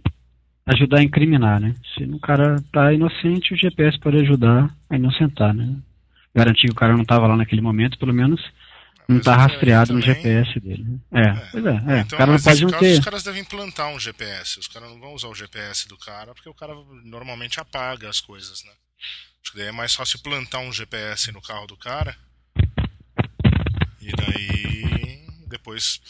ajudar 0.67 1.01
a 1.01 1.03
incriminar, 1.03 1.61
né? 1.61 1.75
Se 1.95 2.05
o 2.05 2.19
cara 2.19 2.57
tá 2.73 2.93
inocente, 2.93 3.53
o 3.53 3.57
GPS 3.57 3.99
pode 3.99 4.17
ajudar 4.23 4.75
a 4.89 4.97
inocentar, 4.97 5.53
né? 5.53 5.77
Garantir 6.35 6.67
que 6.67 6.73
o 6.73 6.77
cara 6.77 6.95
não 6.95 7.03
estava 7.03 7.27
lá 7.27 7.37
naquele 7.37 7.61
momento, 7.61 7.99
pelo 7.99 8.15
menos 8.15 8.41
não 9.07 9.19
está 9.19 9.37
rastreado 9.37 9.89
também... 9.89 10.09
no 10.09 10.15
GPS 10.15 10.61
dele. 10.61 10.85
Né? 10.85 10.99
É, 11.13 11.29
é, 11.29 11.49
pois 11.53 11.67
é. 11.67 11.69
é. 11.69 12.01
Então, 12.01 12.17
o 12.17 12.19
cara 12.19 12.33
não 12.33 12.41
pode 12.41 12.63
não 12.63 12.79
ter... 12.79 12.99
Os 12.99 13.05
caras 13.05 13.23
devem 13.23 13.43
implantar 13.43 13.89
um 13.91 14.01
GPS. 14.01 14.59
Os 14.59 14.67
caras 14.67 14.91
não 14.91 14.99
vão 14.99 15.13
usar 15.13 15.29
o 15.29 15.35
GPS 15.35 15.87
do 15.87 15.99
cara, 15.99 16.33
porque 16.35 16.49
o 16.49 16.55
cara 16.55 16.75
normalmente 17.05 17.61
apaga 17.61 18.09
as 18.09 18.21
coisas, 18.21 18.65
né? 18.65 18.73
Acho 19.43 19.53
que 19.53 19.59
daí 19.59 19.69
é 19.69 19.73
mais 19.73 19.95
fácil 19.95 20.21
plantar 20.21 20.61
um 20.61 20.73
GPS 20.73 21.31
no 21.31 21.43
carro 21.43 21.67
do 21.67 21.77
cara. 21.77 22.17
E 24.01 24.11
daí 24.11 24.84
depois 25.49 26.01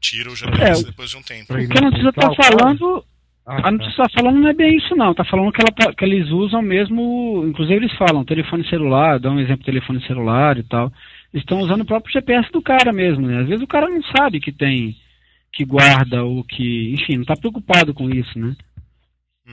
tira 0.00 0.30
o 0.30 0.36
GPS 0.36 0.82
é, 0.82 0.86
depois 0.86 1.10
de 1.10 1.16
um 1.16 1.22
tempo. 1.22 1.54
O 1.54 1.68
que 1.68 1.78
a 1.78 1.80
notícia 1.80 2.08
está 2.08 2.34
falando. 2.34 3.04
Ah, 3.44 3.68
a 3.68 3.70
notícia 3.72 3.90
está 3.90 4.08
falando 4.14 4.40
não 4.40 4.48
é 4.48 4.52
bem 4.52 4.76
isso 4.76 4.94
não, 4.94 5.10
está 5.10 5.24
falando 5.24 5.50
que, 5.50 5.60
ela, 5.60 5.72
tá, 5.72 5.92
que 5.92 6.04
eles 6.04 6.28
usam 6.30 6.62
mesmo, 6.62 7.44
inclusive 7.44 7.74
eles 7.74 7.96
falam 7.96 8.24
telefone 8.24 8.68
celular, 8.68 9.18
dão 9.18 9.34
um 9.34 9.40
exemplo 9.40 9.58
de 9.58 9.64
telefone 9.64 10.06
celular 10.06 10.58
e 10.58 10.62
tal, 10.62 10.92
estão 11.34 11.60
usando 11.60 11.80
o 11.80 11.84
próprio 11.84 12.12
GPS 12.12 12.52
do 12.52 12.62
cara 12.62 12.92
mesmo, 12.92 13.26
né? 13.26 13.40
Às 13.40 13.48
vezes 13.48 13.62
o 13.62 13.66
cara 13.66 13.88
não 13.88 14.00
sabe 14.16 14.38
que 14.38 14.52
tem, 14.52 14.94
que 15.52 15.64
guarda 15.64 16.22
ou 16.22 16.44
que, 16.44 16.92
enfim, 16.94 17.14
não 17.14 17.22
está 17.22 17.34
preocupado 17.34 17.92
com 17.92 18.08
isso, 18.08 18.38
né? 18.38 18.54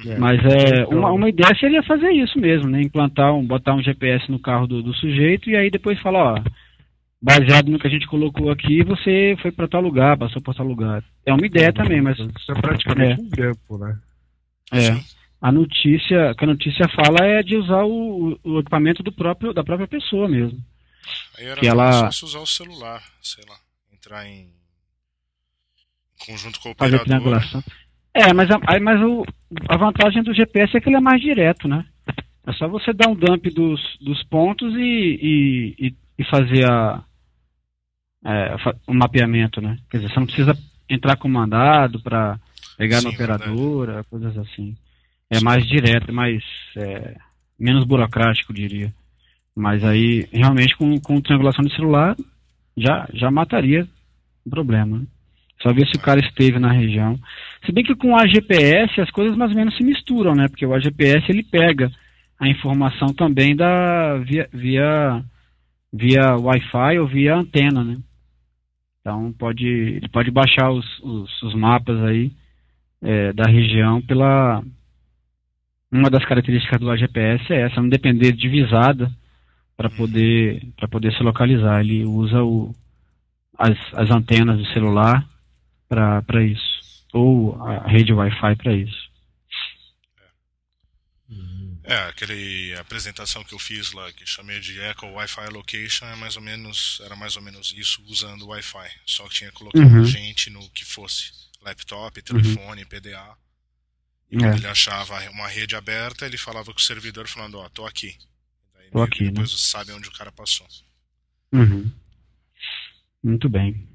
É, 0.05 0.17
Mas 0.19 0.39
é 0.45 0.85
uma, 0.85 1.11
uma 1.11 1.27
ideia 1.27 1.55
seria 1.59 1.81
fazer 1.81 2.11
isso 2.11 2.39
mesmo, 2.39 2.69
né? 2.69 2.81
Implantar 2.81 3.33
um, 3.33 3.43
botar 3.43 3.73
um 3.73 3.81
GPS 3.81 4.29
no 4.31 4.39
carro 4.39 4.67
do, 4.67 4.83
do 4.83 4.93
sujeito 4.93 5.49
e 5.49 5.55
aí 5.55 5.71
depois 5.71 5.99
falar, 5.99 6.35
ó, 6.35 6.43
baseado 7.21 7.69
no 7.69 7.79
que 7.79 7.87
a 7.87 7.89
gente 7.89 8.07
colocou 8.07 8.49
aqui, 8.49 8.83
você 8.83 9.35
foi 9.41 9.51
para 9.51 9.67
tal 9.67 9.81
lugar, 9.81 10.17
passou 10.17 10.41
por 10.41 10.55
tal 10.55 10.65
lugar. 10.65 11.03
É 11.25 11.33
uma 11.33 11.45
ideia 11.45 11.73
também, 11.73 12.01
mas. 12.01 12.17
Isso 12.17 12.51
é 12.51 12.61
praticamente 12.61 13.19
é. 13.19 13.23
um 13.23 13.29
tempo, 13.29 13.77
né? 13.77 13.99
É. 14.71 15.19
A 15.41 15.51
notícia, 15.51 16.33
que 16.35 16.43
a 16.43 16.47
notícia 16.47 16.85
fala 16.89 17.25
é 17.25 17.41
de 17.41 17.55
usar 17.55 17.83
o, 17.85 18.37
o 18.43 18.59
equipamento 18.59 19.01
do 19.01 19.11
próprio, 19.11 19.53
da 19.53 19.63
própria 19.63 19.87
pessoa 19.87 20.27
mesmo. 20.27 20.59
Aí 21.37 21.45
era 21.45 21.59
que 21.59 21.67
ela 21.67 22.09
usar 22.09 22.39
o 22.39 22.45
celular, 22.45 23.01
sei 23.21 23.43
lá, 23.47 23.55
entrar 23.93 24.27
em 24.27 24.49
conjunto 26.25 26.59
com 26.59 26.69
o 26.69 26.71
operador. 26.73 27.41
É, 28.13 28.33
mas, 28.33 28.49
a, 28.51 28.59
mas 28.81 29.01
o, 29.01 29.23
a 29.69 29.77
vantagem 29.77 30.23
do 30.23 30.33
GPS 30.33 30.75
é 30.75 30.81
que 30.81 30.89
ele 30.89 30.97
é 30.97 31.01
mais 31.01 31.21
direto, 31.21 31.67
né? 31.67 31.85
É 32.45 32.53
só 32.53 32.67
você 32.67 32.91
dar 32.91 33.07
um 33.07 33.15
dump 33.15 33.45
dos, 33.51 33.79
dos 34.01 34.21
pontos 34.25 34.73
e, 34.75 35.75
e, 35.79 35.95
e 36.17 36.23
fazer 36.25 36.69
a, 36.69 37.03
é, 38.25 38.55
um 38.87 38.93
mapeamento, 38.93 39.61
né? 39.61 39.77
Quer 39.89 39.97
dizer, 39.97 40.13
você 40.13 40.19
não 40.19 40.25
precisa 40.25 40.57
entrar 40.89 41.15
com 41.17 41.29
mandado 41.29 42.01
para 42.01 42.39
pegar 42.77 42.99
Sim, 42.99 43.05
na 43.05 43.09
operadora, 43.11 43.93
verdade. 43.93 44.07
coisas 44.09 44.37
assim. 44.37 44.75
É 45.29 45.39
mais 45.41 45.65
direto, 45.67 46.09
é 46.09 46.13
mais 46.13 46.43
é, 46.75 47.15
menos 47.59 47.85
burocrático, 47.85 48.53
diria. 48.53 48.93
Mas 49.55 49.83
aí, 49.83 50.27
realmente, 50.31 50.75
com, 50.75 50.99
com 50.99 51.21
triangulação 51.21 51.63
de 51.63 51.75
celular, 51.75 52.15
já, 52.75 53.07
já 53.13 53.29
mataria 53.29 53.87
o 54.45 54.49
problema. 54.49 54.99
Né? 54.99 55.05
Só 55.61 55.73
ver 55.73 55.85
se 55.87 55.97
o 55.97 56.01
cara 56.01 56.19
esteve 56.19 56.57
na 56.57 56.71
região. 56.71 57.19
Se 57.65 57.71
bem 57.71 57.83
que 57.83 57.95
com 57.95 58.13
o 58.13 58.15
AGPS 58.15 59.01
as 59.01 59.11
coisas 59.11 59.37
mais 59.37 59.51
ou 59.51 59.57
menos 59.57 59.75
se 59.75 59.83
misturam, 59.83 60.33
né? 60.33 60.47
Porque 60.47 60.65
o 60.65 60.73
AGPS 60.73 61.25
ele 61.29 61.43
pega 61.43 61.91
a 62.39 62.47
informação 62.47 63.09
também 63.09 63.55
da 63.55 64.17
via, 64.19 64.47
via, 64.53 65.21
via 65.91 66.37
Wi-Fi 66.37 66.99
ou 66.99 67.07
via 67.07 67.35
antena, 67.35 67.83
né? 67.83 67.97
Então 68.99 69.33
pode, 69.33 69.65
ele 69.65 70.09
pode 70.09 70.29
baixar 70.31 70.71
os, 70.71 70.85
os, 70.99 71.43
os 71.43 71.53
mapas 71.53 72.01
aí 72.03 72.31
é, 73.01 73.33
da 73.33 73.45
região 73.49 74.01
pela. 74.01 74.63
Uma 75.91 76.09
das 76.09 76.23
características 76.25 76.79
do 76.79 76.91
AGPS 76.91 77.51
é 77.51 77.61
essa, 77.61 77.81
não 77.81 77.89
depender 77.89 78.31
de 78.31 78.47
visada 78.47 79.11
para 79.75 79.89
poder, 79.89 80.61
poder 80.91 81.11
se 81.13 81.23
localizar. 81.23 81.79
Ele 81.79 82.05
usa 82.05 82.43
o, 82.43 82.75
as, 83.57 83.77
as 83.93 84.11
antenas 84.11 84.57
do 84.57 84.65
celular 84.67 85.25
para 85.87 86.43
isso. 86.43 86.79
Ou 87.11 87.59
a 87.63 87.87
rede 87.87 88.13
Wi-Fi 88.13 88.55
para 88.55 88.73
isso. 88.73 89.08
É, 91.89 92.07
aquele 92.07 92.75
apresentação 92.75 93.43
que 93.43 93.51
eu 93.51 93.57
fiz 93.57 93.91
lá, 93.93 94.13
que 94.13 94.23
chamei 94.23 94.59
de 94.59 94.79
Echo 94.79 95.07
Wi-Fi 95.07 95.49
Location, 95.49 96.05
é 96.05 96.15
mais 96.15 96.35
ou 96.35 96.41
menos, 96.43 97.01
era 97.03 97.15
mais 97.15 97.35
ou 97.35 97.41
menos 97.41 97.73
isso 97.75 98.03
usando 98.05 98.45
Wi-Fi. 98.45 98.91
Só 99.07 99.27
que 99.27 99.33
tinha 99.33 99.51
colocado 99.51 99.81
uhum. 99.81 100.05
gente 100.05 100.51
no 100.51 100.69
que 100.69 100.85
fosse 100.85 101.31
laptop, 101.63 102.21
telefone, 102.21 102.83
uhum. 102.83 102.87
PDA. 102.87 103.35
E 104.29 104.37
quando 104.37 104.53
é. 104.53 104.57
ele 104.57 104.67
achava 104.67 105.19
uma 105.31 105.47
rede 105.47 105.75
aberta, 105.75 106.27
ele 106.27 106.37
falava 106.37 106.71
com 106.71 106.77
o 106.77 106.83
servidor 106.83 107.27
falando, 107.27 107.57
ó, 107.57 107.65
oh, 107.65 107.69
tô 107.71 107.87
aqui. 107.87 108.15
Daí 108.75 108.91
tô 108.91 109.01
aqui, 109.01 109.23
depois 109.23 109.51
né? 109.51 109.57
você 109.57 109.71
sabe 109.71 109.91
onde 109.91 110.09
o 110.09 110.13
cara 110.13 110.31
passou. 110.31 110.67
Uhum. 111.51 111.91
Muito 113.23 113.49
bem. 113.49 113.89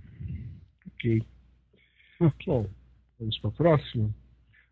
Ok. 0.95 1.23
Bom, 2.45 2.69
vamos 3.21 3.39
para 3.39 3.51
a 3.51 3.53
próxima. 3.53 4.13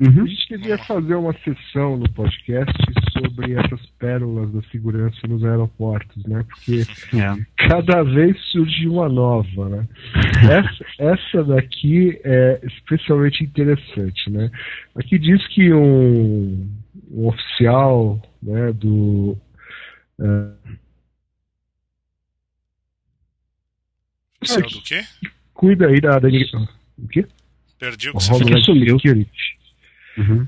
Uhum. 0.00 0.24
A 0.24 0.26
gente 0.26 0.48
devia 0.48 0.78
fazer 0.78 1.14
uma 1.14 1.32
sessão 1.44 1.96
no 1.96 2.12
podcast 2.12 2.72
sobre 3.12 3.54
essas 3.54 3.80
pérolas 3.98 4.50
da 4.52 4.62
segurança 4.70 5.26
nos 5.26 5.44
aeroportos, 5.44 6.24
né? 6.24 6.44
Porque 6.48 6.82
é. 7.16 7.66
cada 7.68 8.02
vez 8.02 8.38
surge 8.50 8.88
uma 8.88 9.08
nova, 9.08 9.68
né? 9.68 9.88
Essa, 10.42 10.84
essa 10.98 11.44
daqui 11.44 12.20
é 12.24 12.60
especialmente 12.64 13.44
interessante, 13.44 14.30
né? 14.30 14.50
Aqui 14.96 15.18
diz 15.18 15.46
que 15.48 15.72
um, 15.72 16.68
um 17.10 17.26
oficial 17.28 18.20
né, 18.42 18.72
do 18.72 19.36
uh, 20.18 20.78
oficial 24.40 24.62
do 24.62 24.82
quê? 24.82 25.04
Cuida 25.54 25.86
aí 25.86 26.00
da, 26.00 26.18
da 26.18 26.28
o 26.28 27.08
quê? 27.08 27.26
Perdi 27.78 28.10
o 28.10 28.12
que 28.12 28.22
você 28.22 28.38
falou. 28.38 28.62
Sumiu. 28.62 28.98
Security. 28.98 29.58
Uhum. 30.18 30.46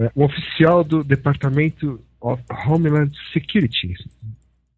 É, 0.00 0.10
um 0.16 0.24
oficial 0.24 0.82
do 0.82 1.04
Departamento 1.04 2.00
of 2.22 2.42
Homeland 2.66 3.14
Security, 3.34 3.94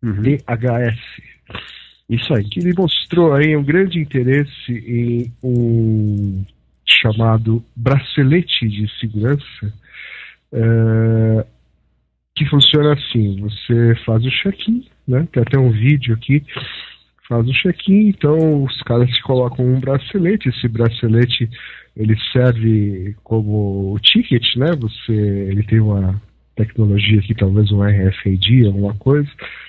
uhum. 0.03 0.21
DHS. 0.21 0.99
Isso 2.11 2.35
aí, 2.35 2.45
que 2.45 2.59
ele 2.59 2.75
mostrou 2.77 3.33
aí 3.33 3.57
um 3.57 3.63
grande 3.63 4.01
interesse 4.01 4.73
em 4.73 5.33
um 5.43 6.45
chamado 6.85 7.65
bracelete 7.77 8.69
de 8.69 8.91
segurança, 8.99 9.73
é, 10.53 11.47
que 12.35 12.45
funciona 12.47 12.95
assim, 12.95 13.41
você 13.41 13.95
faz 14.05 14.25
o 14.25 14.31
check-in, 14.31 14.85
né? 15.07 15.27
Tem 15.33 15.43
até 15.43 15.57
um 15.57 15.71
vídeo 15.71 16.15
aqui, 16.15 16.45
faz 17.29 17.47
o 17.47 17.53
check-in, 17.53 18.09
então 18.09 18.65
os 18.65 18.83
caras 18.83 19.09
te 19.09 19.23
colocam 19.23 19.65
um 19.65 19.79
bracelete, 19.79 20.49
esse 20.49 20.67
bracelete 20.67 21.49
ele 21.97 22.17
serve 22.33 23.15
como 23.23 23.99
ticket, 24.01 24.57
né? 24.57 24.75
Você, 24.77 25.13
ele 25.13 25.63
tem 25.65 25.81
uma 25.81 26.21
tecnologia 26.57 27.21
aqui, 27.21 27.35
talvez 27.35 27.71
um 27.71 27.83
RFID, 27.83 28.67
alguma 28.67 28.95
coisa. 28.95 29.29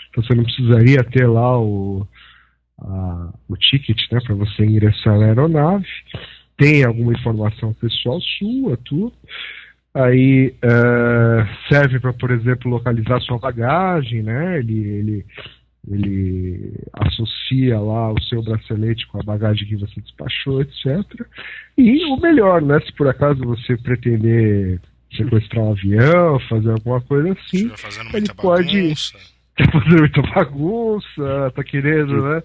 Então 0.10 0.24
você 0.24 0.36
não 0.36 0.44
precisaria 0.44 1.04
ter 1.04 1.28
lá 1.28 1.60
o, 1.60 2.08
a, 2.80 3.34
o 3.50 3.58
ticket, 3.58 4.00
né? 4.12 4.20
Para 4.26 4.36
você 4.36 4.66
ingressar 4.66 5.20
na 5.20 5.26
aeronave. 5.26 5.88
tem 6.58 6.84
alguma 6.84 7.14
informação 7.14 7.74
pessoal 7.74 8.20
sua, 8.22 8.78
tudo. 8.78 9.14
Aí 9.94 10.56
uh, 10.64 11.48
serve 11.70 12.00
para, 12.00 12.14
por 12.14 12.32
exemplo, 12.32 12.72
localizar 12.72 13.22
sua 13.22 13.38
bagagem, 13.38 14.24
né? 14.24 14.58
Ele, 14.60 14.80
ele, 14.80 15.26
ele 15.90 16.74
associa 16.94 17.80
lá 17.80 18.12
o 18.12 18.22
seu 18.24 18.42
bracelete 18.42 19.06
com 19.08 19.20
a 19.20 19.24
bagagem 19.24 19.68
que 19.68 19.76
você 19.76 20.00
despachou, 20.00 20.62
etc. 20.62 21.04
E 21.78 22.06
o 22.06 22.18
melhor, 22.18 22.62
né? 22.62 22.80
Se 22.82 22.94
por 22.94 23.08
acaso 23.08 23.44
você 23.44 23.76
pretender 23.78 24.80
sequestrar 25.16 25.64
um 25.66 25.72
avião, 25.72 26.40
fazer 26.50 26.72
alguma 26.72 27.02
coisa 27.02 27.34
assim, 27.34 27.72
ele 28.14 28.34
pode. 28.36 28.94
Tá 29.56 29.66
fazendo 29.72 30.00
muita 30.00 30.20
bagunça, 30.24 31.52
tá 31.56 31.64
querendo, 31.64 32.24
né? 32.24 32.42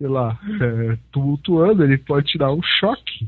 sei 0.00 0.08
lá, 0.08 0.40
é, 0.62 0.96
tumultuando, 1.12 1.84
ele 1.84 1.98
pode 1.98 2.28
te 2.28 2.38
dar 2.38 2.50
um 2.50 2.62
choque, 2.62 3.26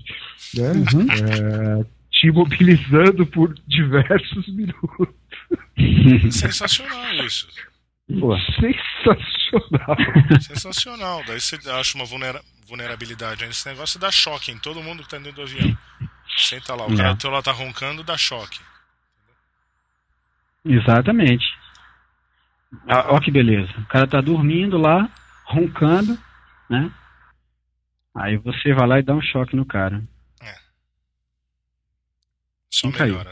né? 0.55 0.73
Uhum. 0.73 1.83
É, 1.83 1.85
te 2.11 2.29
imobilizando 2.29 3.27
por 3.27 3.53
diversos 3.69 4.49
minutos. 4.57 5.15
Sensacional 6.31 7.13
isso. 7.27 7.47
Pô, 8.21 8.37
sensacional. 8.61 9.97
Sensacional. 10.41 11.25
Daí 11.27 11.41
você 11.41 11.57
acha 11.71 11.97
uma 11.97 12.05
vulnera 12.05 12.43
vulnerabilidade 12.67 13.45
nesse 13.45 13.69
negócio 13.69 14.01
dá 14.01 14.11
choque 14.11 14.51
em 14.51 14.59
todo 14.59 14.83
mundo 14.83 15.03
que 15.03 15.09
tá 15.11 15.19
dentro 15.19 15.33
do 15.33 15.43
avião. 15.43 15.77
Senta 16.39 16.75
lá, 16.75 16.87
o 16.87 16.97
cara 16.97 17.13
do 17.13 17.19
teu 17.19 17.31
lá 17.31 17.43
tá 17.43 17.53
roncando, 17.53 18.03
dá 18.03 18.17
choque. 18.17 18.61
Exatamente. 20.65 21.45
Ah, 22.89 23.13
ó 23.13 23.21
que 23.21 23.31
beleza. 23.31 23.71
O 23.79 23.87
cara 23.87 24.07
tá 24.07 24.21
dormindo 24.21 24.79
lá, 24.79 25.11
roncando, 25.45 26.19
né? 26.71 26.91
Aí 28.15 28.37
você 28.39 28.73
vai 28.73 28.87
lá 28.87 28.99
e 28.99 29.03
dá 29.03 29.15
um 29.15 29.23
choque 29.23 29.55
no 29.55 29.67
cara. 29.67 30.03
É. 30.41 30.55
Só 32.71 32.89
melhora. 32.89 33.31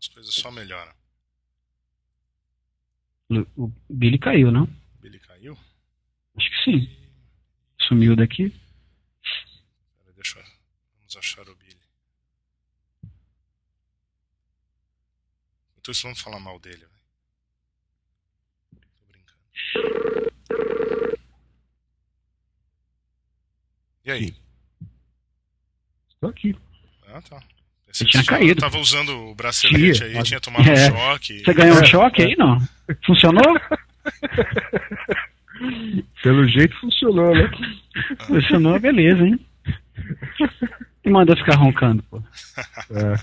As 0.00 0.08
coisas 0.08 0.34
só 0.34 0.50
melhoram. 0.50 0.99
O 3.56 3.72
Billy 3.88 4.18
caiu, 4.18 4.50
não? 4.50 4.66
Billy 5.00 5.20
caiu? 5.20 5.56
Acho 6.36 6.50
que 6.50 6.64
sim. 6.64 6.88
Sumiu 7.86 8.16
daqui. 8.16 8.50
Pera, 9.98 10.12
deixa 10.14 10.40
eu... 10.40 10.44
Vamos 10.98 11.16
achar 11.16 11.48
o 11.48 11.54
Billy. 11.54 11.80
Enquanto 15.70 15.92
isso, 15.92 16.02
vamos 16.02 16.20
falar 16.20 16.40
mal 16.40 16.58
dele. 16.58 16.86
Tô 18.98 19.06
brincando. 19.06 19.40
E 24.04 24.10
aí? 24.10 24.34
Estou 26.08 26.30
aqui. 26.30 26.56
Ah, 27.06 27.22
tá. 27.22 27.40
Você 27.92 28.04
tinha 28.04 28.24
caído. 28.24 28.60
tava 28.60 28.78
usando 28.78 29.10
o 29.10 29.34
bracelete 29.34 29.98
tinha, 29.98 30.08
aí, 30.08 30.14
mas... 30.14 30.28
tinha 30.28 30.40
tomado 30.40 30.68
é. 30.68 30.72
um 30.72 30.76
choque. 30.90 31.44
Você 31.44 31.54
ganhou 31.54 31.80
um 31.80 31.84
choque 31.84 32.22
aí, 32.22 32.36
não? 32.36 32.58
Funcionou? 33.04 33.60
Pelo 36.22 36.48
jeito 36.48 36.74
funcionou, 36.80 37.34
né? 37.34 37.50
Funcionou, 38.26 38.78
beleza, 38.80 39.26
hein? 39.26 39.38
E 41.04 41.10
manda 41.10 41.36
ficar 41.36 41.56
roncando, 41.56 42.02
pô. 42.04 42.22
É. 42.90 43.14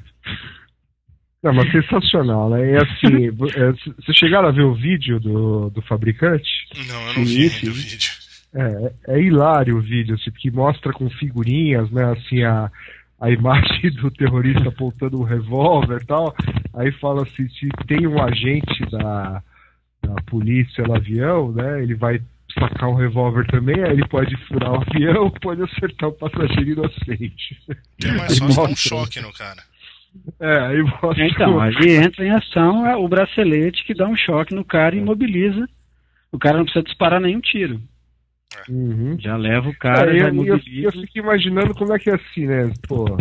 Não, 1.41 1.53
mas 1.53 1.71
sensacional, 1.71 2.49
né? 2.49 2.73
E 2.73 2.77
assim, 2.77 3.27
é, 3.27 3.71
vocês 4.01 4.17
chegaram 4.17 4.49
a 4.49 4.51
ver 4.51 4.63
o 4.63 4.75
vídeo 4.75 5.19
do, 5.19 5.69
do 5.69 5.81
fabricante? 5.83 6.49
Não, 6.87 7.07
eu 7.07 7.13
não 7.15 7.25
vi 7.25 7.45
o 7.45 7.73
vídeo. 7.73 8.11
É, 8.53 9.15
é 9.15 9.21
hilário 9.21 9.77
o 9.77 9.81
vídeo, 9.81 10.15
assim, 10.15 10.31
porque 10.31 10.49
mostra 10.49 10.91
com 10.91 11.09
figurinhas, 11.09 11.91
né, 11.91 12.11
assim, 12.11 12.43
a, 12.43 12.71
a 13.19 13.29
imagem 13.29 13.91
do 14.01 14.11
terrorista 14.11 14.69
apontando 14.69 15.19
um 15.19 15.23
revólver 15.23 16.01
e 16.01 16.05
tal. 16.05 16.35
Aí 16.73 16.91
fala 16.93 17.23
assim, 17.23 17.47
se 17.49 17.67
tem 17.87 18.07
um 18.07 18.21
agente 18.21 18.85
da, 18.91 19.41
da 20.01 20.15
polícia 20.27 20.83
no 20.83 20.95
avião, 20.95 21.51
né, 21.51 21.81
ele 21.81 21.95
vai 21.95 22.21
sacar 22.57 22.89
um 22.89 22.95
revólver 22.95 23.45
também, 23.47 23.83
aí 23.83 23.91
ele 23.91 24.07
pode 24.07 24.35
furar 24.47 24.71
o 24.71 24.81
avião, 24.81 25.29
pode 25.41 25.61
acertar 25.63 26.09
o 26.09 26.13
passageiro 26.13 26.71
inocente. 26.71 27.57
É 28.03 28.11
mais 28.11 28.37
fácil 28.37 28.55
dar 28.55 28.69
um 28.69 28.75
choque 28.75 29.19
no 29.19 29.33
cara. 29.33 29.63
É, 30.39 30.59
aí 30.59 30.81
mostra. 30.81 31.27
Então, 31.27 31.59
aí 31.59 31.95
entra 31.95 32.25
em 32.25 32.31
ação 32.31 32.85
é 32.85 32.95
o 32.95 33.07
bracelete 33.07 33.83
que 33.83 33.93
dá 33.93 34.07
um 34.07 34.15
choque 34.15 34.53
no 34.55 34.65
cara 34.65 34.95
e 34.95 34.99
imobiliza. 34.99 35.67
O 36.31 36.39
cara 36.39 36.57
não 36.57 36.65
precisa 36.65 36.83
disparar 36.83 37.21
nenhum 37.21 37.39
tiro. 37.39 37.81
Uhum. 38.69 39.17
Já 39.19 39.37
leva 39.37 39.69
o 39.69 39.77
cara, 39.77 40.15
é, 40.15 40.19
já 40.19 40.29
eu, 40.29 40.45
eu, 40.45 40.59
eu 40.83 40.91
fico 40.91 41.19
imaginando 41.19 41.73
como 41.73 41.93
é 41.93 41.99
que 41.99 42.09
é 42.09 42.15
assim, 42.15 42.45
né? 42.45 42.71
Pô, 42.87 43.17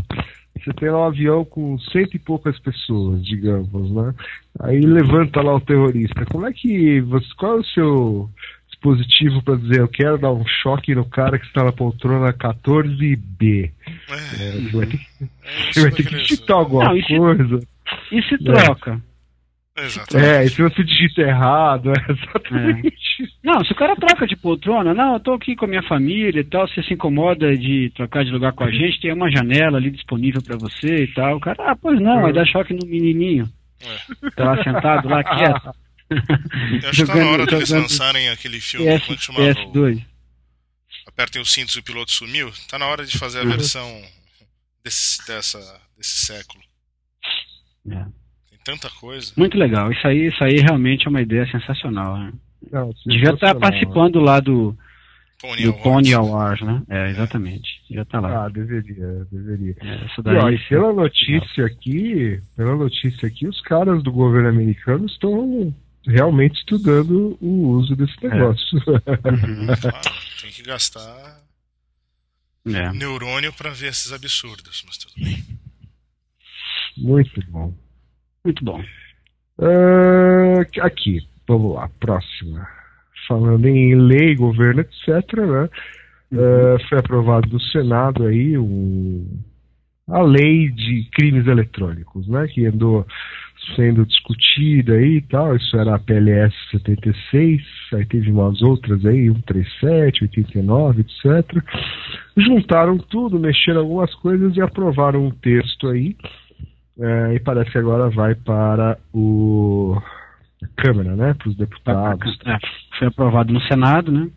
você 0.58 0.72
tem 0.72 0.90
lá 0.90 1.00
um 1.00 1.08
avião 1.08 1.44
com 1.44 1.78
cento 1.78 2.14
e 2.14 2.18
poucas 2.18 2.58
pessoas, 2.58 3.24
digamos, 3.24 3.90
né? 3.90 4.14
Aí 4.60 4.80
levanta 4.80 5.42
lá 5.42 5.54
o 5.54 5.60
terrorista. 5.60 6.24
Como 6.26 6.46
é 6.46 6.52
que 6.52 7.00
você, 7.02 7.26
qual 7.36 7.58
é 7.58 7.60
o 7.60 7.64
seu 7.64 8.30
dispositivo 8.68 9.42
para 9.42 9.56
dizer 9.56 9.80
eu 9.80 9.88
quero 9.88 10.18
dar 10.18 10.32
um 10.32 10.46
choque 10.46 10.94
no 10.94 11.04
cara 11.04 11.38
que 11.38 11.46
está 11.46 11.64
na 11.64 11.72
poltrona 11.72 12.32
14B? 12.32 13.70
É, 14.08 14.48
é, 14.48 14.52
você 14.52 14.76
vai 14.76 14.86
ter 14.86 14.98
que, 14.98 15.24
é, 15.24 15.72
você 15.72 15.80
vai 15.82 15.90
ter 15.90 16.06
que 16.06 16.14
digitar 16.16 16.56
alguma 16.56 16.84
Não, 16.84 16.96
e 16.96 17.04
se, 17.04 17.16
coisa. 17.16 17.60
E 18.12 18.22
se 18.22 18.38
troca? 18.38 19.00
Exatamente. 19.76 20.28
É, 20.28 20.44
e 20.44 20.48
se 20.48 20.62
você 20.62 20.82
digita 20.82 21.20
errado, 21.20 21.92
é 21.92 22.12
exatamente. 22.12 22.88
É. 23.20 23.26
Não, 23.44 23.62
se 23.64 23.72
o 23.72 23.76
cara 23.76 23.94
troca 23.94 24.26
de 24.26 24.34
poltrona, 24.34 24.94
não, 24.94 25.14
eu 25.14 25.20
tô 25.20 25.34
aqui 25.34 25.54
com 25.54 25.66
a 25.66 25.68
minha 25.68 25.82
família 25.82 26.40
e 26.40 26.44
tal, 26.44 26.66
você 26.66 26.82
se 26.82 26.94
incomoda 26.94 27.54
de 27.56 27.92
trocar 27.94 28.24
de 28.24 28.30
lugar 28.30 28.52
com 28.52 28.64
a 28.64 28.70
gente, 28.70 29.00
tem 29.00 29.12
uma 29.12 29.30
janela 29.30 29.76
ali 29.76 29.90
disponível 29.90 30.42
para 30.42 30.56
você 30.56 31.04
e 31.04 31.12
tal. 31.12 31.36
O 31.36 31.40
cara, 31.40 31.72
ah, 31.72 31.76
pois 31.76 32.00
não, 32.00 32.22
vai 32.22 32.32
dar 32.32 32.46
choque 32.46 32.72
no 32.72 32.86
menininho. 32.86 33.48
É. 33.82 34.30
Tá 34.30 34.44
lá 34.44 34.64
sentado, 34.64 35.08
lá 35.08 35.22
quieto. 35.22 35.70
Eu 36.82 36.88
acho 36.88 37.04
que 37.04 37.12
tá 37.12 37.16
na 37.16 37.30
hora 37.30 37.46
deles 37.46 37.70
lançarem 37.70 38.28
aquele 38.30 38.60
filme, 38.60 38.98
PS, 38.98 39.06
como 39.06 39.18
chamava? 39.18 39.54
PS2. 39.54 40.04
Apertem 41.06 41.42
os 41.42 41.52
cintos 41.52 41.74
e 41.74 41.80
o 41.80 41.82
piloto 41.82 42.12
sumiu. 42.12 42.50
Tá 42.68 42.78
na 42.78 42.86
hora 42.86 43.04
de 43.04 43.18
fazer 43.18 43.40
a 43.40 43.42
uhum. 43.42 43.50
versão 43.50 44.02
desse, 44.84 45.26
dessa, 45.26 45.58
desse 45.98 46.24
século. 46.24 46.62
É 47.90 48.25
tanta 48.66 48.90
coisa. 48.90 49.32
Muito 49.36 49.56
legal. 49.56 49.92
Isso 49.92 50.06
aí, 50.06 50.26
isso 50.26 50.42
aí 50.42 50.56
realmente 50.56 51.06
é 51.06 51.10
uma 51.10 51.22
ideia 51.22 51.48
sensacional. 51.50 52.18
Né? 52.18 52.32
Não, 52.72 52.90
Devia 53.06 53.30
estar 53.30 53.54
participando 53.54 54.18
lá 54.18 54.40
do 54.40 54.76
Pony, 55.40 55.62
do 55.62 55.68
Awards. 55.68 55.82
Pony 55.84 56.14
Awards, 56.14 56.66
né? 56.66 56.82
É, 56.90 57.10
exatamente. 57.10 57.68
Já 57.88 58.04
tá 58.04 58.18
lá. 58.18 58.46
Ah, 58.46 58.48
deveria, 58.48 59.24
deveria. 59.30 59.76
É, 59.80 60.06
isso 60.06 60.20
daí, 60.20 60.34
e, 60.34 60.38
ó, 60.38 60.50
e 60.50 60.58
pela 60.68 60.92
notícia 60.92 61.62
legal. 61.62 61.76
aqui, 61.76 62.40
pela 62.56 62.76
notícia 62.76 63.28
aqui, 63.28 63.46
os 63.46 63.60
caras 63.60 64.02
do 64.02 64.10
governo 64.10 64.48
americano 64.48 65.06
estão 65.06 65.72
realmente 66.04 66.58
estudando 66.58 67.38
o 67.40 67.68
uso 67.68 67.94
desse 67.94 68.14
é. 68.26 68.28
negócio. 68.28 68.78
É. 69.06 69.30
Uhum. 69.30 69.66
ah, 69.94 70.00
tem 70.42 70.50
que 70.50 70.62
gastar 70.64 71.40
é. 72.66 72.92
neurônio 72.92 73.52
para 73.52 73.70
ver 73.70 73.90
esses 73.90 74.12
absurdos, 74.12 74.82
mas 74.84 74.98
tudo 74.98 75.14
bem. 75.22 75.44
Muito 76.96 77.40
bom. 77.48 77.85
Muito 78.46 78.64
bom. 78.64 78.80
Uh, 79.58 80.60
aqui, 80.80 81.18
vamos 81.48 81.74
lá, 81.74 81.90
próxima. 81.98 82.64
Falando 83.26 83.66
em 83.66 83.96
lei, 83.96 84.36
governo, 84.36 84.82
etc., 84.82 85.08
né? 85.38 85.68
Uhum. 86.30 86.38
Uh, 86.38 86.88
foi 86.88 86.98
aprovado 86.98 87.48
no 87.52 87.60
Senado 87.60 88.24
aí 88.24 88.56
um, 88.56 89.26
a 90.08 90.22
lei 90.22 90.68
de 90.68 91.08
crimes 91.12 91.44
eletrônicos, 91.48 92.28
né? 92.28 92.46
Que 92.46 92.66
andou 92.66 93.04
sendo 93.74 94.06
discutida 94.06 94.92
aí 94.92 95.16
e 95.16 95.22
tal. 95.22 95.56
Isso 95.56 95.76
era 95.76 95.96
a 95.96 95.98
PLS 95.98 96.54
76, 96.70 97.62
aí 97.94 98.06
teve 98.06 98.30
umas 98.30 98.62
outras 98.62 99.04
aí, 99.04 99.26
137, 99.26 100.22
89, 100.22 101.00
etc. 101.00 101.64
Juntaram 102.36 102.96
tudo, 102.96 103.40
mexeram 103.40 103.80
algumas 103.80 104.14
coisas 104.14 104.56
e 104.56 104.60
aprovaram 104.60 105.26
um 105.26 105.32
texto 105.32 105.88
aí 105.88 106.16
é, 106.98 107.34
e 107.34 107.40
parece 107.40 107.70
que 107.70 107.78
agora 107.78 108.08
vai 108.10 108.34
para 108.34 108.98
o 109.12 109.96
a 110.62 110.82
Câmara, 110.82 111.14
né? 111.14 111.34
Para 111.34 111.48
os 111.48 111.56
deputados. 111.56 112.38
É, 112.46 112.58
foi 112.98 113.08
aprovado 113.08 113.52
no 113.52 113.60
Senado, 113.62 114.10
né? 114.10 114.30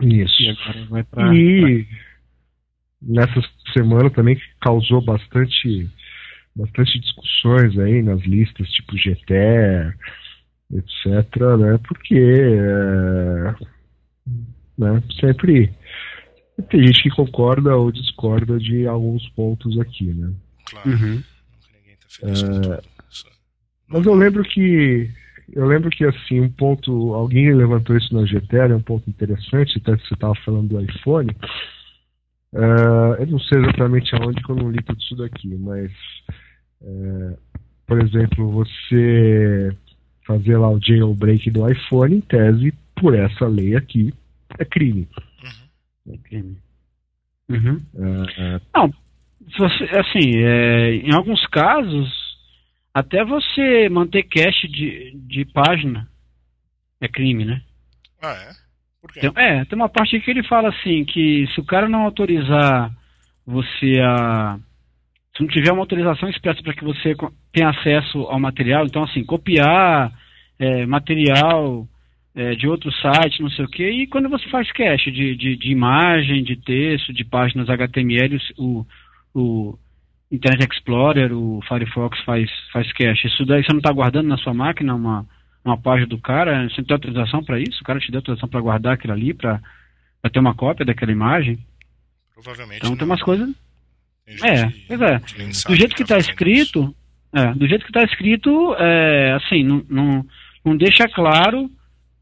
Isso. 0.00 0.42
E 0.42 0.50
agora 0.50 0.86
vai 0.86 1.02
para. 1.02 1.34
E 1.34 1.86
nessa 3.02 3.40
semana 3.72 4.10
também 4.10 4.40
causou 4.60 5.04
bastante, 5.04 5.90
bastante 6.54 7.00
discussões 7.00 7.78
aí 7.78 8.02
nas 8.02 8.20
listas, 8.22 8.68
tipo 8.70 8.96
GTE, 8.96 9.94
etc., 10.72 11.40
né? 11.58 11.78
Porque 11.86 12.14
é, 12.14 13.54
né, 14.78 15.02
sempre 15.20 15.74
tem 16.70 16.86
gente 16.86 17.02
que 17.02 17.10
concorda 17.10 17.76
ou 17.76 17.90
discorda 17.90 18.58
de 18.58 18.86
alguns 18.86 19.28
pontos 19.30 19.78
aqui, 19.80 20.12
né? 20.14 20.32
Claro. 20.66 20.90
Uhum. 20.90 21.22
Ninguém 21.74 21.96
tá 21.96 22.06
feliz 22.08 22.42
com 22.42 22.72
é, 22.74 22.80
Mas 23.88 24.06
eu 24.06 24.14
lembro 24.14 24.42
que 24.42 25.10
eu 25.52 25.64
lembro 25.64 25.90
que 25.90 26.04
assim, 26.04 26.40
um 26.40 26.50
ponto, 26.50 27.14
alguém 27.14 27.54
levantou 27.54 27.96
isso 27.96 28.12
na 28.12 28.26
GTL, 28.26 28.72
é 28.72 28.76
um 28.76 28.82
ponto 28.82 29.08
interessante, 29.08 29.78
até 29.78 29.92
você 29.92 30.14
estava 30.14 30.34
falando 30.44 30.68
do 30.68 30.80
iPhone, 30.80 31.30
Uh, 32.56 33.14
eu 33.18 33.26
não 33.26 33.38
sei 33.38 33.58
exatamente 33.60 34.14
aonde 34.14 34.42
que 34.42 34.50
eu 34.50 34.56
não 34.56 34.70
li 34.70 34.82
tudo 34.82 34.98
isso 34.98 35.16
daqui, 35.16 35.54
mas, 35.56 35.92
uh, 36.80 37.38
por 37.86 38.02
exemplo, 38.02 38.50
você 38.50 39.76
fazer 40.26 40.56
lá 40.56 40.70
o 40.70 40.80
jailbreak 40.80 41.50
do 41.50 41.68
iPhone, 41.68 42.16
em 42.16 42.20
tese, 42.22 42.72
por 42.94 43.14
essa 43.14 43.46
lei 43.46 43.76
aqui, 43.76 44.14
é 44.58 44.64
crime. 44.64 45.06
Uhum. 45.44 46.14
É 46.14 46.18
crime. 46.18 46.56
Uhum. 47.50 47.82
Uh, 47.94 48.60
não, 48.74 48.94
assim, 49.98 50.36
é, 50.36 50.94
em 50.96 51.14
alguns 51.14 51.46
casos, 51.46 52.10
até 52.92 53.24
você 53.24 53.88
manter 53.88 54.24
cache 54.24 54.66
de, 54.68 55.12
de 55.14 55.44
página 55.44 56.08
é 57.00 57.08
crime, 57.08 57.44
né? 57.44 57.60
Ah, 58.22 58.32
é? 58.32 58.50
Por 59.00 59.12
quê? 59.12 59.20
Tem, 59.20 59.30
é, 59.36 59.64
tem 59.64 59.76
uma 59.76 59.88
parte 59.88 60.18
que 60.20 60.30
ele 60.30 60.42
fala 60.44 60.70
assim, 60.70 61.04
que 61.04 61.46
se 61.54 61.60
o 61.60 61.64
cara 61.64 61.88
não 61.88 62.02
autorizar 62.02 62.90
você 63.46 64.00
a... 64.00 64.58
Se 65.36 65.42
não 65.42 65.48
tiver 65.48 65.70
uma 65.70 65.82
autorização 65.82 66.30
expressa 66.30 66.62
para 66.62 66.74
que 66.74 66.82
você 66.82 67.14
tenha 67.52 67.68
acesso 67.68 68.20
ao 68.22 68.40
material, 68.40 68.86
então 68.86 69.04
assim, 69.04 69.22
copiar 69.22 70.10
é, 70.58 70.86
material 70.86 71.86
é, 72.34 72.54
de 72.54 72.66
outro 72.66 72.90
site, 72.90 73.42
não 73.42 73.50
sei 73.50 73.66
o 73.66 73.68
que, 73.68 73.86
e 73.86 74.06
quando 74.06 74.30
você 74.30 74.48
faz 74.48 74.72
cache 74.72 75.10
de, 75.10 75.36
de, 75.36 75.56
de 75.56 75.70
imagem, 75.70 76.42
de 76.42 76.56
texto, 76.56 77.12
de 77.12 77.24
páginas 77.24 77.68
HTML, 77.68 78.38
o, 78.56 78.86
o 79.36 79.78
Internet 80.32 80.72
Explorer, 80.72 81.32
o 81.32 81.60
Firefox 81.68 82.18
faz, 82.24 82.50
faz 82.72 82.90
cache. 82.92 83.28
Isso 83.28 83.44
daí 83.44 83.62
você 83.62 83.72
não 83.72 83.78
está 83.78 83.92
guardando 83.92 84.28
na 84.28 84.38
sua 84.38 84.54
máquina 84.54 84.94
uma, 84.94 85.26
uma 85.62 85.76
página 85.76 86.06
do 86.06 86.18
cara? 86.18 86.68
Você 86.68 86.80
não 86.80 86.86
tem 86.86 86.94
autorização 86.94 87.44
para 87.44 87.60
isso? 87.60 87.80
O 87.80 87.84
cara 87.84 88.00
te 88.00 88.10
deu 88.10 88.18
autorização 88.18 88.48
para 88.48 88.60
guardar 88.60 88.94
aquilo 88.94 89.12
ali, 89.12 89.34
para 89.34 89.60
ter 90.32 90.38
uma 90.40 90.54
cópia 90.54 90.86
daquela 90.86 91.12
imagem? 91.12 91.58
Provavelmente. 92.32 92.78
Então 92.78 92.90
não. 92.90 92.96
tem 92.96 93.06
umas 93.06 93.22
coisas. 93.22 93.48
é, 94.42 94.68
pois 94.88 95.00
é. 95.02 95.18
Do 95.68 95.76
jeito 95.76 95.94
que 95.94 96.02
está 96.02 96.16
escrito, 96.18 96.94
é, 97.32 97.52
do 97.52 97.68
jeito 97.68 97.84
que 97.84 97.90
está 97.90 98.02
escrito, 98.02 98.74
é, 98.78 99.32
assim, 99.34 99.62
não, 99.62 99.84
não, 99.88 100.26
não 100.64 100.76
deixa 100.76 101.06
claro 101.08 101.70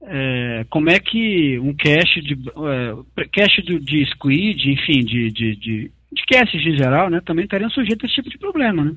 é, 0.02 0.66
como 0.68 0.90
é 0.90 0.98
que 0.98 1.58
um 1.60 1.72
cache 1.74 2.20
de 2.20 2.34
é, 2.34 3.26
cache 3.32 3.62
de, 3.62 3.78
de 3.78 4.04
squid, 4.10 4.70
enfim, 4.70 5.04
de, 5.04 5.30
de, 5.30 5.56
de 5.56 5.90
caches 6.22 6.60
em 6.60 6.76
geral, 6.76 7.10
né, 7.10 7.20
também 7.20 7.44
estariam 7.44 7.70
sujeitos 7.70 8.04
a 8.04 8.06
esse 8.06 8.14
tipo 8.14 8.30
de 8.30 8.38
problema, 8.38 8.84
né? 8.84 8.94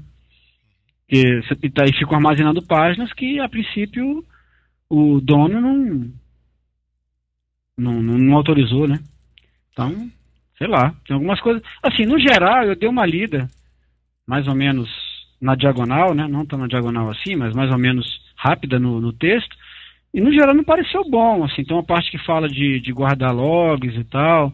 Você 1.10 1.56
tá 1.70 1.84
aí 1.84 1.94
ficam 1.94 2.16
armazenando 2.16 2.62
páginas 2.62 3.14
que, 3.14 3.40
a 3.40 3.48
princípio, 3.48 4.26
o 4.90 5.22
dono 5.22 5.62
não, 5.62 6.12
não, 7.78 8.02
não, 8.02 8.18
não 8.18 8.36
autorizou, 8.36 8.88
né? 8.88 9.00
Então, 9.72 10.12
sei 10.58 10.68
lá, 10.68 10.94
tem 11.06 11.14
algumas 11.14 11.40
coisas. 11.40 11.64
Assim, 11.82 12.06
no 12.06 12.20
geral, 12.20 12.66
eu 12.66 12.76
dei 12.76 12.90
uma 12.90 13.06
lida, 13.06 13.48
mais 14.26 14.48
ou 14.48 14.56
menos 14.56 14.90
na 15.40 15.56
diagonal, 15.56 16.14
né? 16.14 16.28
Não 16.28 16.46
tão 16.46 16.60
na 16.60 16.68
diagonal 16.68 17.10
assim, 17.10 17.36
mas 17.36 17.56
mais 17.56 17.72
ou 17.72 17.78
menos 17.78 18.06
rápida 18.36 18.78
no, 18.80 19.00
no 19.00 19.14
texto. 19.14 19.56
E 20.14 20.20
no 20.20 20.32
geral 20.34 20.56
não 20.56 20.64
pareceu 20.64 21.04
bom, 21.10 21.44
assim. 21.44 21.64
Tem 21.64 21.76
uma 21.76 21.86
parte 21.86 22.12
que 22.12 22.18
fala 22.26 22.48
de, 22.50 22.80
de 22.80 22.92
guardar 22.92 23.34
logs 23.34 23.96
e 23.96 24.04
tal. 24.04 24.52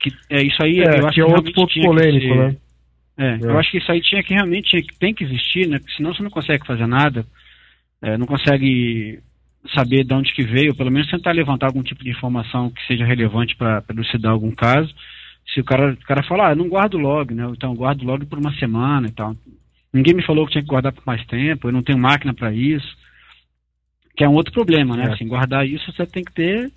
Que, 0.00 0.10
é, 0.30 0.42
isso 0.42 0.62
aí 0.62 0.80
é, 0.80 1.00
eu 1.00 1.06
acho 1.06 1.14
que 1.14 1.20
é 1.20 1.24
outro 1.24 1.52
ponto 1.52 1.80
polêmico, 1.80 2.34
né? 2.34 2.56
É, 3.18 3.34
é, 3.34 3.38
eu 3.42 3.58
acho 3.58 3.70
que 3.72 3.78
isso 3.78 3.90
aí 3.90 4.00
tinha 4.00 4.22
que 4.22 4.32
realmente 4.32 4.70
tinha, 4.70 4.82
tem 5.00 5.12
que 5.12 5.24
existir, 5.24 5.66
né? 5.66 5.78
Porque 5.78 5.96
senão 5.96 6.14
você 6.14 6.22
não 6.22 6.30
consegue 6.30 6.64
fazer 6.64 6.86
nada, 6.86 7.26
é, 8.00 8.16
não 8.16 8.26
consegue 8.26 9.20
saber 9.74 10.04
de 10.04 10.14
onde 10.14 10.32
que 10.32 10.44
veio, 10.44 10.70
ou 10.70 10.76
pelo 10.76 10.90
menos 10.90 11.10
tentar 11.10 11.32
levantar 11.32 11.66
algum 11.66 11.82
tipo 11.82 12.04
de 12.04 12.10
informação 12.10 12.70
que 12.70 12.86
seja 12.86 13.04
relevante 13.04 13.56
para 13.56 13.82
elucidar 13.90 14.32
algum 14.32 14.52
caso. 14.52 14.94
Se 15.52 15.60
o 15.60 15.64
cara, 15.64 15.92
o 15.92 16.06
cara 16.06 16.22
falar, 16.22 16.52
ah, 16.52 16.54
não 16.54 16.68
guardo 16.68 16.96
log, 16.96 17.34
né? 17.34 17.44
Então 17.50 17.74
guardo 17.74 18.04
log 18.04 18.24
por 18.26 18.38
uma 18.38 18.52
semana 18.54 19.08
e 19.08 19.12
tal. 19.12 19.34
Ninguém 19.92 20.14
me 20.14 20.24
falou 20.24 20.46
que 20.46 20.52
tinha 20.52 20.62
que 20.62 20.68
guardar 20.68 20.92
por 20.92 21.04
mais 21.04 21.24
tempo, 21.26 21.68
eu 21.68 21.72
não 21.72 21.82
tenho 21.82 21.98
máquina 21.98 22.32
para 22.32 22.52
isso. 22.52 22.96
Que 24.16 24.24
é 24.24 24.28
um 24.28 24.34
outro 24.34 24.52
problema, 24.52 24.96
né? 24.96 25.04
É. 25.04 25.12
Assim, 25.12 25.26
guardar 25.26 25.66
isso 25.66 25.92
você 25.92 26.06
tem 26.06 26.22
que 26.22 26.32
ter 26.32 26.70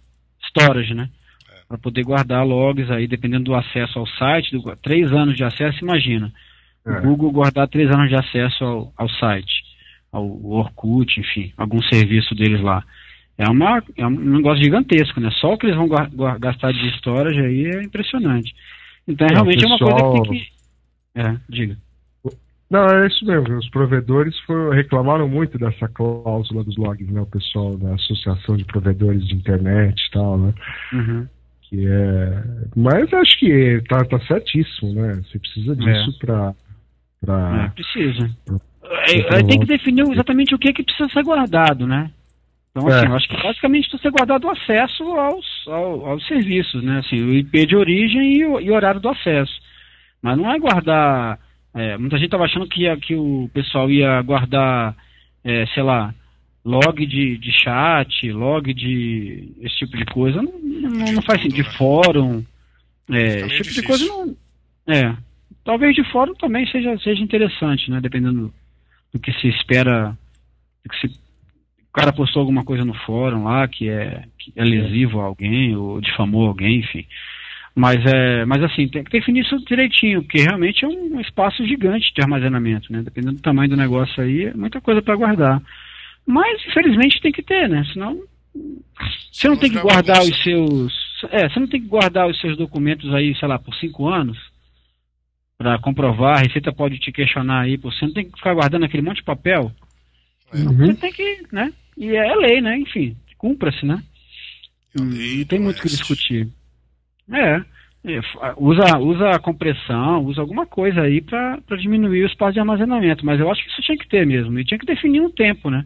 storage, 0.48 0.96
né? 0.96 1.10
Para 1.72 1.78
poder 1.78 2.04
guardar 2.04 2.46
logs 2.46 2.92
aí, 2.92 3.08
dependendo 3.08 3.46
do 3.46 3.56
acesso 3.56 3.98
ao 3.98 4.06
site, 4.06 4.52
do, 4.52 4.76
três 4.76 5.10
anos 5.14 5.38
de 5.38 5.44
acesso, 5.46 5.80
imagina. 5.82 6.30
É. 6.86 6.98
O 6.98 7.02
Google 7.02 7.32
guardar 7.32 7.66
três 7.70 7.90
anos 7.90 8.10
de 8.10 8.16
acesso 8.16 8.62
ao, 8.62 8.94
ao 8.98 9.10
site, 9.10 9.64
ao 10.12 10.26
Orkut, 10.46 11.18
enfim, 11.18 11.54
algum 11.56 11.82
serviço 11.84 12.36
deles 12.36 12.62
lá. 12.62 12.84
É, 13.38 13.50
uma, 13.50 13.82
é 13.96 14.06
um 14.06 14.10
negócio 14.10 14.62
gigantesco, 14.62 15.22
né? 15.22 15.32
Só 15.40 15.54
o 15.54 15.58
que 15.58 15.68
eles 15.68 15.78
vão 15.78 15.88
gastar 16.38 16.74
de 16.74 16.90
storage 16.98 17.40
aí 17.40 17.66
é 17.68 17.84
impressionante. 17.84 18.54
Então, 19.08 19.28
é, 19.28 19.34
realmente 19.34 19.62
pessoal... 19.62 19.80
é 19.80 19.94
uma 19.94 20.02
coisa 20.02 20.24
que 20.24 20.30
tem 20.30 20.40
que... 20.40 20.52
É, 21.16 21.38
diga. 21.48 21.78
Não, 22.70 22.86
é 22.86 23.08
isso 23.08 23.26
mesmo. 23.26 23.58
Os 23.58 23.70
provedores 23.70 24.38
foram, 24.42 24.72
reclamaram 24.72 25.28
muito 25.28 25.58
dessa 25.58 25.88
cláusula 25.88 26.64
dos 26.66 26.76
logs, 26.76 27.10
né? 27.10 27.22
O 27.22 27.26
pessoal 27.26 27.78
da 27.78 27.94
Associação 27.96 28.58
de 28.58 28.66
Provedores 28.66 29.26
de 29.26 29.36
Internet 29.36 29.96
e 29.98 30.12
tal, 30.12 30.38
né? 30.38 30.54
Uhum. 30.92 31.28
Que 31.72 31.88
é... 31.88 32.44
Mas 32.76 33.14
acho 33.14 33.40
que 33.40 33.82
tá, 33.88 34.04
tá 34.04 34.20
certíssimo, 34.28 34.94
né? 34.94 35.22
Você 35.24 35.40
precisa 35.40 35.74
disso 35.74 36.18
é. 36.22 36.26
para 36.26 36.54
pra... 37.22 37.66
É, 37.66 37.70
precisa. 37.70 38.30
Pra, 38.46 38.60
é, 39.08 39.40
é 39.40 39.44
tem 39.44 39.60
que 39.60 39.66
definir 39.66 40.04
exatamente 40.12 40.54
o 40.54 40.60
que, 40.60 40.70
é 40.70 40.74
que 40.74 40.84
precisa 40.84 41.08
ser 41.10 41.24
guardado, 41.24 41.88
né? 41.88 42.12
Então, 42.72 42.88
assim, 42.90 43.06
é. 43.06 43.10
eu 43.10 43.16
acho 43.16 43.28
que 43.30 43.42
basicamente 43.42 43.90
precisa 43.90 44.02
ser 44.02 44.12
guardado 44.12 44.46
o 44.46 44.50
acesso 44.50 45.04
aos, 45.04 45.46
aos, 45.68 46.04
aos, 46.04 46.28
serviços, 46.28 46.84
né? 46.84 47.00
Assim, 47.00 47.24
o 47.24 47.34
IP 47.34 47.66
de 47.66 47.76
origem 47.78 48.34
e 48.34 48.46
o, 48.46 48.60
e 48.60 48.70
o 48.70 48.74
horário 48.74 49.00
do 49.00 49.08
acesso. 49.08 49.54
Mas 50.22 50.38
não 50.38 50.52
é 50.52 50.60
guardar. 50.60 51.40
É, 51.74 51.98
muita 51.98 52.18
gente 52.18 52.26
estava 52.26 52.44
achando 52.44 52.68
que, 52.68 52.94
que 52.98 53.16
o 53.16 53.50
pessoal 53.54 53.90
ia 53.90 54.22
guardar, 54.24 54.94
é, 55.42 55.66
sei 55.68 55.84
lá, 55.84 56.14
log 56.64 57.06
de, 57.06 57.38
de 57.38 57.52
chat, 57.52 58.32
log 58.32 58.74
de 58.74 59.52
esse 59.62 59.78
tipo 59.78 59.98
de 59.98 60.06
coisa, 60.06 60.42
não, 60.42 60.60
não, 60.60 61.14
não 61.14 61.22
faz 61.22 61.42
sentido. 61.42 61.64
De 61.64 61.78
fórum, 61.78 62.44
é, 63.10 63.42
esse 63.42 63.64
tipo 63.64 63.74
de 63.74 63.84
coisa 63.84 64.06
não. 64.06 64.36
É. 64.88 65.16
Talvez 65.64 65.96
de 65.96 66.04
fórum 66.12 66.34
também 66.36 66.66
seja, 66.68 66.98
seja 67.00 67.22
interessante, 67.22 67.90
né? 67.92 68.00
Dependendo 68.02 68.54
do 69.14 69.20
que 69.20 69.32
se 69.34 69.48
espera. 69.48 70.18
que 70.90 71.00
se, 71.00 71.08
o 71.08 71.94
cara 71.94 72.14
postou 72.14 72.40
alguma 72.40 72.64
coisa 72.64 72.86
no 72.86 72.94
fórum 72.94 73.44
lá 73.44 73.68
que 73.68 73.90
é, 73.90 74.24
que 74.40 74.54
é 74.56 74.64
lesivo 74.64 75.20
a 75.20 75.26
alguém, 75.26 75.76
ou 75.76 76.00
difamou 76.00 76.48
alguém, 76.48 76.80
enfim. 76.80 77.06
Mas 77.76 78.06
é, 78.06 78.46
mas 78.46 78.64
assim, 78.64 78.88
tem 78.88 79.04
que 79.04 79.12
definir 79.12 79.42
isso 79.42 79.58
direitinho, 79.66 80.22
porque 80.24 80.42
realmente 80.42 80.84
é 80.84 80.88
um 80.88 81.20
espaço 81.22 81.66
gigante 81.66 82.14
de 82.14 82.22
armazenamento, 82.22 82.92
né? 82.92 83.02
Dependendo 83.02 83.36
do 83.36 83.42
tamanho 83.42 83.70
do 83.70 83.78
negócio 83.78 84.22
aí, 84.22 84.46
é 84.46 84.54
muita 84.54 84.82
coisa 84.82 85.02
para 85.02 85.16
guardar. 85.16 85.62
Mas, 86.26 86.62
infelizmente, 86.68 87.22
tem 87.22 87.32
que 87.32 87.44
ter, 87.44 87.68
né? 87.70 87.84
Senão. 87.92 88.20
Você 89.32 89.48
não 89.48 89.58
tem 89.58 89.72
que 89.72 89.80
guardar 89.80 90.22
os 90.22 90.44
seus. 90.44 90.94
É, 91.30 91.50
você 91.50 91.60
não 91.60 91.68
tem 91.68 91.82
que 91.82 91.88
guardar 91.88 92.28
os 92.28 92.40
seus 92.40 92.58
documentos 92.58 93.14
aí, 93.14 93.36
sei 93.36 93.48
lá, 93.48 93.58
por 93.60 93.74
cinco 93.76 94.08
anos 94.08 94.38
para 95.58 95.78
comprovar. 95.80 96.38
A 96.38 96.42
Receita 96.42 96.74
pode 96.74 96.98
te 97.00 97.12
questionar 97.12 97.62
aí, 97.62 97.78
você 97.78 98.06
não 98.06 98.14
tem 98.14 98.26
que 98.26 98.38
ficar 98.38 98.54
guardando 98.54 98.86
aquele 98.86 99.04
monte 99.04 99.18
de 99.18 99.24
papel. 99.24 99.72
Uhum. 100.54 100.88
Você 100.88 100.94
tem 100.96 101.14
que, 101.14 101.44
né? 101.52 101.72
E 101.98 102.16
é 102.16 102.36
lei, 102.36 102.62
né? 102.62 102.78
Enfim, 102.80 103.16
cumpra-se, 103.38 103.86
né? 103.86 104.02
Não 104.96 105.46
tem 105.46 105.60
muito 105.60 105.80
o 105.80 105.82
que 105.82 105.88
discutir. 105.88 106.48
É. 107.32 107.64
É, 108.04 108.20
usa, 108.58 108.98
usa 108.98 109.30
a 109.30 109.40
compressão, 109.40 110.26
usa 110.26 110.42
alguma 110.42 110.66
coisa 110.66 111.02
aí 111.02 111.22
para 111.22 111.78
diminuir 111.78 112.24
o 112.24 112.26
espaço 112.26 112.54
de 112.54 112.60
armazenamento. 112.60 113.24
Mas 113.24 113.40
eu 113.40 113.50
acho 113.50 113.64
que 113.64 113.70
isso 113.70 113.82
tinha 113.84 113.98
que 113.98 114.08
ter 114.08 114.26
mesmo. 114.26 114.58
E 114.60 114.66
tinha 114.66 114.80
que 114.80 114.86
definir 114.88 115.22
um 115.22 115.30
tempo, 115.30 115.70
né? 115.70 115.86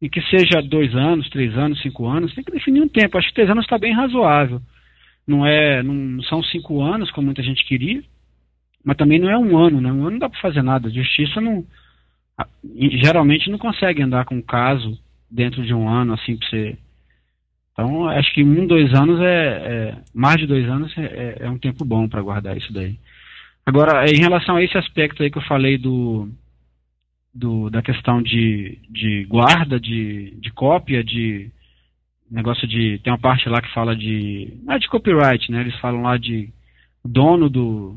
E 0.00 0.08
que 0.08 0.20
seja 0.22 0.62
dois 0.62 0.94
anos, 0.94 1.28
três 1.28 1.56
anos, 1.56 1.80
cinco 1.82 2.06
anos, 2.06 2.34
tem 2.34 2.44
que 2.44 2.52
definir 2.52 2.80
um 2.80 2.88
tempo. 2.88 3.18
Acho 3.18 3.28
que 3.28 3.34
três 3.34 3.50
anos 3.50 3.64
está 3.64 3.76
bem 3.78 3.92
razoável. 3.92 4.60
Não 5.26 5.44
é, 5.44 5.82
não 5.82 6.22
são 6.22 6.42
cinco 6.42 6.80
anos 6.80 7.10
como 7.10 7.26
muita 7.26 7.42
gente 7.42 7.64
queria, 7.66 8.02
mas 8.84 8.96
também 8.96 9.18
não 9.18 9.28
é 9.28 9.36
um 9.36 9.58
ano, 9.58 9.80
né? 9.80 9.92
Um 9.92 10.02
ano 10.02 10.12
não 10.12 10.18
dá 10.18 10.28
para 10.28 10.40
fazer 10.40 10.62
nada. 10.62 10.88
A 10.88 10.92
justiça 10.92 11.40
não, 11.40 11.64
geralmente 13.02 13.50
não 13.50 13.58
consegue 13.58 14.02
andar 14.02 14.24
com 14.24 14.36
um 14.36 14.42
caso 14.42 14.98
dentro 15.30 15.62
de 15.64 15.74
um 15.74 15.88
ano 15.88 16.14
assim 16.14 16.36
para 16.36 16.48
você. 16.48 16.78
Então 17.72 18.08
acho 18.08 18.32
que 18.32 18.42
um, 18.42 18.66
dois 18.66 18.92
anos 18.94 19.20
é, 19.20 19.24
é 19.24 19.94
mais 20.14 20.38
de 20.38 20.46
dois 20.46 20.68
anos 20.68 20.96
é, 20.96 21.02
é, 21.04 21.36
é 21.40 21.50
um 21.50 21.58
tempo 21.58 21.84
bom 21.84 22.08
para 22.08 22.22
guardar 22.22 22.56
isso 22.56 22.72
daí. 22.72 22.96
Agora, 23.66 24.10
em 24.10 24.16
relação 24.16 24.56
a 24.56 24.64
esse 24.64 24.78
aspecto 24.78 25.22
aí 25.22 25.30
que 25.30 25.38
eu 25.38 25.42
falei 25.42 25.76
do 25.76 26.28
do, 27.34 27.70
da 27.70 27.82
questão 27.82 28.22
de, 28.22 28.78
de 28.90 29.24
guarda, 29.24 29.78
de, 29.78 30.36
de 30.40 30.50
cópia, 30.52 31.04
de 31.04 31.50
negócio 32.30 32.66
de. 32.66 32.98
Tem 32.98 33.12
uma 33.12 33.18
parte 33.18 33.48
lá 33.48 33.60
que 33.60 33.72
fala 33.72 33.94
de. 33.94 34.52
É 34.68 34.78
de 34.78 34.88
copyright, 34.88 35.50
né? 35.50 35.60
Eles 35.60 35.78
falam 35.78 36.02
lá 36.02 36.16
de 36.16 36.50
dono 37.04 37.48
do, 37.48 37.96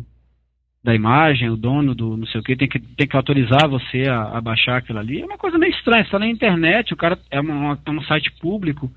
da 0.84 0.96
imagem, 0.96 1.50
o 1.50 1.58
dono 1.58 1.94
do 1.94 2.18
não 2.18 2.26
sei 2.28 2.40
o 2.40 2.44
que, 2.44 2.56
tem 2.56 2.68
que, 2.68 2.80
tem 2.80 3.08
que 3.08 3.16
autorizar 3.16 3.68
você 3.68 4.08
a, 4.10 4.38
a 4.38 4.42
baixar 4.42 4.78
aquilo 4.78 5.00
ali. 5.00 5.22
É 5.22 5.26
uma 5.26 5.38
coisa 5.38 5.58
meio 5.58 5.72
estranha, 5.72 6.04
está 6.04 6.18
na 6.18 6.28
internet, 6.28 6.94
o 6.94 6.98
cara 6.98 7.18
é, 7.30 7.40
uma, 7.40 7.80
é 7.86 7.92
um 7.92 8.02
site 8.04 8.32
público. 8.40 8.92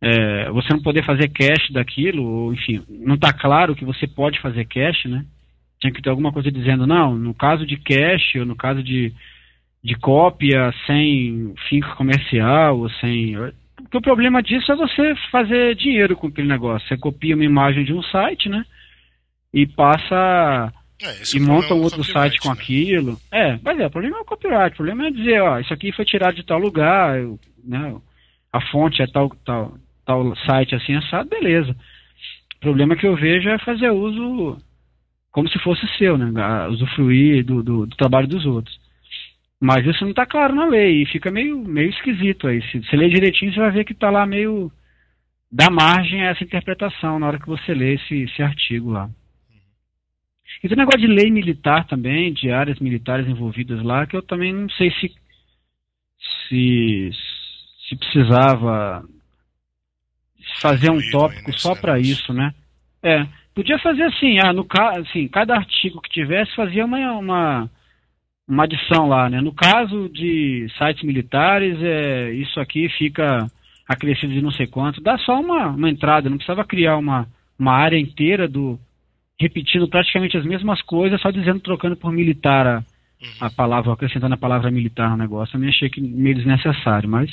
é, 0.00 0.50
você 0.50 0.72
não 0.72 0.82
poder 0.82 1.04
fazer 1.04 1.28
cache 1.28 1.72
daquilo, 1.72 2.24
ou 2.24 2.54
enfim, 2.54 2.82
não 2.88 3.14
está 3.16 3.32
claro 3.32 3.74
que 3.74 3.84
você 3.84 4.06
pode 4.06 4.40
fazer 4.40 4.64
cache, 4.66 5.08
né? 5.08 5.24
Tinha 5.80 5.92
que 5.92 6.02
ter 6.02 6.10
alguma 6.10 6.32
coisa 6.32 6.50
dizendo, 6.50 6.86
não, 6.86 7.16
no 7.16 7.34
caso 7.34 7.64
de 7.66 7.76
cache, 7.76 8.40
ou 8.40 8.46
no 8.46 8.56
caso 8.56 8.82
de, 8.82 9.12
de 9.82 9.94
cópia 9.96 10.72
sem 10.86 11.54
fim 11.68 11.80
comercial, 11.96 12.88
sem. 13.00 13.36
Porque 13.76 13.98
o 13.98 14.02
problema 14.02 14.42
disso 14.42 14.70
é 14.72 14.76
você 14.76 15.14
fazer 15.30 15.74
dinheiro 15.76 16.16
com 16.16 16.26
aquele 16.26 16.48
negócio. 16.48 16.86
Você 16.88 16.96
copia 16.96 17.34
uma 17.34 17.44
imagem 17.44 17.84
de 17.84 17.92
um 17.92 18.02
site, 18.02 18.48
né? 18.48 18.64
E 19.52 19.66
passa. 19.66 20.72
É, 21.00 21.36
e 21.36 21.40
monta 21.40 21.74
um 21.74 21.82
outro 21.82 22.02
site 22.02 22.40
com 22.40 22.48
né? 22.48 22.54
aquilo. 22.54 23.16
É, 23.30 23.58
mas 23.62 23.78
é, 23.78 23.86
o 23.86 23.90
problema 23.90 24.18
é 24.18 24.20
o 24.20 24.24
copyright. 24.24 24.72
O 24.72 24.76
problema 24.76 25.06
é 25.06 25.10
dizer, 25.10 25.40
ó, 25.40 25.60
isso 25.60 25.72
aqui 25.72 25.92
foi 25.92 26.04
tirado 26.04 26.34
de 26.34 26.44
tal 26.44 26.58
lugar, 26.58 27.16
né? 27.64 27.94
A 28.52 28.60
fonte 28.60 29.00
é 29.00 29.06
tal, 29.06 29.30
tal, 29.44 29.78
tal 30.04 30.36
site 30.38 30.74
assim 30.74 30.96
assado, 30.96 31.28
beleza. 31.28 31.74
O 32.56 32.60
problema 32.60 32.96
que 32.96 33.06
eu 33.06 33.14
vejo 33.14 33.48
é 33.48 33.58
fazer 33.58 33.90
uso 33.90 34.58
como 35.30 35.48
se 35.48 35.58
fosse 35.60 35.86
seu, 35.96 36.18
né? 36.18 36.66
Usufruir 36.66 37.44
do, 37.44 37.62
do, 37.62 37.86
do 37.86 37.96
trabalho 37.96 38.26
dos 38.26 38.44
outros. 38.44 38.76
Mas 39.60 39.84
isso 39.84 40.02
não 40.04 40.10
está 40.10 40.24
claro 40.24 40.54
na 40.54 40.66
lei 40.66 41.02
e 41.02 41.06
fica 41.06 41.30
meio, 41.30 41.58
meio 41.58 41.90
esquisito 41.90 42.46
aí. 42.46 42.62
Se 42.70 42.78
você 42.80 42.96
ler 42.96 43.10
direitinho, 43.10 43.52
você 43.52 43.58
vai 43.58 43.72
ver 43.72 43.84
que 43.84 43.92
está 43.92 44.08
lá 44.08 44.24
meio. 44.24 44.70
dá 45.50 45.68
margem 45.68 46.22
a 46.22 46.30
essa 46.30 46.44
interpretação 46.44 47.18
na 47.18 47.26
hora 47.26 47.40
que 47.40 47.46
você 47.46 47.74
lê 47.74 47.94
esse, 47.94 48.22
esse 48.22 48.42
artigo 48.42 48.90
lá. 48.90 49.10
E 50.62 50.68
tem 50.68 50.76
um 50.76 50.80
negócio 50.80 51.00
de 51.00 51.06
lei 51.06 51.30
militar 51.30 51.86
também, 51.86 52.32
de 52.32 52.50
áreas 52.50 52.78
militares 52.78 53.26
envolvidas 53.28 53.82
lá, 53.82 54.06
que 54.06 54.16
eu 54.16 54.22
também 54.22 54.52
não 54.52 54.68
sei 54.70 54.90
se, 54.92 55.12
se, 56.48 57.10
se 57.88 57.96
precisava 57.96 59.04
fazer 60.60 60.90
um 60.90 61.00
tópico 61.10 61.52
só 61.52 61.74
para 61.74 61.98
isso, 61.98 62.32
né? 62.32 62.54
É, 63.02 63.26
podia 63.54 63.78
fazer 63.78 64.04
assim, 64.04 64.38
ah, 64.38 64.52
no 64.52 64.66
assim, 64.96 65.28
cada 65.28 65.54
artigo 65.54 66.00
que 66.00 66.10
tivesse 66.10 66.54
fazia 66.54 66.84
uma, 66.84 67.12
uma, 67.12 67.70
uma 68.48 68.64
adição 68.64 69.06
lá, 69.06 69.28
né? 69.28 69.40
No 69.40 69.52
caso 69.52 70.08
de 70.08 70.66
sites 70.78 71.02
militares, 71.02 71.76
é, 71.82 72.32
isso 72.32 72.58
aqui 72.58 72.88
fica 72.88 73.46
acrescido 73.86 74.32
de 74.32 74.40
não 74.40 74.50
sei 74.50 74.66
quanto, 74.66 75.00
dá 75.02 75.18
só 75.18 75.40
uma, 75.40 75.68
uma 75.68 75.90
entrada, 75.90 76.28
não 76.28 76.36
precisava 76.36 76.64
criar 76.64 76.96
uma, 76.96 77.26
uma 77.58 77.72
área 77.72 77.98
inteira 77.98 78.48
do 78.48 78.78
repetindo 79.40 79.88
praticamente 79.88 80.36
as 80.36 80.44
mesmas 80.44 80.82
coisas, 80.82 81.20
só 81.20 81.30
dizendo, 81.30 81.60
trocando 81.60 81.96
por 81.96 82.10
militar 82.10 82.66
a, 82.66 82.84
a 83.40 83.44
uhum. 83.46 83.50
palavra, 83.54 83.92
acrescentando 83.92 84.34
a 84.34 84.38
palavra 84.38 84.70
militar 84.70 85.10
no 85.10 85.16
negócio. 85.16 85.56
Eu 85.56 85.60
me 85.60 85.68
achei 85.68 85.88
que 85.88 86.00
meio 86.00 86.34
desnecessário, 86.34 87.08
mas 87.08 87.30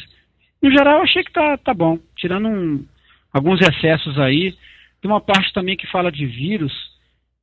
no 0.61 0.69
geral 0.69 1.01
achei 1.01 1.23
que 1.23 1.31
tá, 1.31 1.57
tá 1.57 1.73
bom. 1.73 1.97
Tirando 2.15 2.47
um, 2.47 2.85
alguns 3.33 3.59
excessos 3.61 4.17
aí. 4.19 4.53
Tem 5.01 5.11
uma 5.11 5.21
parte 5.21 5.53
também 5.53 5.75
que 5.75 5.91
fala 5.91 6.11
de 6.11 6.25
vírus, 6.25 6.73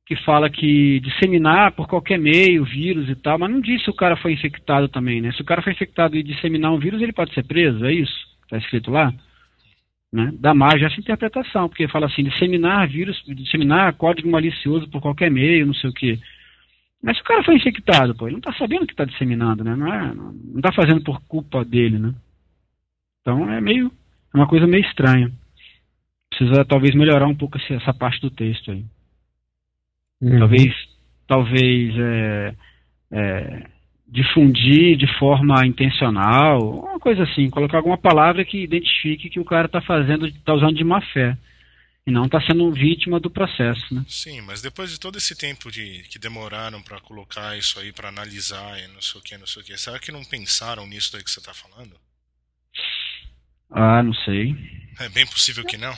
que 0.05 0.15
fala 0.17 0.49
que 0.49 0.99
disseminar 0.99 1.71
por 1.71 1.87
qualquer 1.87 2.19
meio 2.19 2.65
vírus 2.65 3.09
e 3.09 3.15
tal, 3.15 3.39
mas 3.39 3.49
não 3.49 3.61
diz 3.61 3.83
se 3.83 3.89
o 3.89 3.95
cara 3.95 4.17
foi 4.17 4.33
infectado 4.33 4.89
também, 4.89 5.21
né? 5.21 5.31
Se 5.31 5.41
o 5.41 5.45
cara 5.45 5.61
foi 5.61 5.71
infectado 5.71 6.17
e 6.17 6.23
disseminar 6.23 6.73
um 6.73 6.79
vírus, 6.79 7.01
ele 7.01 7.13
pode 7.13 7.33
ser 7.33 7.43
preso, 7.45 7.85
é 7.85 7.93
isso? 7.93 8.13
Está 8.43 8.57
escrito 8.57 8.91
lá? 8.91 9.13
Né? 10.11 10.31
Dá 10.39 10.53
margem 10.53 10.85
a 10.85 10.91
essa 10.91 10.99
interpretação, 10.99 11.69
porque 11.69 11.87
fala 11.87 12.05
assim, 12.05 12.23
disseminar 12.23 12.87
vírus, 12.87 13.23
disseminar 13.27 13.93
código 13.93 14.29
malicioso 14.29 14.89
por 14.89 15.01
qualquer 15.01 15.31
meio, 15.31 15.65
não 15.65 15.73
sei 15.73 15.89
o 15.89 15.93
quê. 15.93 16.19
Mas 17.01 17.17
se 17.17 17.23
o 17.23 17.25
cara 17.25 17.43
foi 17.43 17.55
infectado, 17.55 18.15
pô, 18.15 18.27
ele 18.27 18.33
não 18.33 18.39
está 18.39 18.53
sabendo 18.53 18.85
que 18.85 18.93
está 18.93 19.05
disseminando, 19.05 19.63
né? 19.63 19.75
Não 19.75 19.91
é, 19.91 20.13
está 20.57 20.71
fazendo 20.71 21.01
por 21.01 21.19
culpa 21.27 21.65
dele, 21.65 21.97
né? 21.97 22.13
Então 23.21 23.49
é 23.49 23.59
meio, 23.59 23.91
é 24.33 24.37
uma 24.37 24.47
coisa 24.47 24.67
meio 24.67 24.85
estranha. 24.85 25.31
Precisa 26.29 26.65
talvez 26.65 26.93
melhorar 26.93 27.27
um 27.27 27.35
pouco 27.35 27.57
essa 27.57 27.93
parte 27.93 28.21
do 28.21 28.29
texto 28.29 28.71
aí. 28.71 28.85
Uhum. 30.23 30.39
Talvez, 30.39 30.73
talvez 31.27 31.93
é, 31.97 32.55
é, 33.11 33.67
difundir 34.07 34.95
de 34.95 35.07
forma 35.19 35.67
intencional, 35.67 36.61
uma 36.79 36.99
coisa 36.99 37.23
assim, 37.23 37.49
colocar 37.49 37.77
alguma 37.77 37.97
palavra 37.97 38.45
que 38.45 38.63
identifique 38.63 39.29
que 39.29 39.39
o 39.39 39.45
cara 39.45 39.65
está 39.65 39.81
fazendo, 39.81 40.25
está 40.25 40.53
usando 40.53 40.75
de 40.75 40.83
má 40.83 41.01
fé 41.11 41.37
e 42.07 42.11
não 42.11 42.25
está 42.25 42.39
sendo 42.41 42.71
vítima 42.71 43.19
do 43.19 43.29
processo, 43.29 43.93
né? 43.93 44.05
Sim, 44.07 44.39
mas 44.41 44.61
depois 44.61 44.91
de 44.91 44.99
todo 44.99 45.17
esse 45.17 45.35
tempo 45.35 45.69
de 45.69 46.03
que 46.09 46.17
demoraram 46.17 46.81
para 46.81 47.01
colocar 47.01 47.57
isso 47.57 47.77
aí, 47.79 47.91
para 47.91 48.07
analisar 48.07 48.79
e 48.79 48.87
não 48.87 49.01
sei 49.01 49.19
o 49.19 49.23
que, 49.23 49.37
não 49.37 49.47
sei 49.47 49.61
o 49.61 49.65
que, 49.65 49.77
será 49.77 49.99
que 49.99 50.11
não 50.11 50.23
pensaram 50.23 50.87
nisso 50.87 51.17
aí 51.17 51.23
que 51.23 51.31
você 51.31 51.39
está 51.39 51.53
falando? 51.53 51.91
Ah, 53.69 54.01
não 54.01 54.13
sei. 54.13 54.55
É 55.01 55.09
bem 55.09 55.25
possível 55.25 55.65
que 55.65 55.77
não. 55.77 55.97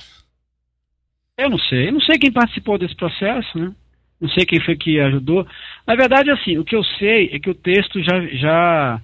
Eu 1.37 1.49
não 1.49 1.59
sei. 1.59 1.89
Eu 1.89 1.93
não 1.93 2.01
sei 2.01 2.17
quem 2.17 2.31
participou 2.31 2.77
desse 2.77 2.95
processo, 2.95 3.59
né? 3.59 3.75
Não 4.19 4.29
sei 4.29 4.45
quem 4.45 4.59
foi 4.61 4.75
que 4.75 4.99
ajudou. 4.99 5.45
Na 5.85 5.95
verdade, 5.95 6.31
assim, 6.31 6.57
o 6.57 6.63
que 6.63 6.75
eu 6.75 6.83
sei 6.83 7.29
é 7.33 7.39
que 7.39 7.49
o 7.49 7.55
texto 7.55 8.01
já 8.01 8.25
já, 8.27 9.01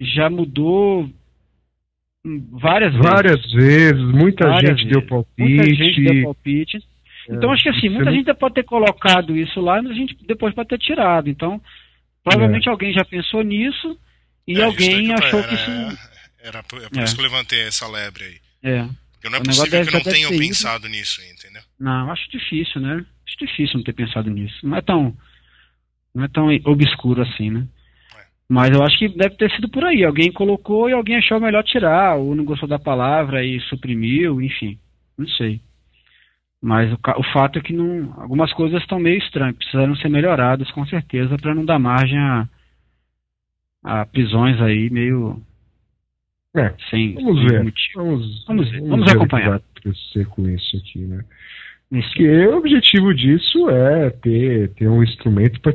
já 0.00 0.30
mudou 0.30 1.08
várias 2.50 2.92
vezes. 2.92 3.10
Várias 3.10 3.52
vezes, 3.52 4.02
muita 4.02 4.48
várias 4.48 4.78
gente 4.78 4.88
vezes. 4.88 4.92
deu 4.92 5.08
palpite. 5.08 5.42
Muita 5.42 5.74
gente 5.74 6.02
deu 6.02 6.22
palpite. 6.24 6.78
Então, 7.28 7.50
é, 7.50 7.54
acho 7.54 7.62
que 7.62 7.68
assim, 7.68 7.88
muita 7.88 8.12
gente 8.12 8.34
pode 8.34 8.54
ter 8.54 8.64
colocado 8.64 9.36
isso 9.36 9.60
lá, 9.60 9.82
mas 9.82 9.92
a 9.92 9.94
gente 9.94 10.16
depois 10.26 10.54
pode 10.54 10.68
ter 10.68 10.78
tirado. 10.78 11.28
Então, 11.28 11.60
provavelmente 12.22 12.68
é. 12.68 12.70
alguém 12.70 12.92
já 12.92 13.04
pensou 13.04 13.42
nisso 13.42 13.98
e 14.46 14.60
é, 14.60 14.64
alguém 14.64 15.12
achou 15.12 15.42
que 15.42 15.54
isso. 15.54 15.98
Era, 16.40 16.62
por, 16.62 16.80
é 16.82 16.88
por 16.88 17.02
isso 17.02 17.14
que 17.14 17.20
eu 17.20 17.24
levantei 17.24 17.60
essa 17.62 17.88
lebre 17.88 18.24
aí. 18.24 18.38
É. 18.62 18.88
Porque 19.12 19.28
não 19.28 19.38
é 19.38 19.42
possível 19.42 19.84
que 19.84 19.92
não 19.92 20.02
tenha 20.02 20.28
pensado 20.28 20.88
nisso, 20.88 21.20
entendeu? 21.22 21.62
Não, 21.78 22.10
acho 22.10 22.30
difícil, 22.30 22.80
né? 22.80 23.04
Acho 23.26 23.38
difícil 23.38 23.76
não 23.76 23.84
ter 23.84 23.92
pensado 23.92 24.30
nisso. 24.30 24.66
Não 24.66 24.76
é 24.76 24.80
tão, 24.80 25.14
não 26.14 26.24
é 26.24 26.28
tão 26.28 26.48
obscuro 26.64 27.22
assim, 27.22 27.50
né? 27.50 27.66
É. 28.16 28.24
Mas 28.48 28.70
eu 28.70 28.82
acho 28.82 28.98
que 28.98 29.08
deve 29.08 29.36
ter 29.36 29.50
sido 29.50 29.68
por 29.68 29.84
aí. 29.84 30.04
Alguém 30.04 30.30
colocou 30.32 30.88
e 30.88 30.92
alguém 30.92 31.16
achou 31.16 31.40
melhor 31.40 31.64
tirar, 31.64 32.16
ou 32.16 32.34
não 32.34 32.44
gostou 32.44 32.68
da 32.68 32.78
palavra 32.78 33.44
e 33.44 33.60
suprimiu, 33.60 34.40
enfim. 34.40 34.78
Não 35.18 35.26
sei. 35.28 35.60
Mas 36.62 36.92
o, 36.92 36.98
o 37.18 37.22
fato 37.32 37.58
é 37.58 37.62
que 37.62 37.72
não, 37.72 38.14
algumas 38.20 38.52
coisas 38.52 38.80
estão 38.80 38.98
meio 38.98 39.18
estranhas, 39.18 39.56
precisaram 39.56 39.94
ser 39.96 40.08
melhoradas 40.08 40.70
com 40.70 40.86
certeza 40.86 41.36
para 41.36 41.54
não 41.54 41.64
dar 41.64 41.78
margem 41.78 42.18
a, 42.18 42.48
a 43.82 44.06
prisões 44.06 44.60
aí 44.60 44.88
meio 44.90 45.42
é, 46.56 46.74
sem, 46.88 47.14
vamos 47.14 47.38
sem 47.38 47.48
ver. 47.48 47.72
Vamos, 47.94 48.44
vamos, 48.46 48.70
ver. 48.70 48.80
Vamos, 48.80 48.90
vamos 48.90 49.12
acompanhar. 49.12 49.60
crescer 49.74 50.26
com 50.26 50.48
isso 50.48 50.76
aqui, 50.78 51.00
né? 51.00 51.22
Porque 51.90 52.46
o 52.46 52.56
objetivo 52.56 53.14
disso 53.14 53.70
é 53.70 54.10
ter, 54.10 54.70
ter 54.70 54.88
um 54.88 55.02
instrumento 55.02 55.60
para 55.60 55.72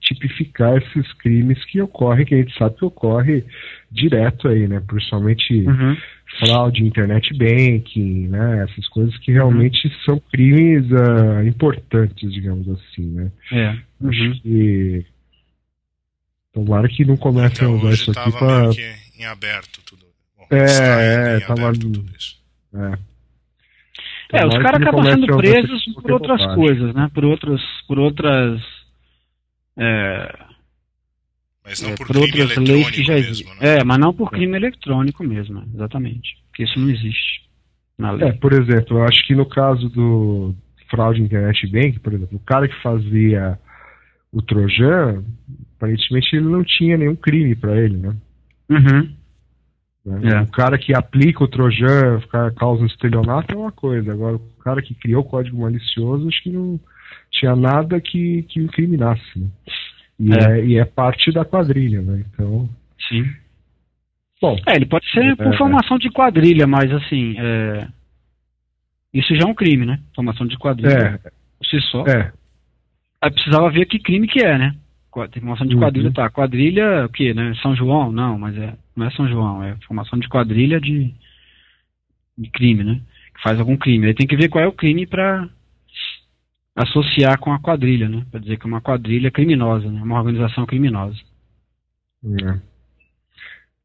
tipificar 0.00 0.78
esses 0.78 1.12
crimes 1.14 1.62
que 1.66 1.80
ocorrem, 1.80 2.24
que 2.24 2.34
a 2.34 2.38
gente 2.38 2.56
sabe 2.56 2.76
que 2.76 2.84
ocorre 2.84 3.44
direto 3.90 4.48
aí, 4.48 4.66
né? 4.66 4.82
Principalmente 4.86 5.52
uhum. 5.66 5.96
fraude, 6.38 6.82
internet 6.82 7.36
banking, 7.36 8.28
né? 8.28 8.64
Essas 8.64 8.88
coisas 8.88 9.16
que 9.18 9.32
realmente 9.32 9.86
uhum. 9.86 9.94
são 10.04 10.22
crimes 10.32 10.90
uh, 10.90 11.46
importantes, 11.46 12.32
digamos 12.32 12.68
assim, 12.68 13.06
né? 13.10 13.30
É. 13.52 13.76
Uhum. 14.00 14.08
Acho 14.08 14.42
que 14.42 15.06
tomara 16.52 16.88
que 16.88 17.04
não 17.04 17.16
comecem 17.16 17.66
a 17.66 17.70
usar 17.70 17.90
isso 17.90 18.10
aqui 18.10 18.32
para 18.32 18.70
em 19.18 19.24
aberto 19.26 19.80
tudo. 19.84 20.06
Bom, 20.36 20.46
é, 20.50 21.36
é, 21.36 21.40
tava 21.40 21.72
tudo 21.72 22.04
isso. 22.16 22.40
É. 22.74 23.09
É, 24.32 24.46
os 24.46 24.58
caras 24.58 24.80
acabam 24.80 25.04
sendo 25.04 25.36
presos 25.36 25.84
por 25.94 26.12
outras 26.12 26.54
coisas, 26.54 26.94
né? 26.94 27.10
Por 27.12 27.24
outras, 27.24 27.60
por 27.86 27.98
outras, 27.98 28.60
é, 29.76 30.50
mas 31.64 31.82
não 31.82 31.90
é, 31.90 31.96
por, 31.96 32.06
por 32.06 32.16
outras 32.16 32.56
leis 32.56 32.90
que 32.90 33.02
já 33.04 33.18
existem. 33.18 33.54
Né? 33.60 33.78
É, 33.78 33.84
mas 33.84 33.98
não 33.98 34.12
por 34.12 34.30
crime 34.30 34.56
eletrônico 34.56 35.22
mesmo, 35.22 35.62
exatamente. 35.74 36.36
Porque 36.48 36.64
isso 36.64 36.78
não 36.78 36.90
existe 36.90 37.42
na 37.98 38.10
lei. 38.10 38.28
É, 38.28 38.32
por 38.32 38.52
exemplo, 38.52 38.98
eu 38.98 39.04
acho 39.04 39.26
que 39.26 39.34
no 39.34 39.46
caso 39.46 39.88
do 39.88 40.54
fraude 40.90 41.22
internet 41.22 41.66
bank, 41.68 42.00
por 42.00 42.12
exemplo, 42.12 42.36
o 42.36 42.44
cara 42.44 42.66
que 42.66 42.82
fazia 42.82 43.58
o 44.32 44.42
Trojan, 44.42 45.22
aparentemente 45.76 46.34
ele 46.34 46.46
não 46.46 46.64
tinha 46.64 46.96
nenhum 46.96 47.16
crime 47.16 47.54
para 47.54 47.78
ele, 47.78 47.96
né? 47.96 48.16
Uhum. 48.68 49.14
Né? 50.04 50.32
É. 50.32 50.40
O 50.42 50.46
cara 50.50 50.78
que 50.78 50.94
aplica 50.94 51.44
o 51.44 51.48
Trojan, 51.48 52.20
causa 52.56 52.82
um 52.82 52.86
estelionato 52.86 53.54
é 53.54 53.56
uma 53.56 53.72
coisa. 53.72 54.12
Agora, 54.12 54.36
o 54.36 54.62
cara 54.62 54.82
que 54.82 54.94
criou 54.94 55.22
o 55.22 55.28
código 55.28 55.60
malicioso, 55.60 56.28
acho 56.28 56.42
que 56.42 56.50
não 56.50 56.80
tinha 57.30 57.54
nada 57.54 58.00
que, 58.00 58.42
que 58.44 58.60
incriminasse. 58.60 59.38
Né? 59.38 59.48
E, 60.18 60.32
é. 60.32 60.36
é. 60.36 60.66
e 60.66 60.78
é 60.78 60.84
parte 60.84 61.30
da 61.32 61.44
quadrilha, 61.44 62.02
né? 62.02 62.24
Então. 62.32 62.68
Sim. 63.08 63.24
Bom. 64.40 64.56
É, 64.66 64.76
ele 64.76 64.86
pode 64.86 65.10
ser 65.10 65.36
por 65.36 65.52
é, 65.52 65.56
formação 65.56 65.98
de 65.98 66.10
quadrilha, 66.10 66.66
mas 66.66 66.90
assim. 66.92 67.34
É... 67.38 67.86
Isso 69.12 69.34
já 69.34 69.42
é 69.42 69.50
um 69.50 69.54
crime, 69.54 69.84
né? 69.84 69.98
Formação 70.14 70.46
de 70.46 70.56
quadrilha. 70.56 71.20
É. 71.24 71.30
Por 71.58 71.66
si 71.66 71.80
só. 71.90 72.04
É. 72.06 72.32
Aí 73.20 73.30
precisava 73.30 73.70
ver 73.70 73.84
que 73.86 73.98
crime 73.98 74.26
que 74.26 74.40
é, 74.40 74.56
né? 74.56 74.74
Formação 75.12 75.66
de 75.66 75.76
quadrilha, 75.76 76.06
uhum. 76.06 76.12
tá. 76.12 76.30
Quadrilha, 76.30 77.04
o 77.04 77.08
que, 77.08 77.34
né? 77.34 77.52
São 77.60 77.74
João? 77.74 78.12
Não, 78.12 78.38
mas 78.38 78.56
é, 78.56 78.74
não 79.00 79.06
é 79.06 79.10
São 79.12 79.28
João, 79.28 79.62
é 79.62 79.76
formação 79.86 80.18
de 80.18 80.28
quadrilha 80.28 80.78
de, 80.78 81.14
de 82.36 82.50
crime, 82.50 82.84
né? 82.84 83.00
Que 83.34 83.42
faz 83.42 83.58
algum 83.58 83.76
crime. 83.76 84.06
Ele 84.06 84.14
tem 84.14 84.26
que 84.26 84.36
ver 84.36 84.48
qual 84.48 84.62
é 84.62 84.68
o 84.68 84.72
crime 84.72 85.06
para 85.06 85.48
associar 86.76 87.38
com 87.38 87.52
a 87.52 87.58
quadrilha, 87.58 88.08
né? 88.08 88.26
Para 88.30 88.40
dizer 88.40 88.58
que 88.58 88.66
é 88.66 88.68
uma 88.68 88.80
quadrilha 88.80 89.30
criminosa, 89.30 89.90
né? 89.90 90.02
Uma 90.02 90.18
organização 90.18 90.66
criminosa. 90.66 91.18
É. 92.24 92.60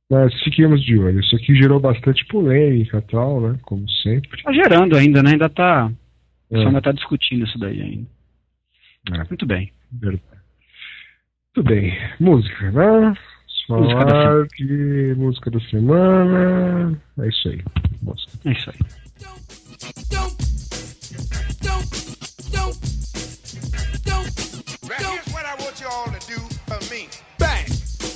Mas 0.09 0.34
fiquemos 0.43 0.84
de 0.84 0.99
olho. 0.99 1.20
Isso 1.22 1.36
aqui 1.36 1.55
gerou 1.55 1.80
bastante 1.80 2.26
polêmica 2.26 3.01
tal, 3.01 3.41
né? 3.41 3.59
Como 3.63 3.89
sempre. 3.89 4.43
Tá 4.43 4.51
gerando 4.51 4.95
ainda, 4.97 5.24
né? 5.24 5.32
Ainda 5.32 5.49
tá. 5.49 5.91
É. 6.51 6.57
Só 6.61 6.68
ainda 6.68 6.82
tá 6.82 6.91
discutindo 6.91 7.45
isso 7.45 7.57
daí 7.57 7.82
ainda. 7.82 8.07
É. 9.13 9.18
Muito 9.30 9.45
bem. 9.45 9.72
Verdade. 9.91 10.41
Muito 11.55 11.70
bem. 11.70 11.97
Música, 12.20 12.72
né? 12.72 13.16
Falar 13.68 14.45
música 14.45 14.47
de 14.57 15.16
música 15.18 15.51
da 15.51 15.59
semana. 15.70 17.01
É 17.20 17.28
isso 17.28 17.49
aí. 17.49 17.63
Música. 18.01 18.32
É 18.45 18.51
isso 18.51 18.70
aí. 18.70 18.80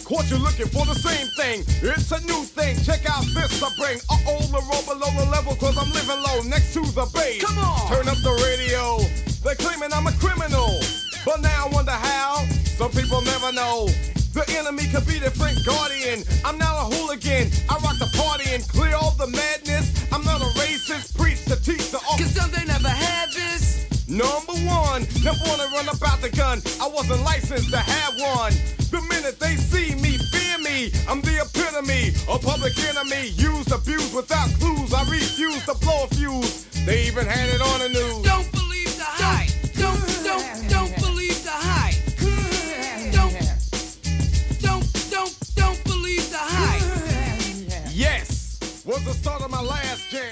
Caught 0.10 0.32
you 0.32 0.38
looking 0.40 0.66
for 0.66 0.88
the 0.88 0.96
same 0.96 1.28
thing. 1.38 1.62
It's 1.86 2.12
a 2.12 2.20
new 2.26 2.44
thing. 2.44 2.76
Check 2.84 3.08
out 3.08 3.24
this 3.26 3.62
I 3.62 3.70
bring. 3.78 4.00
Uh 4.10 4.18
oh, 4.26 4.42
the 4.50 4.58
roll 4.58 4.82
below 4.82 5.12
the 5.14 5.30
level, 5.30 5.56
cause 5.56 5.78
I'm 5.78 5.92
living 5.94 6.18
low 6.18 6.42
next 6.50 6.74
to 6.74 6.82
the 6.82 7.06
base. 7.14 7.44
Come 7.44 7.60
on! 7.60 7.88
Turn 7.94 8.08
up 8.10 8.18
the 8.24 8.34
radio. 8.42 8.98
They're 9.44 9.54
claiming 9.54 9.94
I'm 9.94 10.08
a 10.08 10.12
criminal. 10.14 10.80
But 11.24 11.42
now 11.42 11.68
I 11.68 11.70
wonder 11.70 11.92
how. 11.92 12.44
Some 12.80 12.90
people 12.90 13.22
never 13.22 13.54
know. 13.54 13.88
The 14.34 14.46
enemy 14.58 14.86
could 14.94 15.08
be 15.08 15.18
the 15.18 15.32
Frank 15.32 15.58
Guardian. 15.66 16.24
I'm 16.46 16.58
not 16.58 16.76
a 16.78 16.96
hooligan. 16.96 17.50
I 17.68 17.74
rock 17.82 17.98
the 17.98 18.10
party 18.14 18.50
and 18.54 18.62
clear 18.68 18.96
all 18.96 19.12
the 19.18 19.28
madness. 19.28 19.90
I'm 20.14 20.24
not 20.24 20.42
a 20.42 20.50
racist. 20.62 21.18
Preach 21.18 21.46
to 21.46 21.56
teach 21.58 21.90
the. 21.90 21.98
all. 21.98 22.18
Cause 22.18 22.36
some 22.36 22.52
they 22.52 22.66
never 22.66 22.90
had 22.90 23.30
this. 23.34 23.90
Number 24.08 24.54
one, 24.70 25.06
never 25.24 25.42
wanna 25.46 25.70
run 25.74 25.90
about 25.90 26.22
the 26.22 26.30
gun. 26.30 26.62
I 26.82 26.88
wasn't 26.88 27.22
licensed 27.24 27.70
to 27.72 27.78
have 27.78 28.14
one. 28.38 28.54
The 28.90 29.02
minute 29.10 29.40
they 29.40 29.56
see 29.56 29.94
me, 29.96 30.18
fear 30.34 30.58
me. 30.60 30.92
I'm 31.08 31.22
the 31.22 31.42
epitome, 31.46 32.14
a 32.30 32.38
public 32.38 32.74
enemy. 32.90 33.30
Used, 33.38 33.72
abused 33.72 34.16
without 34.16 34.50
clues. 34.60 34.94
I 34.94 35.10
refuse 35.10 35.66
to 35.66 35.76
blow 35.76 36.06
a 36.06 36.08
fuse. 36.16 36.66
They 36.86 37.06
even 37.06 37.26
had 37.26 37.50
it 37.50 37.62
on 37.62 37.80
the 37.82 37.90
news. 37.90 38.29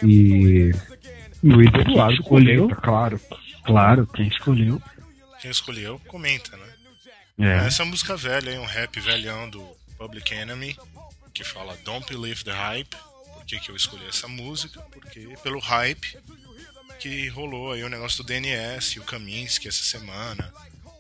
E 0.04 0.72
Luiz 1.44 1.74
Eduardo 1.74 2.14
escolheu, 2.14 2.70
claro. 2.70 3.20
Claro, 3.64 4.08
quem 4.08 4.28
escolheu. 4.28 4.82
Quem 5.42 5.52
escolheu, 5.52 6.00
comenta, 6.08 6.56
né? 6.58 6.68
É. 7.40 7.68
Essa 7.68 7.84
é 7.84 7.86
música 7.86 8.16
velha, 8.16 8.52
hein? 8.52 8.60
um 8.60 8.66
rap 8.66 9.00
velhão 9.00 9.50
do 9.50 9.62
Public 9.98 10.34
Enemy, 10.34 10.76
que 11.34 11.44
fala 11.44 11.78
Don't 11.84 12.08
Believe 12.08 12.44
the 12.44 12.52
Hype. 12.52 12.96
Por 13.34 13.46
que, 13.46 13.60
que 13.60 13.70
eu 13.70 13.76
escolhi 13.76 14.06
essa 14.08 14.28
música? 14.28 14.82
Porque 14.92 15.36
pelo 15.44 15.60
hype 15.60 16.18
que 17.00 17.28
rolou 17.28 17.72
aí 17.72 17.84
o 17.84 17.90
negócio 17.90 18.24
do 18.24 18.28
DNS 18.28 18.96
e 18.96 19.00
o 19.00 19.04
Kaminsky 19.04 19.68
essa 19.68 19.84
semana. 19.84 20.52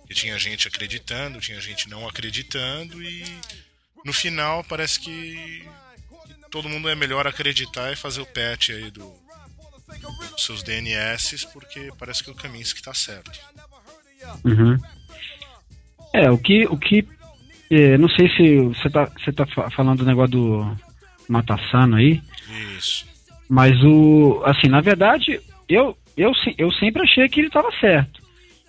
Que 0.07 0.13
tinha 0.13 0.37
gente 0.39 0.67
acreditando, 0.67 1.41
tinha 1.41 1.59
gente 1.59 1.89
não 1.89 2.07
acreditando 2.07 3.03
e 3.03 3.25
no 4.05 4.13
final 4.13 4.63
parece 4.63 4.99
que 4.99 5.67
todo 6.57 6.69
mundo 6.69 6.89
é 6.89 6.95
melhor 6.95 7.27
acreditar 7.27 7.93
e 7.93 7.95
fazer 7.95 8.19
o 8.19 8.25
patch 8.25 8.71
aí 8.71 8.89
do, 8.89 9.13
seus 10.37 10.63
DNS, 10.63 11.45
porque 11.53 11.91
parece 11.99 12.23
que 12.23 12.31
o 12.31 12.33
Kaminsky 12.33 12.79
está 12.79 12.95
certo. 12.95 13.39
Uhum. 14.43 14.75
É, 16.13 16.31
o 16.31 16.37
que. 16.39 16.65
O 16.65 16.75
que 16.75 17.07
é, 17.69 17.95
não 17.99 18.09
sei 18.09 18.27
se 18.29 18.59
você 18.59 18.87
está 18.87 19.05
você 19.05 19.31
tá 19.31 19.45
falando 19.69 19.99
do 19.99 20.05
negócio 20.05 20.31
do 20.31 20.77
Matassano 21.29 21.97
aí. 21.97 22.23
Isso. 22.75 23.05
Mas 23.47 23.75
o. 23.83 24.41
Assim, 24.43 24.67
na 24.67 24.81
verdade, 24.81 25.39
eu, 25.69 25.95
eu, 26.17 26.31
eu 26.57 26.71
sempre 26.71 27.03
achei 27.03 27.29
que 27.29 27.39
ele 27.39 27.49
estava 27.49 27.69
certo. 27.79 28.19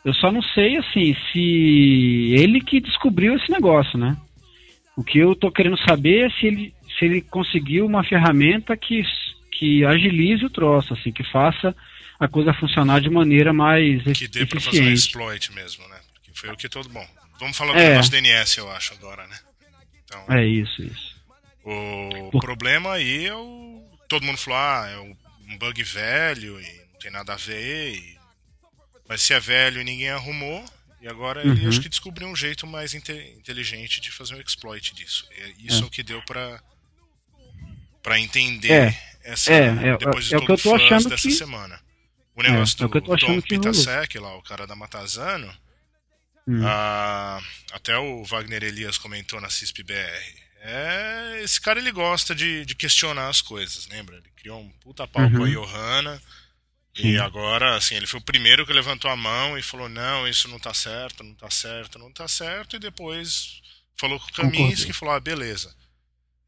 Eu 0.04 0.12
só 0.12 0.30
não 0.30 0.42
sei, 0.42 0.76
assim, 0.76 1.16
se 1.32 2.34
ele 2.38 2.60
que 2.60 2.80
descobriu 2.80 3.34
esse 3.34 3.50
negócio, 3.50 3.98
né? 3.98 4.14
O 4.94 5.02
que 5.02 5.18
eu 5.18 5.34
tô 5.34 5.50
querendo 5.50 5.78
saber 5.88 6.26
é 6.26 6.30
se 6.30 6.46
ele, 6.46 6.74
se 6.98 7.04
ele 7.04 7.20
conseguiu 7.22 7.86
uma 7.86 8.04
ferramenta 8.04 8.76
que 8.76 9.02
que 9.52 9.84
agilize 9.84 10.44
o 10.44 10.50
troço, 10.50 10.94
assim, 10.94 11.10
que 11.10 11.24
faça 11.24 11.74
a 12.20 12.28
coisa 12.28 12.54
funcionar 12.54 13.00
de 13.00 13.10
maneira 13.10 13.52
mais 13.52 14.02
que 14.16 14.28
dê 14.28 14.46
para 14.46 14.60
fazer 14.60 14.82
um 14.82 14.92
exploit 14.92 15.52
mesmo, 15.52 15.86
né? 15.88 15.98
Porque 16.14 16.30
foi 16.32 16.50
o 16.50 16.56
que 16.56 16.68
todo 16.68 16.88
bom. 16.88 17.06
Vamos 17.40 17.56
falar 17.56 17.72
do 17.72 17.78
é. 17.78 17.96
nosso 17.96 18.10
DNS, 18.10 18.58
eu 18.58 18.70
acho 18.70 18.94
agora, 18.94 19.26
né? 19.26 19.38
Então, 20.04 20.24
é 20.28 20.46
isso, 20.46 20.82
isso. 20.82 21.16
O 21.64 22.30
Por... 22.30 22.40
problema 22.40 22.92
aí 22.92 23.26
é 23.26 23.34
o 23.34 23.84
todo 24.08 24.24
mundo 24.24 24.38
falou, 24.38 24.58
ah, 24.58 24.88
é 24.88 24.98
um 24.98 25.58
bug 25.58 25.82
velho 25.82 26.60
e 26.60 26.64
não 26.92 26.98
tem 27.00 27.10
nada 27.10 27.34
a 27.34 27.36
ver. 27.36 27.94
E... 27.94 28.18
Mas 29.08 29.22
se 29.22 29.34
é 29.34 29.40
velho 29.40 29.80
e 29.80 29.84
ninguém 29.84 30.10
arrumou, 30.10 30.64
e 31.00 31.08
agora 31.08 31.42
ele 31.42 31.62
uhum. 31.62 31.68
acho 31.68 31.80
que 31.80 31.88
descobriu 31.88 32.26
um 32.26 32.36
jeito 32.36 32.66
mais 32.66 32.94
inteligente 32.94 34.00
de 34.00 34.10
fazer 34.10 34.34
um 34.34 34.40
exploit 34.40 34.94
disso. 34.94 35.28
E 35.58 35.66
isso 35.66 35.82
é, 35.82 35.84
é 35.84 35.86
o 35.86 35.90
que 35.90 36.02
deu 36.02 36.22
para 36.22 36.60
para 38.02 38.18
entender 38.18 38.72
é. 38.72 39.08
Essa, 39.28 39.52
é, 39.52 39.66
é, 39.66 39.96
depois 39.98 40.24
de 40.24 40.34
é, 40.34 40.38
é 40.38 40.40
o 40.40 40.46
que 40.46 40.52
eu 40.52 40.56
tô 40.56 40.74
achando 40.74 41.10
dessa 41.10 41.28
que... 41.28 41.34
semana. 41.34 41.78
O 42.34 42.42
negócio 42.42 42.80
é, 42.80 42.84
é 42.84 42.88
do, 42.88 42.98
é 42.98 43.00
do 43.00 43.16
Tom 43.18 43.40
Pitasek, 43.42 44.18
lá, 44.18 44.36
o 44.36 44.42
cara 44.42 44.66
da 44.66 44.74
Matazano. 44.74 45.52
Hum. 46.46 46.62
Até 47.72 47.98
o 47.98 48.24
Wagner 48.24 48.64
Elias 48.64 48.96
comentou 48.96 49.38
na 49.38 49.50
CISP-BR. 49.50 50.48
É, 50.60 51.40
esse 51.42 51.60
cara 51.60 51.78
ele 51.78 51.92
gosta 51.92 52.34
de, 52.34 52.64
de 52.64 52.74
questionar 52.74 53.28
as 53.28 53.42
coisas, 53.42 53.86
lembra? 53.88 54.16
Ele 54.16 54.30
criou 54.34 54.60
um 54.60 54.70
puta 54.80 55.06
pau 55.06 55.24
uhum. 55.24 55.36
com 55.36 55.44
a. 55.44 55.48
Johanna. 55.48 56.22
Sim. 56.96 57.08
E 57.08 57.18
agora, 57.18 57.76
assim, 57.76 57.94
ele 57.94 58.06
foi 58.06 58.18
o 58.18 58.24
primeiro 58.24 58.66
que 58.66 58.72
levantou 58.72 59.10
a 59.10 59.16
mão 59.16 59.58
e 59.58 59.62
falou: 59.62 59.88
não, 59.88 60.26
isso 60.26 60.48
não 60.48 60.58
tá 60.58 60.72
certo, 60.72 61.22
não 61.22 61.34
tá 61.34 61.50
certo, 61.50 61.98
não 61.98 62.10
tá 62.10 62.26
certo. 62.26 62.76
E 62.76 62.78
depois 62.78 63.60
falou 63.96 64.18
com 64.18 64.26
o 64.26 64.32
Kaminsky 64.32 64.90
e 64.90 64.94
falou: 64.94 65.14
ah, 65.14 65.20
beleza. 65.20 65.72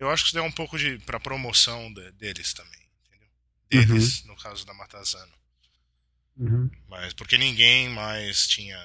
Eu 0.01 0.11
acho 0.11 0.23
que 0.23 0.29
isso 0.29 0.37
deu 0.37 0.45
um 0.45 0.51
pouco 0.51 0.79
de 0.79 0.99
para 1.01 1.21
promoção 1.21 1.93
de, 1.93 2.11
deles 2.13 2.55
também, 2.55 2.81
entendeu? 3.05 3.29
Deles, 3.71 4.23
uhum. 4.23 4.29
no 4.29 4.37
caso 4.37 4.67
da 4.67 4.73
Matazano. 4.73 5.33
Uhum. 6.39 6.71
Mas 6.89 7.13
porque 7.13 7.37
ninguém 7.37 7.91
mais 7.91 8.49
tinha 8.49 8.79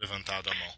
levantado 0.00 0.50
a 0.50 0.54
mão. 0.54 0.74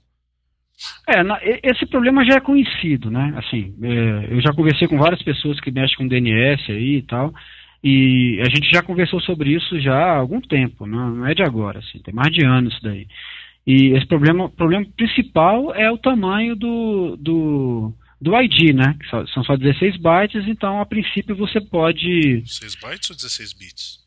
É, 1.08 1.22
na, 1.22 1.38
esse 1.42 1.86
problema 1.86 2.24
já 2.24 2.34
é 2.34 2.40
conhecido, 2.40 3.10
né? 3.10 3.32
Assim, 3.36 3.74
é, 3.82 4.34
eu 4.34 4.42
já 4.42 4.52
conversei 4.52 4.86
com 4.86 4.98
várias 4.98 5.22
pessoas 5.22 5.58
que 5.60 5.70
mexem 5.70 5.96
com 5.96 6.08
DNS 6.08 6.70
aí 6.70 6.98
e 6.98 7.02
tal, 7.02 7.32
e 7.82 8.40
a 8.40 8.48
gente 8.54 8.70
já 8.70 8.82
conversou 8.82 9.20
sobre 9.20 9.54
isso 9.54 9.80
já 9.80 9.94
há 9.94 10.16
algum 10.16 10.40
tempo, 10.40 10.86
não, 10.86 11.10
não 11.16 11.26
é 11.26 11.34
de 11.34 11.42
agora, 11.42 11.78
assim, 11.78 11.98
tem 12.00 12.12
mais 12.12 12.32
de 12.32 12.44
anos 12.44 12.74
isso 12.74 12.82
daí. 12.82 13.06
E 13.66 13.96
esse 13.96 14.06
problema, 14.06 14.44
o 14.44 14.50
problema 14.50 14.84
principal 14.96 15.72
é 15.74 15.90
o 15.90 15.98
tamanho 15.98 16.56
do, 16.56 17.16
do, 17.16 17.94
do 18.22 18.40
ID, 18.40 18.72
né? 18.72 18.96
São 19.34 19.42
só 19.42 19.56
16 19.56 19.96
bytes, 19.96 20.46
então 20.46 20.80
a 20.80 20.86
princípio 20.86 21.34
você 21.34 21.60
pode. 21.60 22.44
6 22.46 22.76
bytes 22.76 23.10
ou 23.10 23.16
16 23.16 23.52
bits? 23.52 23.98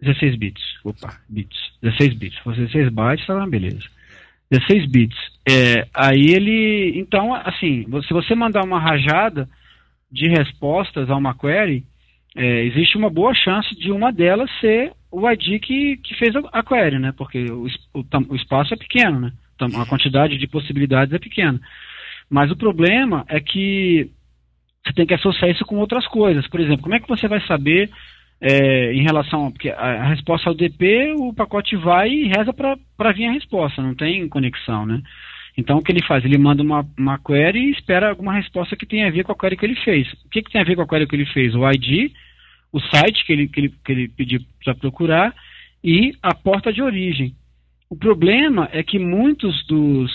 16 0.00 0.36
bits. 0.36 0.62
Opa, 0.82 1.20
bits. 1.28 1.58
16 1.82 2.14
bits. 2.14 2.38
Se 2.38 2.42
for 2.42 2.56
16 2.56 2.88
bytes, 2.88 3.26
tá 3.26 3.46
beleza. 3.46 3.84
16 4.50 4.86
bits. 4.90 5.18
É, 5.46 5.86
aí 5.92 6.30
ele. 6.30 6.98
Então, 6.98 7.34
assim, 7.34 7.84
se 8.08 8.12
você 8.14 8.34
mandar 8.34 8.64
uma 8.64 8.80
rajada 8.80 9.46
de 10.10 10.28
respostas 10.28 11.10
a 11.10 11.16
uma 11.16 11.34
query, 11.34 11.84
é, 12.34 12.64
existe 12.64 12.96
uma 12.96 13.10
boa 13.10 13.34
chance 13.34 13.74
de 13.78 13.92
uma 13.92 14.10
delas 14.10 14.50
ser 14.60 14.92
o 15.12 15.28
ID 15.30 15.60
que, 15.60 15.98
que 15.98 16.14
fez 16.14 16.34
a, 16.52 16.62
query, 16.62 16.98
né? 16.98 17.12
Porque 17.12 17.44
o, 17.50 17.66
o, 17.92 18.04
o 18.30 18.36
espaço 18.36 18.72
é 18.72 18.76
pequeno, 18.78 19.20
né? 19.20 19.32
A 19.60 19.86
quantidade 19.86 20.38
de 20.38 20.46
possibilidades 20.46 21.12
é 21.14 21.18
pequena. 21.18 21.60
Mas 22.28 22.50
o 22.50 22.56
problema 22.56 23.24
é 23.28 23.40
que 23.40 24.10
você 24.84 24.92
tem 24.92 25.06
que 25.06 25.14
associar 25.14 25.50
isso 25.50 25.64
com 25.64 25.76
outras 25.76 26.06
coisas. 26.06 26.46
Por 26.48 26.60
exemplo, 26.60 26.82
como 26.82 26.94
é 26.94 27.00
que 27.00 27.08
você 27.08 27.26
vai 27.28 27.40
saber 27.46 27.90
é, 28.40 28.92
em 28.92 29.02
relação. 29.02 29.50
Porque 29.50 29.70
a, 29.70 29.74
a, 29.74 30.08
resposta 30.08 30.48
ao 30.48 30.54
DP, 30.54 31.14
o 31.16 31.32
pacote 31.32 31.76
vai 31.76 32.10
e 32.10 32.28
reza 32.28 32.52
para 32.52 33.12
vir 33.12 33.26
a 33.26 33.32
resposta, 33.32 33.82
não 33.82 33.94
tem 33.94 34.28
conexão, 34.28 34.86
né? 34.86 35.02
Então 35.56 35.78
o 35.78 35.82
que 35.82 35.90
ele 35.90 36.04
faz? 36.04 36.24
Ele 36.24 36.36
manda 36.36 36.62
uma, 36.62 36.86
uma 36.98 37.18
query 37.18 37.68
e 37.68 37.70
espera 37.70 38.10
alguma 38.10 38.34
resposta 38.34 38.76
que 38.76 38.84
tenha 38.84 39.06
a 39.06 39.10
ver 39.10 39.24
com 39.24 39.32
a 39.32 39.38
query 39.38 39.56
que 39.56 39.64
ele 39.64 39.76
fez. 39.76 40.06
O 40.24 40.28
que, 40.28 40.42
que 40.42 40.52
tem 40.52 40.60
a 40.60 40.64
ver 40.64 40.76
com 40.76 40.82
a 40.82 40.88
query 40.88 41.06
que 41.06 41.16
ele 41.16 41.26
fez? 41.26 41.54
O 41.54 41.68
ID, 41.70 42.12
o 42.70 42.80
site 42.80 43.24
que 43.24 43.32
ele, 43.32 43.48
que 43.48 43.60
ele, 43.60 43.74
que 43.84 43.92
ele 43.92 44.08
pediu 44.08 44.40
para 44.62 44.74
procurar 44.74 45.34
e 45.82 46.12
a 46.22 46.34
porta 46.34 46.70
de 46.70 46.82
origem. 46.82 47.34
O 47.88 47.96
problema 47.96 48.68
é 48.70 48.82
que 48.82 48.98
muitos 48.98 49.64
dos 49.66 50.12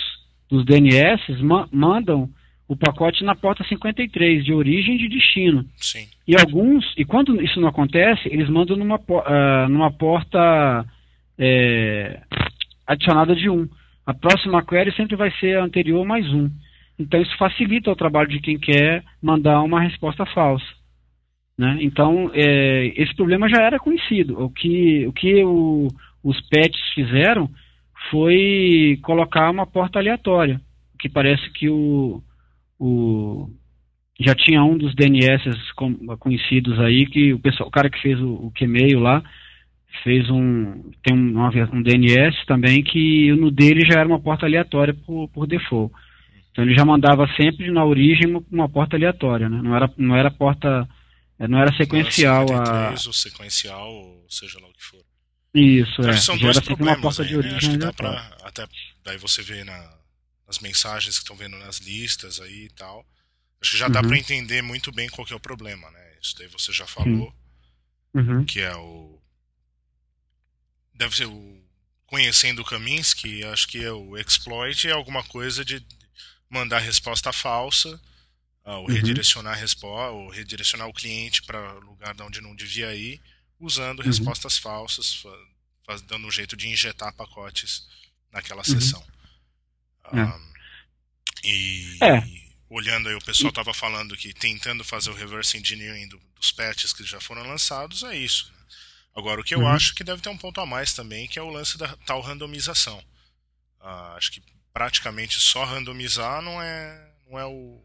dos 0.52 0.66
DNS 0.66 1.42
ma 1.42 1.68
mandam 1.72 2.30
o 2.68 2.76
pacote 2.76 3.24
na 3.24 3.36
porta 3.36 3.64
53, 3.64 4.46
de 4.46 4.54
origem 4.54 4.96
e 4.96 4.98
de 4.98 5.10
destino. 5.10 5.66
Sim. 5.76 6.08
E 6.28 6.36
alguns, 6.40 6.86
e 6.98 7.04
quando 7.04 7.42
isso 7.42 7.60
não 7.60 7.68
acontece, 7.68 8.30
eles 8.30 8.50
mandam 8.50 8.78
numa, 8.78 8.96
uh, 8.96 9.68
numa 9.70 9.92
porta 9.92 10.86
é, 11.38 12.22
adicionada 12.88 13.36
de 13.36 13.50
1. 13.50 13.68
A 14.06 14.14
próxima 14.14 14.64
query 14.64 14.96
sempre 14.96 15.16
vai 15.16 15.32
ser 15.40 15.58
a 15.58 15.64
anterior 15.64 16.06
mais 16.06 16.26
1. 16.28 16.50
Então 17.00 17.22
isso 17.22 17.36
facilita 17.38 17.92
o 17.92 17.96
trabalho 17.96 18.30
de 18.30 18.40
quem 18.40 18.58
quer 18.58 19.04
mandar 19.22 19.62
uma 19.64 19.82
resposta 19.82 20.26
falsa. 20.28 20.66
Né? 21.58 21.78
Então 21.82 22.32
é, 22.34 22.94
esse 22.96 23.14
problema 23.16 23.50
já 23.50 23.62
era 23.64 23.80
conhecido. 23.80 24.42
O 24.42 24.50
que, 24.50 25.06
o 25.08 25.14
que 25.14 25.44
o, 25.44 25.88
os 26.24 26.40
patches 26.50 26.94
fizeram 26.94 27.50
foi 28.10 29.00
colocar 29.04 29.50
uma 29.50 29.66
porta 29.66 30.00
aleatória, 30.00 30.60
que 31.00 31.10
parece 31.10 31.50
que 31.52 31.70
o, 31.70 32.22
o 32.80 33.50
já 34.20 34.36
tinha 34.36 34.64
um 34.64 34.78
dos 34.78 34.94
DNS 34.96 35.44
conhecidos 36.20 36.80
aí 36.80 37.06
que 37.06 37.34
o 37.34 37.40
pessoal, 37.40 37.70
o 37.70 37.72
cara 37.72 37.90
que 37.90 38.02
fez 38.02 38.20
o, 38.20 38.34
o 38.34 38.52
Qmail 38.52 39.00
lá 39.00 39.24
fez 40.04 40.30
um 40.30 40.92
tem 41.04 41.16
um, 41.16 41.40
um 41.74 41.84
DNS 41.84 42.46
também 42.46 42.84
que 42.84 43.32
no 43.34 43.52
dele 43.52 43.82
já 43.86 44.00
era 44.00 44.08
uma 44.08 44.20
porta 44.20 44.46
aleatória 44.46 44.94
por, 44.94 45.28
por 45.30 45.48
default. 45.48 45.94
Então 46.52 46.64
ele 46.64 46.76
já 46.76 46.86
mandava 46.86 47.28
sempre 47.36 47.72
na 47.72 47.86
origem 47.86 48.44
uma, 48.52 48.70
porta 48.70 48.96
aleatória, 48.96 49.50
né? 49.50 49.62
Não 49.62 49.76
era 49.76 49.92
não 49.98 50.16
era 50.16 50.32
porta 50.32 50.88
não 51.40 51.60
era 51.60 51.76
sequencial 51.76 52.46
não 52.46 52.56
era 52.56 52.90
a 52.90 52.92
ou 52.92 53.14
sequencial, 53.14 53.92
ou 53.92 54.26
seja 54.30 54.60
lá 54.60 54.68
o 54.68 54.74
que 54.74 54.84
for. 54.84 55.11
Isso, 55.54 56.02
é. 56.02 56.18
São 56.18 56.38
dois 56.38 56.60
problemas 56.60 57.20
aí, 57.20 57.36
origem 57.36 57.52
né? 57.52 57.58
Acho 57.58 57.72
que 57.72 57.78
dá 57.78 57.94
pra, 57.94 58.38
até 58.44 58.68
daí 59.04 59.18
você 59.18 59.42
vê 59.42 59.64
na, 59.64 59.98
nas 60.48 60.60
mensagens 60.60 61.18
que 61.18 61.24
estão 61.24 61.36
vendo 61.36 61.58
nas 61.58 61.78
listas 61.78 62.40
aí 62.40 62.66
e 62.66 62.70
tal. 62.70 63.06
Acho 63.62 63.72
que 63.72 63.78
já 63.78 63.88
uhum. 63.88 63.92
dá 63.92 64.02
para 64.02 64.18
entender 64.18 64.62
muito 64.62 64.92
bem 64.92 65.10
qual 65.10 65.28
é 65.30 65.36
o 65.36 65.40
problema, 65.40 65.90
né? 65.92 66.14
Isso 66.22 66.36
daí 66.38 66.48
você 66.48 66.72
já 66.72 66.88
falou, 66.88 67.34
uhum. 68.14 68.46
que 68.46 68.62
é 68.62 68.76
o 68.76 69.20
deve 70.94 71.16
ser 71.16 71.26
o 71.26 71.62
conhecendo 72.06 72.62
o 72.62 72.66
Kaminsky, 72.66 73.44
acho 73.46 73.68
que 73.70 73.82
é 73.84 73.92
o 73.92 74.18
exploit 74.18 74.88
é 74.88 74.92
alguma 74.92 75.24
coisa 75.24 75.64
de 75.64 75.82
mandar 76.50 76.80
resposta 76.80 77.32
falsa, 77.32 77.90
uh, 78.66 78.72
ou 78.72 78.82
uhum. 78.82 78.94
redirecionar 78.94 79.58
resposta, 79.58 80.12
ou 80.12 80.30
redirecionar 80.30 80.88
o 80.88 80.94
cliente 80.94 81.42
para 81.44 81.74
lugar 81.76 82.14
de 82.14 82.22
onde 82.22 82.42
não 82.42 82.54
devia 82.54 82.94
ir, 82.94 83.22
usando 83.62 84.00
uhum. 84.00 84.06
respostas 84.06 84.58
falsas, 84.58 85.24
faz, 85.86 86.02
dando 86.02 86.28
um 86.28 86.32
jeito 86.32 86.58
de 86.58 86.68
injetar 86.68 87.14
pacotes 87.14 87.88
naquela 88.32 88.60
uhum. 88.60 88.66
sessão. 88.66 89.04
Um, 90.12 90.52
e, 91.44 91.98
é. 92.02 92.20
e, 92.26 92.52
olhando 92.70 93.08
aí, 93.08 93.16
o 93.16 93.24
pessoal 93.24 93.50
estava 93.50 93.74
falando 93.74 94.18
que 94.18 94.34
tentando 94.34 94.84
fazer 94.84 95.10
o 95.10 95.16
reverse 95.16 95.58
engineering 95.58 96.08
do, 96.08 96.20
dos 96.36 96.52
patches 96.52 96.92
que 96.92 97.04
já 97.04 97.22
foram 97.22 97.48
lançados, 97.48 98.04
é 98.04 98.18
isso. 98.18 98.52
Agora, 99.16 99.42
o 99.42 99.44
que 99.44 99.54
eu 99.54 99.60
uhum. 99.60 99.68
acho 99.68 99.94
que 99.94 100.04
deve 100.04 100.22
ter 100.22 100.30
um 100.30 100.38
ponto 100.38 100.60
a 100.62 100.66
mais 100.66 100.94
também, 100.94 101.28
que 101.28 101.38
é 101.38 101.42
o 101.42 101.50
lance 101.50 101.78
da 101.78 101.96
tal 102.06 102.22
randomização. 102.22 102.98
Uh, 103.80 104.16
acho 104.16 104.32
que 104.32 104.42
praticamente 104.74 105.40
só 105.40 105.66
randomizar 105.66 106.42
não 106.42 106.62
é, 106.62 107.12
não 107.30 107.40
é 107.40 107.46
o. 107.46 107.84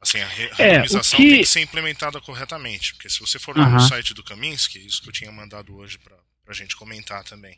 Assim, 0.00 0.20
a 0.20 0.28
randomização 0.28 1.18
é, 1.18 1.22
que... 1.22 1.30
tem 1.30 1.40
que 1.40 1.48
ser 1.48 1.60
implementada 1.60 2.20
corretamente. 2.20 2.94
Porque 2.94 3.10
se 3.10 3.20
você 3.20 3.38
for 3.38 3.56
lá 3.56 3.66
uhum. 3.66 3.74
no 3.74 3.80
site 3.80 4.14
do 4.14 4.22
Kaminsky, 4.22 4.84
isso 4.84 5.02
que 5.02 5.08
eu 5.08 5.12
tinha 5.12 5.32
mandado 5.32 5.74
hoje 5.74 5.98
para 5.98 6.16
a 6.46 6.52
gente 6.52 6.76
comentar 6.76 7.24
também. 7.24 7.56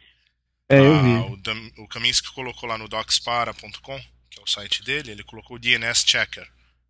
É, 0.69 0.79
eu 0.79 1.03
vi. 1.03 1.09
Uh, 1.09 1.73
o, 1.79 1.85
o 1.85 1.89
Kaminsky 1.89 2.33
colocou 2.33 2.69
lá 2.69 2.79
no 2.79 2.89
docspara.com, 2.89 4.01
que 4.31 4.39
é 4.39 4.43
o 4.43 4.47
site 4.47 4.83
dele, 4.83 5.11
ele 5.11 5.25
colocou 5.25 5.57
o 5.57 5.59
DNS 5.59 6.05
checker 6.07 6.49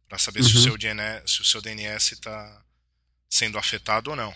para 0.08 0.18
saber 0.18 0.40
uhum. 0.40 0.48
se, 0.48 0.56
o 0.56 0.60
seu 0.60 0.76
DNS, 0.76 1.32
se 1.32 1.40
o 1.40 1.44
seu 1.44 1.62
DNS 1.62 2.14
está 2.14 2.62
sendo 3.28 3.58
afetado 3.58 4.10
ou 4.10 4.16
não. 4.16 4.34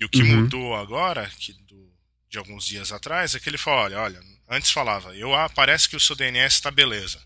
E 0.00 0.04
o 0.04 0.08
que 0.08 0.22
uhum. 0.22 0.42
mudou 0.42 0.74
agora, 0.74 1.30
que 1.38 1.52
do, 1.52 1.92
de 2.28 2.38
alguns 2.38 2.66
dias 2.66 2.90
atrás, 2.90 3.34
é 3.34 3.40
que 3.40 3.48
ele 3.48 3.58
falou: 3.58 3.84
olha, 3.84 4.00
olha, 4.00 4.20
antes 4.48 4.70
falava, 4.70 5.14
eu 5.14 5.34
ah, 5.34 5.48
parece 5.48 5.88
que 5.88 5.96
o 5.96 6.00
seu 6.00 6.16
DNS 6.16 6.56
está 6.56 6.70
beleza. 6.70 7.22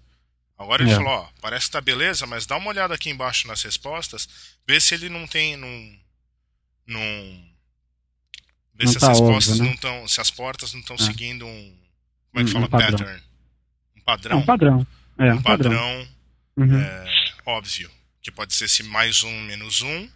Agora 0.58 0.82
ele 0.82 0.90
é. 0.90 0.94
falou: 0.94 1.10
ó, 1.10 1.28
parece 1.40 1.66
que 1.66 1.68
está 1.68 1.80
beleza, 1.80 2.26
mas 2.26 2.46
dá 2.46 2.56
uma 2.56 2.68
olhada 2.68 2.94
aqui 2.94 3.10
embaixo 3.10 3.46
nas 3.46 3.62
respostas, 3.62 4.28
vê 4.66 4.80
se 4.80 4.94
ele 4.94 5.08
não 5.08 5.26
tem. 5.26 5.56
Num, 5.56 5.98
num, 6.86 7.50
vê 8.74 8.84
não 8.84 8.92
se 8.92 8.98
tá 8.98 9.10
as 9.10 9.18
respostas 9.18 9.54
óbvio, 9.54 9.64
né? 9.64 9.68
não 9.68 9.74
estão. 9.74 10.08
Se 10.08 10.20
as 10.20 10.30
portas 10.30 10.72
não 10.72 10.80
estão 10.80 10.96
é. 10.96 10.98
seguindo 10.98 11.46
um. 11.46 11.76
Como 12.32 12.42
é 12.42 12.50
que 12.50 12.50
um, 12.50 12.52
fala? 12.52 12.66
Um 12.66 12.68
pattern. 12.68 13.22
Um 13.96 14.00
padrão. 14.00 14.38
É 14.38 14.40
um 14.40 14.46
padrão. 14.46 14.86
É, 15.18 15.32
um 15.32 15.42
padrão, 15.42 15.72
padrão 15.72 16.08
uhum. 16.56 16.80
é, 16.80 17.04
óbvio. 17.44 17.90
Que 18.22 18.30
pode 18.32 18.54
ser 18.54 18.68
se 18.68 18.82
mais 18.82 19.22
um, 19.22 19.40
menos 19.42 19.82
um 19.82 20.10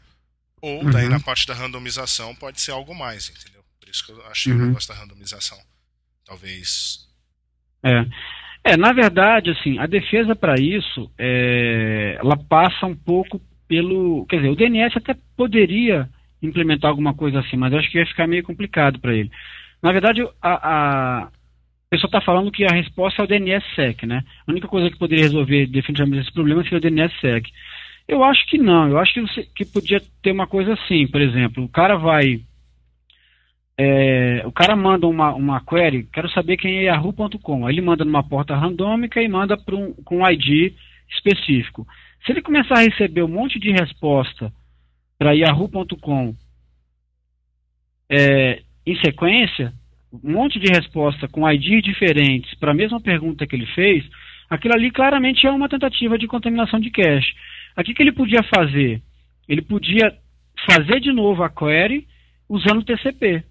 ou 0.60 0.84
uhum. 0.84 0.90
daí 0.90 1.08
na 1.08 1.20
parte 1.20 1.46
da 1.46 1.54
randomização 1.54 2.34
pode 2.34 2.60
ser 2.60 2.72
algo 2.72 2.94
mais, 2.94 3.30
entendeu? 3.30 3.64
Por 3.78 3.88
isso 3.88 4.04
que 4.04 4.12
eu 4.12 4.26
achei 4.26 4.52
uhum. 4.52 4.58
o 4.62 4.66
negócio 4.66 4.88
da 4.88 4.94
randomização. 4.94 5.58
Talvez. 6.24 7.08
É. 7.82 8.04
É, 8.62 8.76
na 8.76 8.92
verdade, 8.92 9.50
assim, 9.50 9.78
a 9.78 9.86
defesa 9.86 10.36
para 10.36 10.54
isso, 10.60 11.10
é, 11.18 12.18
ela 12.20 12.36
passa 12.36 12.86
um 12.86 12.94
pouco 12.94 13.40
pelo. 13.66 14.26
Quer 14.26 14.36
dizer, 14.36 14.48
o 14.50 14.56
DNS 14.56 14.96
até 14.96 15.14
poderia 15.36 16.08
implementar 16.42 16.90
alguma 16.90 17.14
coisa 17.14 17.40
assim, 17.40 17.56
mas 17.56 17.72
acho 17.72 17.90
que 17.90 17.98
ia 17.98 18.06
ficar 18.06 18.26
meio 18.26 18.42
complicado 18.42 18.98
para 18.98 19.14
ele. 19.14 19.30
Na 19.82 19.92
verdade, 19.92 20.22
a, 20.42 21.22
a 21.22 21.28
pessoa 21.88 22.08
está 22.08 22.20
falando 22.20 22.52
que 22.52 22.64
a 22.64 22.74
resposta 22.74 23.22
é 23.22 23.24
o 23.24 23.28
DNSSEC, 23.28 24.06
né? 24.06 24.22
A 24.46 24.50
única 24.50 24.68
coisa 24.68 24.90
que 24.90 24.98
poderia 24.98 25.24
resolver 25.24 25.66
definitivamente 25.66 26.22
esse 26.22 26.32
problema 26.32 26.62
seria 26.62 26.78
o 26.78 26.80
DNSSEC. 26.80 27.50
Eu 28.06 28.24
acho 28.24 28.46
que 28.46 28.58
não. 28.58 28.88
Eu 28.88 28.98
acho 28.98 29.14
que, 29.14 29.20
você, 29.20 29.42
que 29.54 29.64
podia 29.64 30.02
ter 30.22 30.32
uma 30.32 30.46
coisa 30.46 30.74
assim, 30.74 31.06
por 31.06 31.20
exemplo, 31.20 31.64
o 31.64 31.68
cara 31.68 31.96
vai. 31.96 32.40
É, 33.82 34.42
o 34.46 34.52
cara 34.52 34.76
manda 34.76 35.06
uma, 35.06 35.32
uma 35.32 35.64
query, 35.64 36.06
quero 36.12 36.28
saber 36.32 36.58
quem 36.58 36.80
é 36.80 36.82
yahoo.com. 36.82 37.66
Ele 37.66 37.80
manda 37.80 38.04
numa 38.04 38.22
porta 38.22 38.54
randômica 38.54 39.22
e 39.22 39.26
manda 39.26 39.58
um, 39.72 39.94
com 40.04 40.18
um 40.18 40.30
ID 40.30 40.74
específico. 41.08 41.86
Se 42.22 42.30
ele 42.30 42.42
começar 42.42 42.74
a 42.74 42.82
receber 42.82 43.22
um 43.22 43.28
monte 43.28 43.58
de 43.58 43.70
resposta 43.70 44.52
para 45.18 45.32
yahoo.com 45.32 46.34
é, 48.10 48.60
em 48.84 48.96
sequência, 48.96 49.72
um 50.12 50.30
monte 50.32 50.58
de 50.58 50.70
resposta 50.70 51.26
com 51.26 51.50
IDs 51.50 51.82
diferentes 51.82 52.54
para 52.58 52.72
a 52.72 52.74
mesma 52.74 53.00
pergunta 53.00 53.46
que 53.46 53.56
ele 53.56 53.66
fez, 53.68 54.04
aquilo 54.50 54.74
ali 54.74 54.90
claramente 54.90 55.46
é 55.46 55.50
uma 55.50 55.70
tentativa 55.70 56.18
de 56.18 56.26
contaminação 56.26 56.80
de 56.80 56.90
cache. 56.90 57.32
Aqui 57.74 57.94
que 57.94 58.02
ele 58.02 58.12
podia 58.12 58.42
fazer? 58.42 59.00
Ele 59.48 59.62
podia 59.62 60.14
fazer 60.70 61.00
de 61.00 61.12
novo 61.12 61.42
a 61.42 61.48
query 61.48 62.06
usando 62.46 62.80
o 62.80 62.84
TCP, 62.84 63.42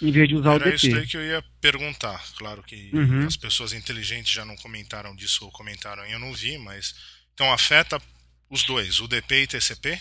em 0.00 0.10
vez 0.10 0.28
de 0.28 0.36
usar 0.36 0.54
Era 0.54 0.60
o 0.60 0.64
DP. 0.64 0.76
isso 0.76 0.90
daí 0.90 1.06
que 1.06 1.16
eu 1.16 1.24
ia 1.24 1.44
perguntar. 1.60 2.22
Claro 2.36 2.62
que 2.62 2.90
uhum. 2.92 3.26
as 3.26 3.36
pessoas 3.36 3.72
inteligentes 3.72 4.32
já 4.32 4.44
não 4.44 4.56
comentaram 4.56 5.14
disso 5.14 5.44
ou 5.44 5.50
comentaram, 5.50 6.04
eu 6.06 6.18
não 6.18 6.32
vi, 6.32 6.56
mas. 6.58 6.94
Então 7.34 7.52
afeta 7.52 8.00
os 8.50 8.64
dois, 8.64 9.00
o 9.00 9.08
DP 9.08 9.42
e 9.42 9.46
TCP? 9.46 9.98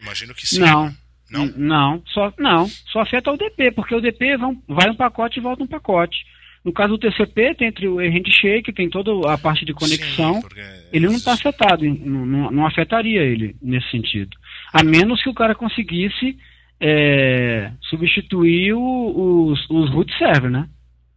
Imagino 0.00 0.34
que 0.34 0.46
sim. 0.46 0.60
Não. 0.60 0.86
Né? 0.86 0.96
Não? 1.30 1.46
Não, 1.56 2.02
só, 2.06 2.32
não, 2.38 2.68
só 2.92 3.00
afeta 3.00 3.30
o 3.32 3.36
DP, 3.36 3.72
porque 3.72 3.94
o 3.94 4.00
DP 4.00 4.36
vai 4.68 4.90
um 4.90 4.94
pacote 4.94 5.38
e 5.38 5.42
volta 5.42 5.62
um 5.62 5.66
pacote. 5.66 6.18
No 6.64 6.72
caso 6.72 6.96
do 6.96 6.98
TCP, 6.98 7.54
tem 7.56 7.68
entre 7.68 7.86
o 7.86 7.96
handshake, 7.96 8.72
tem 8.72 8.88
toda 8.88 9.10
a 9.30 9.36
parte 9.36 9.66
de 9.66 9.74
conexão. 9.74 10.40
Sim, 10.40 10.48
ele 10.92 11.06
não 11.06 11.16
está 11.16 11.34
afetado, 11.34 11.84
não, 11.84 12.50
não, 12.50 12.66
afetaria 12.66 13.20
ele 13.20 13.54
nesse 13.60 13.90
sentido. 13.90 14.34
A 14.72 14.82
menos 14.82 15.22
que 15.22 15.28
o 15.28 15.34
cara 15.34 15.54
conseguisse 15.54 16.38
é, 16.80 17.72
substituir 17.88 18.74
o, 18.74 19.50
os, 19.50 19.70
os 19.70 19.90
root 19.90 20.12
server, 20.18 20.50
né? 20.50 20.68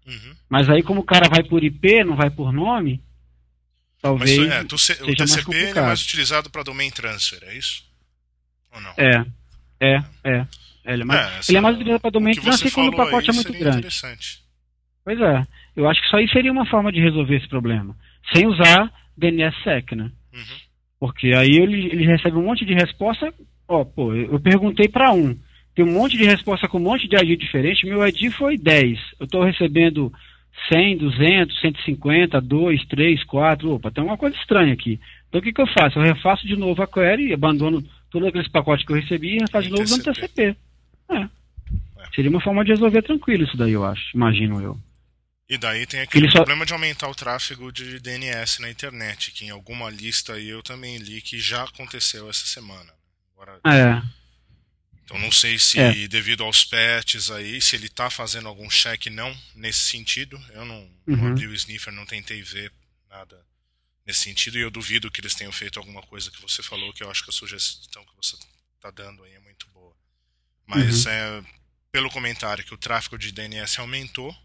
Uhum. 0.05 0.36
Mas 0.49 0.70
aí, 0.70 0.82
como 0.82 1.01
o 1.01 1.05
cara 1.05 1.28
vai 1.28 1.43
por 1.43 1.64
IP, 1.64 2.03
não 2.03 2.16
vai 2.16 2.30
por 2.30 2.53
nome, 2.53 3.01
talvez. 4.01 4.38
Mas, 4.38 4.51
é, 4.51 4.64
tu, 4.64 4.78
seja 4.78 5.03
o 5.03 5.16
TCP 5.16 5.51
mais 5.51 5.78
é 5.78 5.82
mais 5.82 6.01
utilizado 6.01 6.49
para 6.49 6.64
domain 6.64 6.89
transfer, 6.89 7.39
é 7.43 7.58
isso? 7.58 7.84
Ou 8.74 8.82
não? 8.82 8.93
É, 8.97 9.26
é, 9.80 10.03
é. 10.24 10.47
Ele 10.86 11.01
é 11.01 11.05
mais, 11.05 11.49
é, 11.49 11.51
ele 11.51 11.58
é 11.58 11.62
mais 11.62 11.76
utilizado 11.76 12.01
para 12.01 12.12
domain 12.12 12.34
transfer 12.34 12.72
quando 12.72 12.93
o 12.93 12.95
pacote 12.95 13.30
é 13.30 13.34
muito 13.34 13.51
grande. 13.51 13.80
Interessante. 13.80 14.41
Pois 15.03 15.20
é. 15.20 15.47
Eu 15.76 15.88
acho 15.88 16.01
que 16.01 16.08
isso 16.08 16.16
aí 16.16 16.30
seria 16.30 16.51
uma 16.51 16.66
forma 16.66 16.91
de 16.91 16.99
resolver 16.99 17.36
esse 17.36 17.47
problema. 17.47 17.95
Sem 18.34 18.47
usar 18.47 18.91
DNSSEC, 19.18 19.95
né? 19.95 20.12
Uhum. 20.34 20.58
Porque 20.99 21.28
aí 21.34 21.51
ele, 21.51 21.88
ele 21.88 22.05
recebe 22.05 22.38
um 22.38 22.43
monte 22.43 22.66
de 22.66 22.74
resposta. 22.74 23.34
Ó, 23.68 23.84
pô, 23.84 24.14
eu 24.16 24.39
perguntei 24.39 24.88
para 24.88 25.12
um. 25.14 25.38
Tem 25.78 25.86
um 25.86 25.93
monte 25.93 26.17
de 26.17 26.25
resposta 26.25 26.67
com 26.67 26.80
um 26.80 26.82
monte 26.82 27.07
de 27.07 27.15
ID 27.15 27.39
diferente. 27.39 27.86
Meu 27.86 28.05
ID 28.07 28.34
foi 28.34 28.57
10. 28.57 28.97
Eu 29.19 29.25
estou 29.25 29.43
recebendo 29.43 30.11
100, 30.73 30.97
200, 30.97 31.61
150, 31.61 32.41
2, 32.41 32.86
3, 32.88 33.23
4. 33.23 33.71
Opa, 33.73 33.91
tem 33.91 34.03
uma 34.03 34.17
coisa 34.17 34.36
estranha 34.38 34.73
aqui. 34.73 34.99
Então 35.30 35.39
o 35.39 35.43
que, 35.43 35.53
que 35.53 35.61
eu 35.61 35.67
faço? 35.67 35.99
Eu 35.99 36.03
refaço 36.03 36.47
de 36.47 36.55
novo 36.55 36.82
a 36.82 36.88
query, 36.88 37.32
abandono 37.32 37.84
todos 38.09 38.28
aqueles 38.28 38.47
pacotes 38.47 38.84
que 38.84 38.91
eu 38.91 38.95
recebi 38.95 39.36
e 39.36 39.39
refaço 39.41 39.67
de 39.67 39.69
novo 39.69 39.84
usando 39.84 40.03
TCP. 40.03 40.55
É. 41.11 41.15
é. 41.15 41.30
Seria 42.15 42.32
uma 42.32 42.41
forma 42.41 42.65
de 42.65 42.71
resolver 42.71 43.03
tranquilo 43.03 43.43
isso 43.43 43.55
daí, 43.55 43.73
eu 43.73 43.86
acho. 43.86 44.17
Imagino 44.17 44.59
eu. 44.59 44.75
E 45.47 45.59
daí 45.59 45.86
tem 45.86 45.99
aquele 45.99 46.28
problema 46.32 46.61
só... 46.61 46.65
de 46.65 46.73
aumentar 46.73 47.07
o 47.07 47.13
tráfego 47.13 47.71
de 47.71 47.99
DNS 47.99 48.63
na 48.63 48.71
internet, 48.71 49.32
que 49.32 49.45
em 49.45 49.51
alguma 49.51 49.91
lista 49.91 50.34
aí 50.34 50.49
eu 50.49 50.63
também 50.63 50.97
li 50.97 51.21
que 51.21 51.38
já 51.38 51.65
aconteceu 51.65 52.28
essa 52.28 52.47
semana. 52.47 52.91
Agora, 53.36 53.59
é. 53.63 54.16
Então 55.08 55.18
não 55.18 55.32
sei 55.32 55.58
se 55.58 55.80
é. 55.80 56.05
devido 56.05 56.43
aos 56.43 56.66
patches 56.66 57.32
aí, 57.32 57.62
se 57.62 57.78
ele 57.78 57.88
está 57.88 58.10
fazendo 58.10 58.49
algum 58.49 58.68
check 58.68 59.05
não 59.05 59.34
nesse 59.55 59.80
sentido. 59.80 60.38
Eu 60.49 60.66
não, 60.66 60.82
uhum. 61.08 61.16
não 61.16 61.28
abri 61.28 61.47
o 61.47 61.53
sniffer, 61.53 61.93
não 61.93 62.05
tentei 62.05 62.43
ver 62.43 62.74
nada 63.10 63.41
nesse 64.05 64.20
sentido 64.24 64.58
e 64.58 64.62
eu 64.62 64.70
duvido 64.70 65.10
que 65.10 65.22
eles 65.22 65.34
tenham 65.34 65.51
feito 65.53 65.80
alguma 65.80 66.01
coisa 66.01 66.30
que 66.30 66.41
você 66.41 66.62
falou, 66.62 66.91
que 66.91 67.03
eu 67.03 67.10
acho 67.10 67.24
que 67.24 67.30
a 67.30 67.34
sugestão 67.34 68.03
que 68.03 68.16
você 68.18 68.36
está 68.76 68.91
dando 68.91 69.24
aí 69.24 69.34
é 69.34 69.39
muito 69.39 69.66
boa. 69.70 69.95
Mas 70.66 71.05
uhum. 71.05 71.12
é 71.12 71.43
pelo 71.89 72.12
comentário 72.12 72.66
que 72.66 72.74
o 72.74 72.78
tráfego 72.78 73.18
de 73.18 73.32
DNS 73.32 73.80
aumentou, 73.80 74.36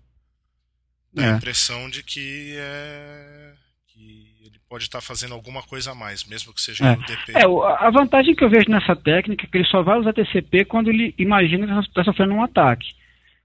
dá 1.13 1.25
é. 1.25 1.33
a 1.33 1.37
impressão 1.39 1.91
de 1.91 2.05
que 2.05 2.55
é 2.57 3.55
que 3.89 4.32
ele 4.45 4.59
pode 4.69 4.85
estar 4.85 5.01
fazendo 5.01 5.35
alguma 5.35 5.63
coisa 5.63 5.93
a 5.93 5.95
mais, 5.95 6.25
mesmo 6.25 6.53
que 6.53 6.61
seja 6.61 6.85
é. 6.85 6.97
no 6.97 7.03
DP. 7.03 7.33
É, 7.33 7.45
a 7.45 7.91
vantagem 7.91 8.35
que 8.35 8.43
eu 8.43 8.51
vejo 8.51 8.69
nessa 8.69 8.97
técnica 8.97 9.47
é 9.47 9.49
que 9.49 9.57
ele 9.57 9.67
só 9.67 9.83
vai 9.83 9.99
usar 9.99 10.13
TCP 10.13 10.65
quando 10.65 10.89
ele 10.89 11.15
imagina 11.17 11.67
que 11.67 11.89
está 11.89 12.03
sofrendo 12.05 12.35
um 12.35 12.43
ataque. 12.43 12.93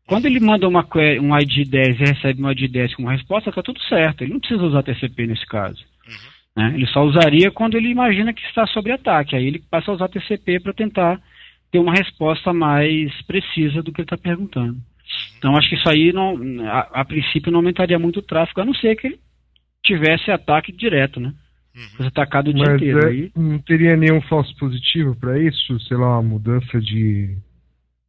Quando 0.07 0.25
ele 0.25 0.39
manda 0.39 0.67
uma 0.67 0.85
query, 0.85 1.19
um 1.19 1.37
ID 1.37 1.67
10 1.67 1.99
e 1.99 2.03
recebe 2.05 2.41
um 2.41 2.49
ID 2.49 2.71
10 2.71 2.95
com 2.95 3.03
uma 3.03 3.11
resposta, 3.11 3.49
está 3.49 3.61
tudo 3.61 3.79
certo. 3.83 4.23
Ele 4.23 4.33
não 4.33 4.39
precisa 4.39 4.63
usar 4.63 4.81
TCP 4.81 5.27
nesse 5.27 5.45
caso. 5.45 5.83
Uhum. 6.07 6.63
Né? 6.63 6.71
Ele 6.75 6.87
só 6.87 7.03
usaria 7.03 7.51
quando 7.51 7.75
ele 7.75 7.89
imagina 7.89 8.33
que 8.33 8.41
está 8.43 8.65
sob 8.67 8.89
ataque. 8.89 9.35
Aí 9.35 9.45
ele 9.45 9.61
passa 9.69 9.91
a 9.91 9.95
usar 9.95 10.07
TCP 10.07 10.61
para 10.61 10.73
tentar 10.73 11.19
ter 11.69 11.79
uma 11.79 11.93
resposta 11.93 12.53
mais 12.53 13.11
precisa 13.23 13.83
do 13.83 13.91
que 13.91 13.99
ele 13.99 14.05
está 14.05 14.17
perguntando. 14.17 14.75
Uhum. 14.75 14.81
Então 15.37 15.57
acho 15.57 15.69
que 15.69 15.75
isso 15.75 15.89
aí 15.89 16.13
não, 16.13 16.37
a, 16.69 17.01
a, 17.01 17.05
princípio 17.05 17.51
não 17.51 17.59
aumentaria 17.59 17.99
muito 17.99 18.19
o 18.19 18.23
tráfego, 18.23 18.61
a 18.61 18.65
não 18.65 18.73
ser 18.73 18.95
que 18.95 19.07
ele 19.07 19.19
tivesse 19.88 20.29
ataque 20.29 20.71
direto, 20.71 21.19
né? 21.19 21.33
Uhum. 21.75 22.07
atacado 22.07 22.49
o 22.49 22.53
dia 22.53 22.65
Mas 22.65 22.75
inteiro. 22.75 23.05
É, 23.05 23.09
aí... 23.09 23.31
Não 23.35 23.59
teria 23.59 23.95
nenhum 23.95 24.19
falso 24.21 24.55
positivo 24.57 25.15
para 25.15 25.39
isso? 25.39 25.79
Sei 25.81 25.95
lá, 25.95 26.19
uma 26.19 26.23
mudança 26.23 26.79
de. 26.81 27.38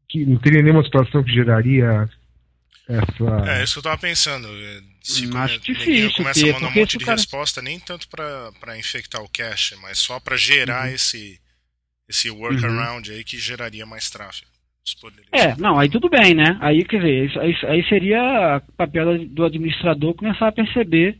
Que 0.08 0.24
não 0.24 0.38
teria 0.38 0.62
nenhuma 0.62 0.82
situação 0.82 1.22
que 1.22 1.30
geraria 1.30 2.08
essa. 2.88 3.50
É, 3.50 3.62
isso 3.62 3.74
que 3.74 3.78
eu 3.80 3.82
tava 3.82 3.98
pensando. 3.98 4.48
Se 5.02 5.26
hum, 5.26 5.36
Acho 5.36 5.60
come... 5.60 5.74
difícil 5.74 6.12
começa 6.16 6.40
ter, 6.40 6.50
a 6.50 6.52
mandar 6.54 6.68
um 6.68 6.80
monte 6.80 6.96
de 6.96 7.04
cara... 7.04 7.16
resposta, 7.16 7.60
nem 7.60 7.78
tanto 7.78 8.08
para 8.08 8.78
infectar 8.78 9.22
o 9.22 9.28
cache, 9.28 9.76
mas 9.82 9.98
só 9.98 10.18
para 10.18 10.36
gerar 10.36 10.88
uhum. 10.88 10.94
esse, 10.94 11.38
esse 12.08 12.30
workaround 12.30 13.10
uhum. 13.10 13.16
aí 13.16 13.22
que 13.22 13.36
geraria 13.36 13.84
mais 13.84 14.08
tráfego. 14.08 14.50
É, 15.32 15.54
não, 15.56 15.78
aí 15.78 15.90
tudo 15.90 16.08
bem, 16.08 16.34
né? 16.34 16.56
Aí, 16.62 16.82
quer 16.82 16.96
dizer, 16.96 17.38
aí, 17.38 17.54
aí 17.64 17.88
seria 17.90 18.62
papel 18.74 19.26
do 19.26 19.44
administrador 19.44 20.14
começar 20.14 20.48
a 20.48 20.52
perceber 20.52 21.18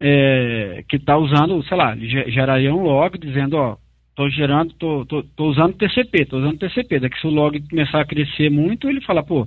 é, 0.00 0.84
que 0.88 0.96
está 0.96 1.16
usando, 1.16 1.62
sei 1.64 1.76
lá, 1.76 1.96
geraria 1.96 2.74
um 2.74 2.82
log 2.82 3.18
dizendo, 3.18 3.56
ó, 3.56 3.76
tô 4.14 4.28
gerando, 4.30 4.72
tô, 4.74 5.04
tô, 5.06 5.22
tô 5.22 5.44
usando 5.46 5.76
TCP, 5.76 6.26
tô 6.26 6.38
usando 6.38 6.58
TCP. 6.58 7.00
Daqui 7.00 7.18
se 7.20 7.26
o 7.26 7.30
log 7.30 7.60
começar 7.68 8.00
a 8.00 8.06
crescer 8.06 8.50
muito, 8.50 8.88
ele 8.88 9.00
fala, 9.00 9.22
pô, 9.22 9.46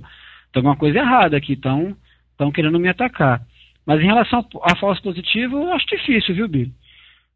tem 0.52 0.60
alguma 0.60 0.76
coisa 0.76 0.98
errada 0.98 1.36
aqui, 1.36 1.52
estão 1.54 1.96
estão 2.32 2.50
querendo 2.50 2.80
me 2.80 2.88
atacar. 2.88 3.42
Mas 3.86 4.00
em 4.00 4.06
relação 4.06 4.44
a 4.62 4.76
falso 4.76 5.02
positivo, 5.02 5.58
eu 5.58 5.72
acho 5.72 5.86
difícil, 5.86 6.34
viu, 6.34 6.48
Billy? 6.48 6.72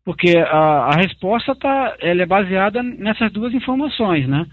Porque 0.05 0.37
a, 0.37 0.87
a 0.87 0.97
resposta 0.97 1.55
tá, 1.55 1.97
ela 2.01 2.23
é 2.23 2.27
baseada 2.27 2.83
nessas 2.83 3.33
duas 3.33 3.53
informações, 3.55 4.27
né? 4.27 4.47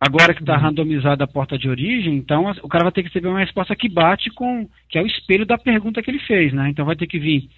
Agora 0.00 0.34
que 0.34 0.42
está 0.42 0.54
uhum. 0.54 0.62
randomizada 0.62 1.24
a 1.24 1.28
porta 1.28 1.56
de 1.56 1.68
origem, 1.68 2.16
então 2.16 2.50
o 2.62 2.68
cara 2.68 2.84
vai 2.84 2.92
ter 2.92 3.02
que 3.02 3.08
receber 3.08 3.28
uma 3.28 3.38
resposta 3.38 3.76
que 3.76 3.88
bate 3.88 4.30
com, 4.30 4.68
que 4.88 4.98
é 4.98 5.02
o 5.02 5.06
espelho 5.06 5.46
da 5.46 5.56
pergunta 5.56 6.02
que 6.02 6.10
ele 6.10 6.18
fez, 6.20 6.52
né? 6.52 6.68
Então 6.68 6.84
vai 6.84 6.96
ter 6.96 7.06
que 7.06 7.18
vir 7.18 7.48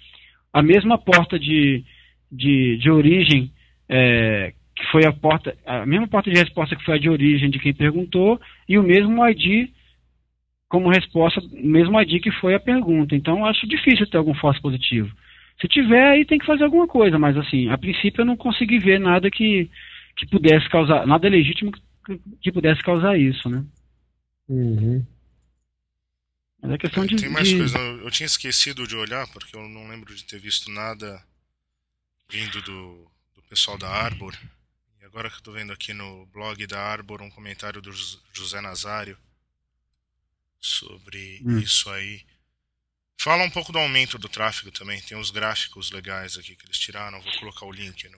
a 0.55 0.63
mesma 0.63 0.97
porta 0.97 1.37
de, 1.37 1.83
de, 2.31 2.77
de 2.77 2.89
origem, 2.89 3.51
é, 3.89 4.53
que 4.73 4.85
foi 4.89 5.05
a 5.05 5.11
porta, 5.11 5.53
a 5.65 5.85
mesma 5.85 6.07
porta 6.07 6.31
de 6.31 6.39
resposta 6.39 6.77
que 6.77 6.85
foi 6.85 6.95
a 6.95 6.97
de 6.97 7.09
origem 7.09 7.49
de 7.49 7.59
quem 7.59 7.73
perguntou, 7.73 8.39
e 8.67 8.79
o 8.79 8.83
mesmo 8.83 9.27
ID 9.27 9.69
como 10.69 10.89
resposta, 10.89 11.41
o 11.41 11.67
mesmo 11.67 11.99
ID 11.99 12.23
que 12.23 12.31
foi 12.39 12.55
a 12.55 12.59
pergunta. 12.59 13.13
Então 13.13 13.45
acho 13.45 13.67
difícil 13.67 14.09
ter 14.09 14.15
algum 14.15 14.33
falso 14.33 14.61
positivo. 14.61 15.11
Se 15.59 15.67
tiver, 15.67 16.11
aí 16.11 16.23
tem 16.23 16.39
que 16.39 16.45
fazer 16.45 16.63
alguma 16.63 16.87
coisa, 16.87 17.19
mas 17.19 17.35
assim, 17.35 17.67
a 17.67 17.77
princípio 17.77 18.21
eu 18.21 18.25
não 18.25 18.37
consegui 18.37 18.79
ver 18.79 18.97
nada 18.97 19.29
que, 19.29 19.69
que 20.15 20.25
pudesse 20.25 20.69
causar, 20.69 21.05
nada 21.05 21.27
legítimo 21.27 21.69
que, 21.69 21.81
que 22.41 22.51
pudesse 22.53 22.81
causar 22.81 23.19
isso, 23.19 23.49
né? 23.49 23.61
Uhum. 24.47 25.05
Mas 26.65 26.75
é 26.75 26.77
questão 26.77 27.05
de. 27.05 27.15
Tem 27.15 27.29
mais 27.29 27.47
de... 27.47 27.57
coisa. 27.57 27.77
Eu 27.77 28.11
tinha 28.11 28.25
esquecido 28.25 28.87
de 28.87 28.95
olhar, 28.95 29.27
porque 29.27 29.55
eu 29.55 29.67
não 29.69 29.87
lembro 29.87 30.13
de 30.15 30.23
ter 30.23 30.39
visto 30.39 30.71
nada 30.71 31.23
vindo 32.29 32.61
do, 32.61 33.07
do 33.35 33.41
pessoal 33.43 33.77
da 33.77 33.87
Arbor. 33.87 34.35
E 35.01 35.05
agora 35.05 35.29
que 35.29 35.37
eu 35.37 35.41
tô 35.41 35.51
vendo 35.51 35.71
aqui 35.71 35.93
no 35.93 36.25
blog 36.27 36.65
da 36.65 36.79
Arbor 36.79 37.21
um 37.21 37.29
comentário 37.29 37.81
do 37.81 37.91
José 38.33 38.59
Nazário 38.61 39.17
sobre 40.59 41.41
hum. 41.45 41.59
isso 41.59 41.89
aí. 41.91 42.21
Fala 43.17 43.43
um 43.43 43.49
pouco 43.49 43.71
do 43.71 43.79
aumento 43.79 44.17
do 44.17 44.27
tráfego 44.27 44.71
também. 44.71 44.99
Tem 45.01 45.17
uns 45.17 45.31
gráficos 45.31 45.91
legais 45.91 46.37
aqui 46.37 46.55
que 46.55 46.65
eles 46.65 46.77
tiraram. 46.77 47.21
Vou 47.21 47.39
colocar 47.39 47.65
o 47.65 47.71
link 47.71 48.09
no. 48.09 48.17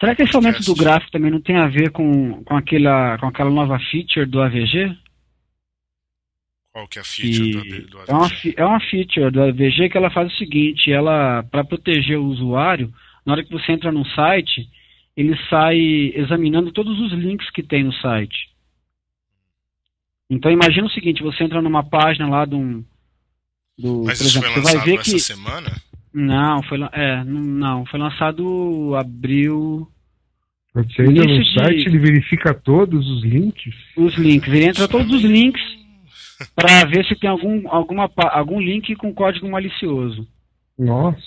Será 0.00 0.14
que 0.14 0.22
esse 0.22 0.34
aumento 0.34 0.62
do 0.62 0.74
gráfico 0.74 1.10
também 1.10 1.30
não 1.30 1.40
tem 1.40 1.56
a 1.56 1.66
ver 1.66 1.90
com, 1.90 2.42
com, 2.44 2.56
aquela, 2.56 3.18
com 3.18 3.26
aquela 3.26 3.50
nova 3.50 3.78
feature 3.90 4.26
do 4.26 4.40
AVG? 4.40 4.96
Qual 6.72 6.86
que 6.86 6.98
é 6.98 7.02
a 7.02 7.04
feature 7.04 7.50
do, 7.52 7.88
do 7.88 7.98
AVG? 7.98 8.10
É 8.10 8.14
uma, 8.14 8.28
é 8.56 8.64
uma 8.64 8.80
feature 8.80 9.30
do 9.30 9.42
AVG 9.42 9.88
que 9.88 9.96
ela 9.96 10.10
faz 10.10 10.32
o 10.32 10.36
seguinte, 10.36 10.92
ela 10.92 11.42
para 11.44 11.64
proteger 11.64 12.18
o 12.18 12.26
usuário, 12.26 12.92
na 13.24 13.32
hora 13.32 13.44
que 13.44 13.50
você 13.50 13.72
entra 13.72 13.90
no 13.90 14.06
site, 14.10 14.68
ele 15.16 15.36
sai 15.50 15.78
examinando 16.14 16.72
todos 16.72 16.98
os 17.00 17.12
links 17.12 17.50
que 17.50 17.62
tem 17.62 17.82
no 17.84 17.92
site. 17.92 18.48
Então 20.30 20.50
imagina 20.50 20.86
o 20.86 20.90
seguinte, 20.90 21.22
você 21.22 21.44
entra 21.44 21.62
numa 21.62 21.82
página 21.82 22.28
lá 22.28 22.44
de 22.44 22.54
um. 22.54 22.84
Do, 23.76 24.04
Mas 24.04 24.20
isso 24.20 24.38
exemplo, 24.38 24.50
foi 24.52 24.62
lançado 24.62 24.76
vai 24.76 24.84
ver 24.86 25.00
essa 25.00 25.10
que... 25.10 25.20
semana? 25.20 25.82
Não, 26.12 26.62
foi, 26.62 26.78
é, 26.92 27.24
não, 27.24 27.86
foi 27.86 27.98
lançado 27.98 28.94
abril. 28.96 29.88
Você 30.74 31.02
entra 31.02 31.24
no 31.24 31.42
de... 31.42 31.54
site, 31.54 31.86
ele 31.86 31.98
verifica 31.98 32.52
todos 32.52 33.08
os 33.08 33.24
links? 33.24 33.74
Os 33.96 34.14
links, 34.16 34.52
ele 34.52 34.64
entra 34.66 34.86
todos 34.86 35.12
os 35.12 35.22
links 35.22 35.62
para 36.54 36.84
ver 36.84 37.04
se 37.06 37.16
tem 37.16 37.28
algum, 37.28 37.68
alguma, 37.68 38.10
algum 38.16 38.60
link 38.60 38.94
com 38.96 39.14
código 39.14 39.48
malicioso. 39.48 40.26
Nossa. 40.78 41.18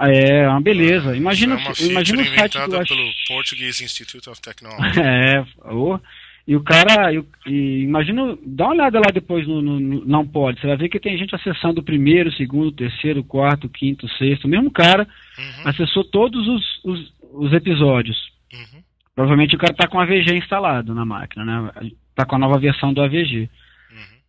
É, 0.00 0.48
uma 0.48 0.60
beleza. 0.60 1.16
Imagina, 1.16 1.54
é 1.54 1.86
imagina 1.86 2.22
o 2.22 2.24
site 2.24 2.58
do 2.58 2.70
pelo 2.70 3.10
Portuguese 3.28 3.84
Institute 3.84 4.28
of 4.28 4.40
Technology. 4.40 4.98
é, 5.00 5.44
oh, 5.64 5.98
e 6.46 6.54
o 6.54 6.62
cara, 6.62 7.12
e, 7.12 7.24
e, 7.46 7.82
imagina, 7.84 8.36
dá 8.44 8.66
uma 8.66 8.74
olhada 8.74 8.98
lá 8.98 9.10
depois 9.12 9.46
no, 9.46 9.62
no, 9.62 9.80
no, 9.80 10.04
Não 10.04 10.26
Pode, 10.26 10.60
você 10.60 10.66
vai 10.66 10.76
ver 10.76 10.88
que 10.90 11.00
tem 11.00 11.16
gente 11.16 11.34
acessando 11.34 11.80
o 11.80 11.84
primeiro, 11.84 12.30
segundo, 12.32 12.72
terceiro, 12.72 13.24
quarto, 13.24 13.68
quinto, 13.68 14.06
sexto. 14.18 14.44
O 14.44 14.48
mesmo 14.48 14.70
cara 14.70 15.08
uhum. 15.38 15.68
acessou 15.68 16.04
todos 16.04 16.46
os, 16.46 16.84
os, 16.84 17.12
os 17.32 17.52
episódios. 17.52 18.16
Uhum. 18.52 18.82
Provavelmente 19.14 19.56
o 19.56 19.58
cara 19.58 19.72
está 19.72 19.86
com 19.86 19.96
o 19.96 20.00
AVG 20.00 20.36
instalado 20.36 20.94
na 20.94 21.04
máquina, 21.04 21.44
né? 21.44 21.70
Está 22.10 22.26
com 22.26 22.36
a 22.36 22.38
nova 22.38 22.58
versão 22.58 22.92
do 22.92 23.00
AVG. 23.00 23.48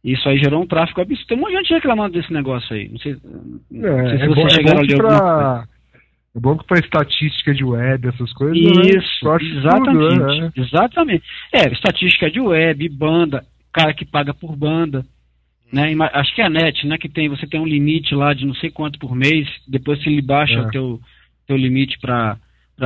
Isso 0.05 0.29
aí 0.29 0.37
gerou 0.37 0.61
um 0.61 0.67
tráfego 0.67 1.01
absurdo. 1.01 1.25
Tem 1.27 1.37
um 1.37 1.41
monte 1.41 1.51
de 1.51 1.57
gente 1.57 1.73
reclamando 1.73 2.13
desse 2.13 2.31
negócio 2.31 2.75
aí. 2.75 2.87
Não 2.89 2.99
sei, 2.99 3.17
não 3.71 3.89
é, 3.89 4.09
sei 4.09 4.17
se 4.19 4.23
é 4.23 4.27
vocês 4.27 4.53
chegaram 4.53 4.79
é 4.79 4.83
ali 4.83 4.95
pra... 4.95 5.63
É 6.35 6.39
bom 6.39 6.57
que 6.57 6.67
para 6.67 6.79
estatística 6.79 7.53
de 7.53 7.63
web, 7.63 8.07
essas 8.09 8.31
coisas. 8.33 8.55
Né? 8.55 8.81
Isso, 8.89 9.25
né? 9.25 9.37
exatamente. 9.57 10.19
Tudo, 10.19 10.41
né? 10.41 10.51
Exatamente. 10.55 11.23
É, 11.51 11.71
estatística 11.71 12.29
de 12.29 12.39
web, 12.39 12.89
banda, 12.89 13.43
cara 13.73 13.93
que 13.93 14.05
paga 14.05 14.31
por 14.31 14.55
banda. 14.55 15.03
Né? 15.73 15.95
Acho 16.13 16.35
que 16.35 16.41
é 16.41 16.45
a 16.45 16.49
net, 16.49 16.85
né? 16.85 16.97
Que 16.99 17.09
tem, 17.09 17.27
você 17.27 17.47
tem 17.47 17.59
um 17.59 17.65
limite 17.65 18.13
lá 18.13 18.33
de 18.33 18.45
não 18.45 18.53
sei 18.53 18.69
quanto 18.69 18.99
por 18.99 19.15
mês, 19.15 19.47
depois 19.67 20.03
se 20.03 20.09
ele 20.09 20.21
baixa 20.21 20.55
é. 20.55 20.61
o 20.61 20.69
teu, 20.69 20.99
teu 21.47 21.57
limite 21.57 21.97
para 21.99 22.37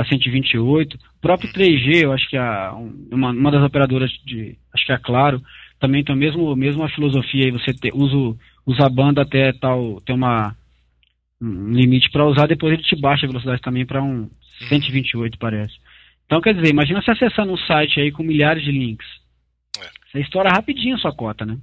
128. 0.08 0.96
O 0.96 1.00
próprio 1.20 1.52
3G, 1.52 2.04
eu 2.04 2.14
acho 2.14 2.30
que 2.30 2.38
a, 2.38 2.72
uma, 3.12 3.32
uma 3.32 3.52
das 3.52 3.64
operadoras 3.64 4.10
de. 4.26 4.56
Acho 4.74 4.86
que 4.86 4.94
é 4.94 4.98
Claro, 5.00 5.42
também 5.80 6.04
tem 6.04 6.14
a 6.14 6.18
mesmo, 6.18 6.56
mesmo 6.56 6.84
a 6.84 6.90
filosofia 6.90 7.46
aí, 7.46 7.52
você 7.52 7.74
te, 7.74 7.90
usa, 7.94 8.38
usa 8.66 8.86
a 8.86 8.90
banda 8.90 9.22
até 9.22 9.54
tal, 9.54 10.02
ter 10.02 10.14
uma, 10.14 10.56
um 11.42 11.72
limite 11.72 12.10
para 12.12 12.26
usar, 12.26 12.48
depois 12.48 12.74
ele 12.74 12.84
te 12.84 12.96
baixa 12.96 13.26
a 13.26 13.30
velocidade 13.30 13.62
também 13.62 13.86
para 13.86 14.04
um 14.04 14.30
128, 14.68 15.38
parece. 15.38 15.74
Então, 16.26 16.42
quer 16.42 16.54
dizer, 16.54 16.70
imagina 16.70 17.02
você 17.02 17.12
acessando 17.12 17.54
um 17.54 17.58
site 17.58 18.00
aí 18.00 18.12
com 18.12 18.22
milhares 18.22 18.64
de 18.64 18.72
links. 18.72 19.08
É. 19.80 19.90
Você 20.12 20.20
estoura 20.20 20.50
rapidinho 20.50 20.96
a 20.96 21.00
sua 21.00 21.16
cota, 21.16 21.46
né? 21.46 21.58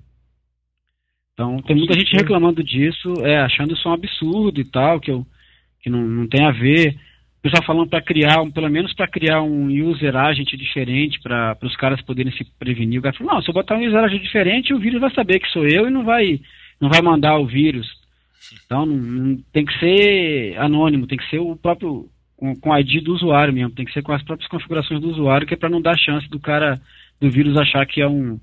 Então, 1.34 1.58
tem 1.58 1.76
muita 1.76 1.92
gente 1.92 2.16
reclamando 2.16 2.64
disso, 2.64 3.12
é, 3.22 3.38
achando 3.40 3.74
isso 3.74 3.86
um 3.86 3.92
absurdo 3.92 4.58
e 4.58 4.64
tal, 4.64 4.98
que, 4.98 5.10
eu, 5.10 5.26
que 5.82 5.90
não, 5.90 6.00
não 6.00 6.26
tem 6.26 6.44
a 6.44 6.50
ver 6.50 6.98
pessoal 7.50 7.64
falando 7.64 7.88
para 7.88 8.02
criar, 8.02 8.44
pelo 8.52 8.68
menos 8.68 8.92
para 8.92 9.06
criar 9.06 9.42
um 9.42 9.66
user 9.66 10.16
agent 10.16 10.48
diferente 10.56 11.20
para 11.20 11.56
os 11.62 11.76
caras 11.76 12.00
poderem 12.02 12.32
se 12.32 12.44
prevenir. 12.58 12.98
O 12.98 13.02
cara 13.02 13.16
falou, 13.16 13.34
não, 13.34 13.42
se 13.42 13.48
eu 13.48 13.54
botar 13.54 13.76
um 13.76 13.86
user 13.86 14.02
agent 14.02 14.22
diferente, 14.22 14.74
o 14.74 14.78
vírus 14.78 15.00
vai 15.00 15.12
saber 15.14 15.38
que 15.38 15.48
sou 15.48 15.66
eu 15.66 15.86
e 15.86 15.90
não 15.90 16.04
vai 16.04 16.40
não 16.80 16.90
vai 16.90 17.00
mandar 17.00 17.38
o 17.38 17.46
vírus. 17.46 17.86
Então 18.64 18.84
não, 18.84 18.96
não, 18.96 19.36
tem 19.52 19.64
que 19.64 19.78
ser 19.78 20.58
anônimo, 20.58 21.06
tem 21.06 21.18
que 21.18 21.28
ser 21.30 21.38
o 21.38 21.56
próprio 21.56 22.08
com, 22.60 22.72
a 22.72 22.80
ID 22.80 23.02
do 23.02 23.14
usuário 23.14 23.52
mesmo, 23.52 23.74
tem 23.74 23.86
que 23.86 23.92
ser 23.92 24.02
com 24.02 24.12
as 24.12 24.22
próprias 24.22 24.48
configurações 24.50 25.00
do 25.00 25.08
usuário, 25.08 25.46
que 25.46 25.54
é 25.54 25.56
para 25.56 25.70
não 25.70 25.80
dar 25.80 25.96
chance 25.96 26.28
do 26.28 26.38
cara 26.38 26.80
do 27.20 27.30
vírus 27.30 27.56
achar 27.56 27.86
que 27.86 28.00
é 28.00 28.08
um 28.08 28.38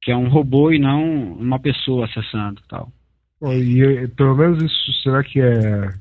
que 0.00 0.12
é 0.12 0.16
um 0.16 0.28
robô 0.28 0.70
e 0.70 0.78
não 0.78 1.32
uma 1.32 1.58
pessoa 1.58 2.06
acessando 2.06 2.62
tal. 2.68 2.92
E 3.42 4.08
pelo 4.16 4.36
menos 4.36 4.62
isso 4.62 4.92
será 5.02 5.22
que 5.24 5.40
é, 5.40 5.92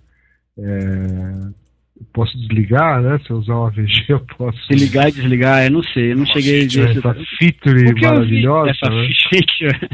é 0.60 1.65
posso 2.14 2.38
desligar, 2.38 3.02
né? 3.02 3.20
Se 3.20 3.30
eu 3.30 3.38
usar 3.38 3.56
uma 3.56 3.70
VG, 3.70 4.06
eu 4.10 4.20
posso. 4.38 4.58
Se 4.66 4.74
ligar 4.74 5.10
e 5.10 5.12
desligar, 5.12 5.66
eu 5.66 5.72
não 5.72 5.84
sei, 5.84 6.12
eu 6.12 6.18
não 6.18 6.26
cheguei 6.26 6.66
a 6.66 6.68
ver. 6.68 6.98
Essa 6.98 7.16
feature 7.38 8.02
maravilhosa. 8.02 8.72
Essa 8.72 8.90
né? 8.90 9.10
feature. 9.30 9.90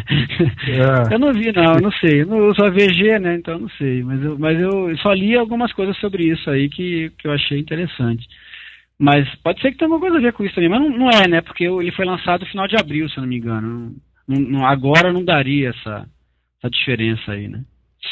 É. 0.67 1.13
Eu 1.13 1.19
não 1.19 1.33
vi, 1.33 1.51
não, 1.51 1.73
eu 1.75 1.81
não 1.81 1.91
sei. 1.93 2.21
Eu 2.21 2.27
não 2.27 2.47
uso 2.47 2.63
a 2.63 2.69
VG, 2.69 3.19
né? 3.19 3.35
Então 3.35 3.55
eu 3.55 3.59
não 3.61 3.69
sei. 3.69 4.03
Mas 4.03 4.23
eu, 4.23 4.37
mas 4.37 4.59
eu 4.59 4.97
só 4.97 5.13
li 5.13 5.35
algumas 5.35 5.71
coisas 5.73 5.97
sobre 5.97 6.23
isso 6.23 6.49
aí 6.49 6.69
que, 6.69 7.11
que 7.17 7.27
eu 7.27 7.31
achei 7.31 7.59
interessante. 7.59 8.27
Mas 8.97 9.27
pode 9.43 9.59
ser 9.61 9.71
que 9.71 9.77
tenha 9.77 9.87
alguma 9.87 9.99
coisa 9.99 10.17
a 10.17 10.21
ver 10.21 10.33
com 10.33 10.43
isso 10.43 10.53
também, 10.53 10.69
mas 10.69 10.79
não, 10.79 10.89
não 10.89 11.09
é, 11.09 11.27
né? 11.27 11.41
Porque 11.41 11.63
ele 11.63 11.91
foi 11.91 12.05
lançado 12.05 12.41
no 12.41 12.47
final 12.47 12.67
de 12.67 12.75
abril, 12.75 13.09
se 13.09 13.17
eu 13.17 13.21
não 13.21 13.29
me 13.29 13.37
engano. 13.37 13.95
Não, 14.27 14.39
não, 14.39 14.65
agora 14.65 15.11
não 15.11 15.25
daria 15.25 15.69
essa, 15.69 16.07
essa 16.59 16.69
diferença 16.69 17.31
aí, 17.31 17.47
né? 17.47 17.63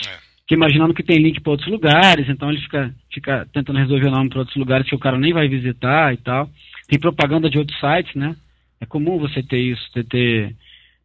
É. 0.08 0.29
Porque 0.50 0.56
imaginando 0.56 0.96
que 0.96 1.04
tem 1.04 1.22
link 1.22 1.40
para 1.42 1.52
outros 1.52 1.70
lugares, 1.70 2.28
então 2.28 2.50
ele 2.50 2.60
fica, 2.62 2.92
fica 3.14 3.48
tentando 3.54 3.78
resolver 3.78 4.08
o 4.08 4.12
nome 4.12 4.30
para 4.32 4.40
outros 4.40 4.58
lugares 4.58 4.90
que 4.90 4.96
o 4.96 5.00
cara 5.00 5.16
nem 5.16 5.32
vai 5.32 5.48
visitar 5.48 6.12
e 6.12 6.18
tal. 6.18 6.50
Tem 6.88 6.98
propaganda 6.98 7.52
de 7.52 7.60
outros 7.60 7.80
sites, 7.80 8.16
né? 8.16 8.36
É 8.82 8.86
comum 8.88 9.20
você 9.20 9.44
ter 9.44 9.60
isso, 9.60 9.84
ter, 9.94 10.06
ter 10.06 10.56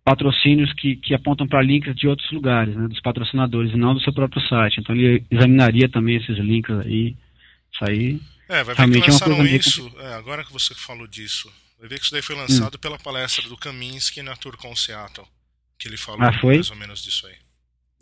patrocínios 0.03 0.72
que, 0.72 0.97
que 0.97 1.12
apontam 1.12 1.47
para 1.47 1.61
links 1.61 1.95
de 1.95 2.09
outros 2.09 2.32
lugares, 2.32 2.74
né? 2.74 2.88
Dos 2.88 3.03
patrocinadores, 3.03 3.70
e 3.74 3.76
não 3.76 3.92
do 3.92 4.01
seu 4.01 4.14
próprio 4.14 4.40
site. 4.49 4.80
Então 4.80 4.97
ele 4.97 5.22
examinaria 5.30 5.90
também 5.90 6.16
esses 6.16 6.38
links 6.38 6.74
aí. 6.78 7.14
Isso 7.70 7.84
aí. 7.86 8.20
É, 8.49 8.64
vai 8.64 8.74
ver 8.74 9.03
que 9.03 9.11
lançaram 9.11 9.45
é 9.45 9.51
isso. 9.51 9.95
É, 9.99 10.14
agora 10.14 10.42
que 10.42 10.55
você 10.55 10.74
falou 10.74 11.07
disso, 11.07 11.53
vai 11.78 11.86
ver 11.90 11.99
que 11.99 12.05
isso 12.07 12.12
daí 12.12 12.22
foi 12.22 12.34
lançado 12.34 12.76
hum. 12.76 12.80
pela 12.80 12.99
palestra 12.99 13.47
do 13.47 13.59
Kaminsky 13.59 14.22
na 14.22 14.34
Turcom 14.36 14.74
Seattle. 14.74 15.26
Que 15.78 15.86
ele 15.86 15.99
falou 15.99 16.22
ah, 16.22 16.32
mais 16.42 16.70
ou 16.70 16.76
menos 16.76 17.03
disso 17.03 17.26
aí. 17.26 17.43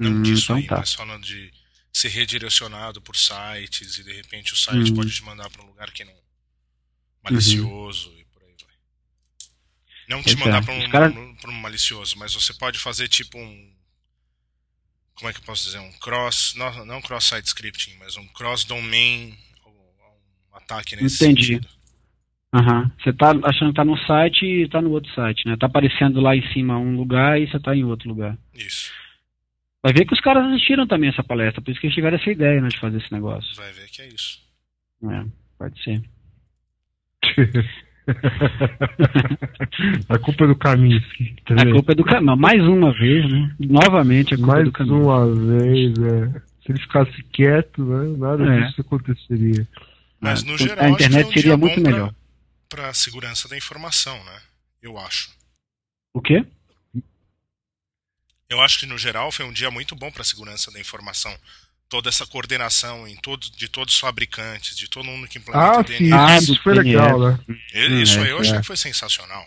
Não 0.02 0.18
hum, 0.18 0.22
disso 0.22 0.44
então 0.44 0.56
aí, 0.56 0.66
tá. 0.66 0.76
mas 0.78 0.94
falando 0.94 1.24
de 1.24 1.52
ser 1.92 2.08
redirecionado 2.08 3.00
por 3.02 3.16
sites 3.16 3.98
e 3.98 4.04
de 4.04 4.12
repente 4.12 4.52
o 4.54 4.56
site 4.56 4.90
Uhum. 4.90 4.96
pode 4.96 5.12
te 5.14 5.22
mandar 5.24 5.50
para 5.50 5.62
um 5.62 5.66
lugar 5.66 5.90
que 5.92 6.04
não 6.04 6.14
malicioso 7.22 8.12
e 8.18 8.24
por 8.24 8.42
aí 8.42 8.54
vai. 8.64 8.74
Não 10.08 10.20
te 10.22 10.24
Pois 10.34 10.38
mandar 10.38 10.58
é, 10.58 10.60
para 10.62 10.74
um, 10.74 10.88
cara- 10.90 11.10
um 11.10 11.52
malicioso, 11.52 12.16
mas 12.18 12.34
você 12.34 12.52
pode 12.54 12.78
fazer 12.78 13.08
tipo 13.08 13.38
um 13.38 13.72
como 15.14 15.28
é 15.28 15.32
que 15.32 15.38
eu 15.38 15.44
posso 15.44 15.64
dizer, 15.64 15.78
um 15.78 15.92
cross, 15.98 16.54
não, 16.56 16.84
não 16.84 17.00
cross 17.02 17.24
site 17.26 17.46
scripting, 17.46 17.94
mas 17.98 18.16
um 18.16 18.26
cross 18.28 18.64
domain 18.64 19.36
um 20.52 20.56
ataque 20.56 20.96
nesse 20.96 21.16
Entendi. 21.16 21.46
sentido. 21.46 21.68
Aham. 22.54 22.90
Você 23.02 23.12
tá 23.12 23.30
achando 23.44 23.70
que 23.70 23.76
tá 23.76 23.84
num 23.84 23.96
site 23.96 24.44
e 24.44 24.68
tá 24.68 24.82
no 24.82 24.90
outro 24.90 25.12
site, 25.14 25.46
né? 25.46 25.56
Tá 25.56 25.66
aparecendo 25.66 26.20
lá 26.20 26.36
em 26.36 26.52
cima 26.52 26.76
um 26.78 26.96
lugar 26.96 27.40
e 27.40 27.46
você 27.50 27.58
tá 27.60 27.74
em 27.74 27.84
outro 27.84 28.08
lugar. 28.08 28.36
Isso. 28.54 28.90
Vai 29.82 29.92
ver 29.92 30.04
que 30.06 30.14
os 30.14 30.20
caras 30.20 30.46
assistiram 30.46 30.86
também 30.86 31.10
essa 31.10 31.24
palestra, 31.24 31.60
por 31.60 31.70
isso 31.70 31.80
que 31.80 31.86
eles 31.86 31.94
tiveram 31.94 32.16
essa 32.16 32.30
ideia, 32.30 32.60
né, 32.60 32.68
de 32.68 32.78
fazer 32.78 32.98
esse 32.98 33.12
negócio. 33.12 33.54
Vai 33.56 33.72
ver 33.72 33.88
que 33.90 34.02
é 34.02 34.08
isso. 34.08 34.38
É, 35.10 35.24
pode 35.58 35.82
ser. 35.82 36.02
a 40.08 40.18
culpa 40.18 40.44
é 40.44 40.46
do 40.48 40.56
Kaminsky. 40.56 41.36
tá 41.46 41.54
A 41.62 41.70
culpa 41.72 41.92
é 41.92 41.94
do 41.94 42.04
caminho. 42.04 42.36
Mais 42.36 42.60
uma 42.62 42.92
vez, 42.92 43.30
né? 43.30 43.54
Novamente 43.58 44.34
a 44.34 44.36
culpa 44.36 44.52
é 44.52 44.54
Mais 44.54 44.64
do 44.66 44.72
caminho. 44.72 45.02
uma 45.04 45.34
vez, 45.34 45.92
é. 45.98 46.40
Se 46.64 46.70
ele 46.70 46.80
ficasse 46.80 47.22
quieto, 47.32 47.84
né, 47.84 48.16
nada 48.18 48.44
É. 48.44 48.66
disso 48.66 48.80
aconteceria. 48.80 49.66
Mas 50.20 50.42
É, 50.42 50.46
no 50.46 50.54
a 50.54 50.56
geral, 50.56 50.84
acho 50.84 50.96
que 50.96 51.02
internet 51.04 51.22
foi 51.24 51.30
um 51.30 51.32
seria 51.34 51.42
dia 51.42 51.56
muito 51.56 51.80
melhor. 51.80 52.14
Pra 52.68 52.94
segurança 52.94 53.48
da 53.48 53.56
informação, 53.56 54.14
né? 54.24 54.38
Eu 54.80 54.96
acho. 54.98 55.30
O 56.14 56.20
quê? 56.20 56.44
Eu 58.52 58.60
acho 58.60 58.78
que 58.78 58.86
no 58.86 58.98
geral 58.98 59.32
foi 59.32 59.44
um 59.46 59.52
dia 59.52 59.70
muito 59.70 59.94
bom 59.96 60.10
para 60.10 60.22
a 60.22 60.24
segurança 60.24 60.70
da 60.70 60.78
informação. 60.80 61.34
Toda 61.88 62.08
essa 62.08 62.26
coordenação 62.26 63.06
em 63.08 63.16
todo, 63.16 63.50
de 63.50 63.68
todos 63.68 63.94
os 63.94 64.00
fabricantes, 64.00 64.76
de 64.76 64.88
todo 64.88 65.04
mundo 65.04 65.26
que 65.28 65.38
implementa 65.38 65.66
Ah, 65.66 65.80
o 65.80 65.86
sim, 65.86 65.98
DNA. 65.98 66.26
Ah, 66.26 66.38
isso 66.38 66.62
foi 66.62 66.74
DNS. 66.74 66.86
legal, 66.88 67.20
né? 67.20 67.38
Isso 68.02 68.18
aí 68.20 68.28
é, 68.28 68.32
eu 68.32 68.38
achei 68.38 68.54
é. 68.56 68.60
que 68.60 68.66
foi 68.66 68.76
sensacional. 68.76 69.46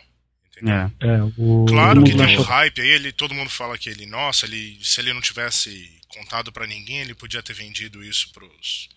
É. 0.58 1.08
É, 1.08 1.24
o... 1.38 1.66
Claro 1.68 2.04
que 2.04 2.16
tem 2.16 2.38
um 2.40 2.42
hype 2.42 2.82
aí, 2.82 2.88
ele, 2.88 3.12
todo 3.12 3.34
mundo 3.34 3.50
fala 3.50 3.78
que 3.78 3.90
ele, 3.90 4.06
nossa, 4.06 4.46
ele, 4.46 4.80
se 4.82 5.02
ele 5.02 5.12
não 5.14 5.20
tivesse 5.22 6.00
contado 6.08 6.52
para 6.52 6.66
ninguém, 6.66 7.00
ele 7.02 7.14
podia 7.14 7.44
ter 7.44 7.54
vendido 7.54 8.02
isso 8.04 8.32
pros, 8.32 8.88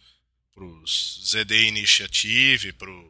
pros 0.54 1.20
ZD 1.26 1.66
Initiative, 1.66 2.72
pros 2.74 3.02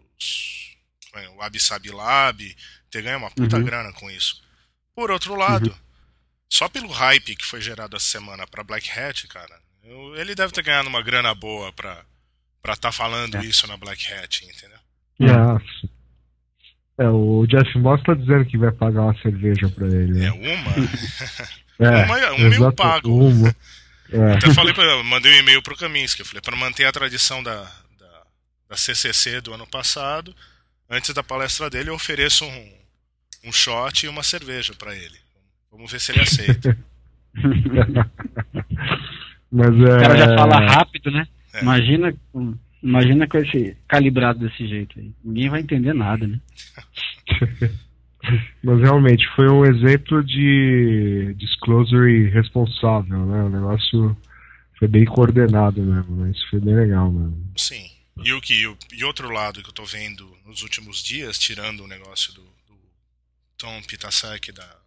é, 1.15 1.29
o 1.31 1.43
Absab 1.43 1.91
Lab, 1.91 2.57
ter 2.91 3.03
ganho 3.03 3.19
uma 3.19 3.31
puta 3.31 3.57
Uhum. 3.57 3.65
grana 3.65 3.93
com 3.93 4.11
isso. 4.11 4.41
Por 4.95 5.11
outro 5.11 5.35
lado, 5.35 5.77
só 6.49 6.69
pelo 6.69 6.89
hype 6.91 7.37
que 7.37 7.45
foi 7.47 7.61
gerado 7.61 7.97
essa 7.97 8.07
semana 8.07 8.47
pra 8.47 8.65
Black 8.65 8.91
Hat, 8.91 9.27
cara, 9.29 9.59
eu- 9.85 10.17
ele 10.17 10.35
deve 10.35 10.53
ter 10.53 10.63
ganhado 10.63 10.89
uma 10.89 11.03
grana 11.03 11.35
boa 11.35 11.73
pra 11.73 12.05
estar 12.63 12.77
tá 12.77 12.93
falando 12.93 13.37
É. 13.37 13.45
isso 13.45 13.67
na 13.67 13.77
Black 13.77 14.13
Hat, 14.13 14.45
entendeu? 14.45 14.79
Yes. 15.21 15.91
É, 16.99 17.09
o 17.09 17.47
Jeff 17.47 17.79
Moss 17.79 18.03
tá 18.03 18.15
dizendo 18.15 18.45
que 18.47 18.59
vai 18.59 18.73
pagar 18.73 19.03
uma 19.03 19.23
cerveja 19.23 19.69
pra 19.71 19.87
ele. 19.87 20.19
É 20.25 20.31
Né? 20.31 20.31
uma. 20.33 20.75
É, 21.79 22.05
uma- 22.05 22.33
uma 22.35 22.55
eu 22.67 22.73
pago. 22.73 23.09
Uma. 23.29 23.55
É. 24.11 24.33
Até 24.35 24.53
falei 24.55 24.73
pra, 24.75 25.03
mandei 25.05 25.33
um 25.33 25.37
e-mail 25.39 25.63
pro 25.63 25.77
Kaminsky, 25.77 26.21
eu 26.23 26.27
falei, 26.27 26.41
para 26.41 26.57
manter 26.57 26.87
a 26.87 26.93
tradição 26.93 27.43
da, 27.43 27.63
da, 27.99 28.23
da 28.71 28.77
CCC 28.77 29.41
do 29.41 29.53
ano 29.53 29.67
passado, 29.67 30.35
antes 30.89 31.13
da 31.15 31.23
palestra 31.23 31.69
dele 31.71 31.91
eu 31.91 31.95
ofereço 31.95 32.45
um, 32.45 32.73
um 33.45 33.53
shot 33.53 34.07
e 34.07 34.09
uma 34.09 34.23
cerveja 34.23 34.75
pra 34.75 34.97
ele. 34.97 35.19
Vamos 35.71 35.93
ver 35.93 36.01
se 36.01 36.13
ele 36.13 36.21
aceita. 36.21 36.79
Mas 39.51 39.69
é. 39.69 39.97
O 39.97 40.01
cara 40.01 40.17
já 40.17 40.37
fala 40.37 40.61
rápido, 40.61 41.11
né? 41.11 41.27
É. 41.55 41.63
Imagina, 41.63 42.15
imagina 42.83 43.27
com 43.27 43.39
esse 43.39 43.77
calibrado 43.87 44.41
desse 44.41 44.67
jeito 44.67 44.99
aí. 44.99 45.13
Ninguém 45.25 45.49
vai 45.49 45.61
entender 45.61 45.95
nada, 45.95 46.27
né? 46.27 46.41
Mas 48.63 48.81
realmente 48.81 49.27
foi 49.35 49.49
um 49.49 49.65
exemplo 49.65 50.23
de 50.23 51.35
disclosure 51.39 52.29
responsável, 52.29 53.25
né? 53.27 53.43
O 53.45 53.49
negócio 53.49 54.17
foi 54.79 54.89
bem 54.89 55.05
coordenado 55.05 55.81
mesmo, 55.81 56.17
né? 56.17 56.31
Isso 56.31 56.49
foi 56.51 56.61
bem 56.61 56.75
legal 56.75 57.11
mesmo. 57.11 57.53
Sim. 57.57 57.91
E 58.23 58.33
o 58.33 58.41
que 58.41 58.67
o, 58.67 58.77
e 58.93 59.05
outro 59.05 59.31
lado 59.31 59.63
que 59.63 59.69
eu 59.69 59.75
tô 59.75 59.85
vendo 59.85 60.29
nos 60.45 60.63
últimos 60.63 61.03
dias, 61.03 61.39
tirando 61.39 61.85
o 61.85 61.89
negócio 61.89 62.35
do, 62.35 62.43
do 62.43 62.75
Tom 63.57 63.81
Pitasek 63.83 64.53
da, 64.53 64.78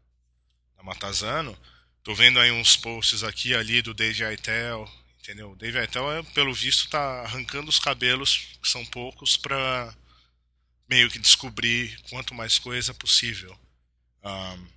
da 0.81 0.83
Matazano, 0.83 1.57
tô 2.03 2.13
vendo 2.15 2.39
aí 2.39 2.51
uns 2.51 2.75
posts 2.75 3.23
aqui 3.23 3.53
ali 3.53 3.81
do 3.81 3.93
Dave 3.93 4.25
Aitel, 4.25 4.91
entendeu? 5.19 5.51
O 5.51 5.55
Dave 5.55 5.77
Aitel, 5.77 6.11
é, 6.11 6.23
pelo 6.33 6.53
visto, 6.53 6.89
tá 6.89 7.21
arrancando 7.21 7.69
os 7.69 7.79
cabelos, 7.79 8.57
que 8.61 8.67
são 8.67 8.83
poucos, 8.85 9.37
pra 9.37 9.95
meio 10.89 11.09
que 11.09 11.19
descobrir 11.19 11.97
quanto 12.09 12.33
mais 12.33 12.59
coisa 12.59 12.93
possível. 12.93 13.57
Ahn, 14.23 14.67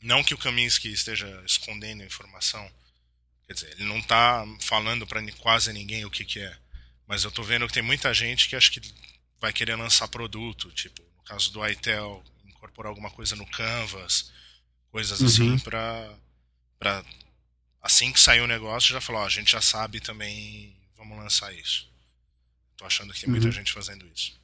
não 0.00 0.22
que 0.22 0.34
o 0.34 0.38
Kaminsky 0.38 0.92
esteja 0.92 1.42
escondendo 1.44 2.02
a 2.02 2.06
informação, 2.06 2.70
quer 3.46 3.54
dizer, 3.54 3.72
ele 3.72 3.84
não 3.84 4.00
tá 4.02 4.44
falando 4.60 5.06
para 5.06 5.20
quase 5.32 5.72
ninguém 5.72 6.04
o 6.04 6.10
que 6.10 6.24
que 6.24 6.40
é. 6.40 6.56
Mas 7.06 7.24
eu 7.24 7.32
tô 7.32 7.42
vendo 7.42 7.66
que 7.66 7.72
tem 7.72 7.82
muita 7.82 8.12
gente 8.12 8.48
que 8.48 8.54
acho 8.54 8.70
que 8.70 8.80
vai 9.40 9.52
querer 9.52 9.76
lançar 9.76 10.06
produto, 10.08 10.70
tipo, 10.72 11.02
no 11.16 11.24
caso 11.24 11.50
do 11.50 11.66
Itel, 11.66 12.22
incorporar 12.44 12.90
alguma 12.90 13.10
coisa 13.10 13.34
no 13.34 13.46
Canvas, 13.46 14.30
coisas 14.90 15.22
assim 15.22 15.50
Uhum. 15.52 15.58
pra, 15.58 16.10
pra 16.78 17.02
assim 17.82 18.12
que 18.12 18.20
sair 18.20 18.40
o 18.40 18.46
negócio 18.46 18.92
já 18.92 19.00
falar, 19.00 19.20
ó, 19.20 19.26
a 19.26 19.30
gente 19.30 19.50
já 19.52 19.60
sabe 19.60 20.00
também, 20.00 20.72
vamos 20.96 21.16
lançar 21.18 21.52
isso. 21.54 21.88
Tô 22.76 22.84
achando 22.84 23.12
que 23.12 23.20
tem 23.20 23.30
muita 23.30 23.46
Uhum. 23.46 23.52
gente 23.52 23.72
fazendo 23.72 24.04
isso. 24.14 24.38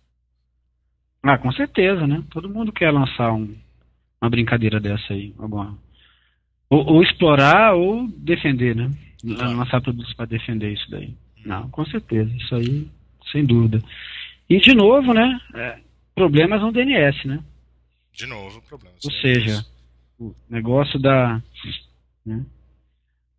Ah, 1.22 1.38
com 1.38 1.50
certeza, 1.52 2.06
né? 2.06 2.22
Todo 2.30 2.48
mundo 2.50 2.72
quer 2.72 2.90
lançar 2.90 3.32
um- 3.32 3.56
uma 4.20 4.28
brincadeira 4.30 4.78
dessa 4.80 5.12
aí. 5.14 5.34
Alguma... 5.38 5.78
Ou, 6.68 6.84
ou 6.94 7.02
explorar 7.02 7.74
ou 7.74 8.08
defender, 8.08 8.74
né? 8.76 8.90
Claro. 9.20 9.56
Lançar 9.56 9.80
produtos 9.80 10.12
para 10.14 10.26
defender 10.26 10.72
isso 10.72 10.90
daí. 10.90 11.14
Não, 11.44 11.68
com 11.70 11.84
certeza. 11.86 12.30
Isso 12.36 12.54
aí, 12.54 12.88
sem 13.32 13.44
dúvida. 13.44 13.82
E, 14.50 14.58
de 14.60 14.74
novo, 14.74 15.14
né? 15.14 15.40
é, 15.54 15.78
problemas 16.14 16.60
no 16.60 16.72
DNS, 16.72 17.26
né? 17.26 17.42
De 18.12 18.26
novo, 18.26 18.60
problema. 18.62 18.94
Ou 19.02 19.10
seja, 19.12 19.64
o 20.18 20.34
negócio 20.48 20.98
da. 20.98 21.42
né? 22.24 22.44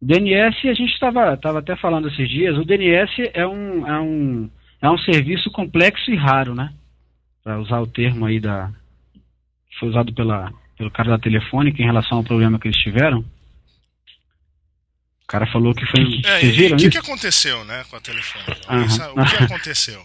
O 0.02 0.06
DNS, 0.06 0.68
a 0.68 0.74
gente 0.74 0.94
estava 0.94 1.36
tava 1.38 1.60
até 1.60 1.76
falando 1.76 2.08
esses 2.08 2.30
dias, 2.30 2.58
o 2.58 2.66
DNS 2.66 3.32
é 3.34 3.48
um, 3.48 3.88
é 3.88 4.00
um, 4.00 4.50
é 4.82 4.90
um 4.90 4.98
serviço 5.00 5.50
complexo 5.52 6.12
e 6.12 6.16
raro, 6.16 6.54
né? 6.54 6.74
Para 7.44 7.60
usar 7.60 7.80
o 7.80 7.88
termo 7.88 8.26
aí 8.26 8.40
da. 8.40 8.72
que 9.70 9.80
foi 9.80 9.90
usado 9.90 10.14
pela, 10.14 10.52
pelo 10.78 10.92
cara 10.92 11.10
da 11.10 11.20
telefônica 11.20 11.82
em 11.82 11.86
relação 11.86 12.20
ao 12.20 12.24
problema 12.24 12.60
que 12.60 12.68
eles 12.68 12.80
tiveram. 12.80 13.20
O 15.24 15.28
cara 15.28 15.48
falou 15.48 15.74
que 15.74 15.86
foi. 15.88 16.02
É, 16.24 16.40
Vocês 16.40 16.56
viram 16.56 16.78
o 16.78 16.80
que, 16.80 16.90
que 16.90 16.98
aconteceu, 16.98 17.66
né, 17.66 17.84
com 17.90 17.96
a 17.96 18.00
telefônica? 18.00 18.58
Uhum. 18.72 19.22
O 19.22 19.26
que 19.26 19.42
aconteceu? 19.44 20.02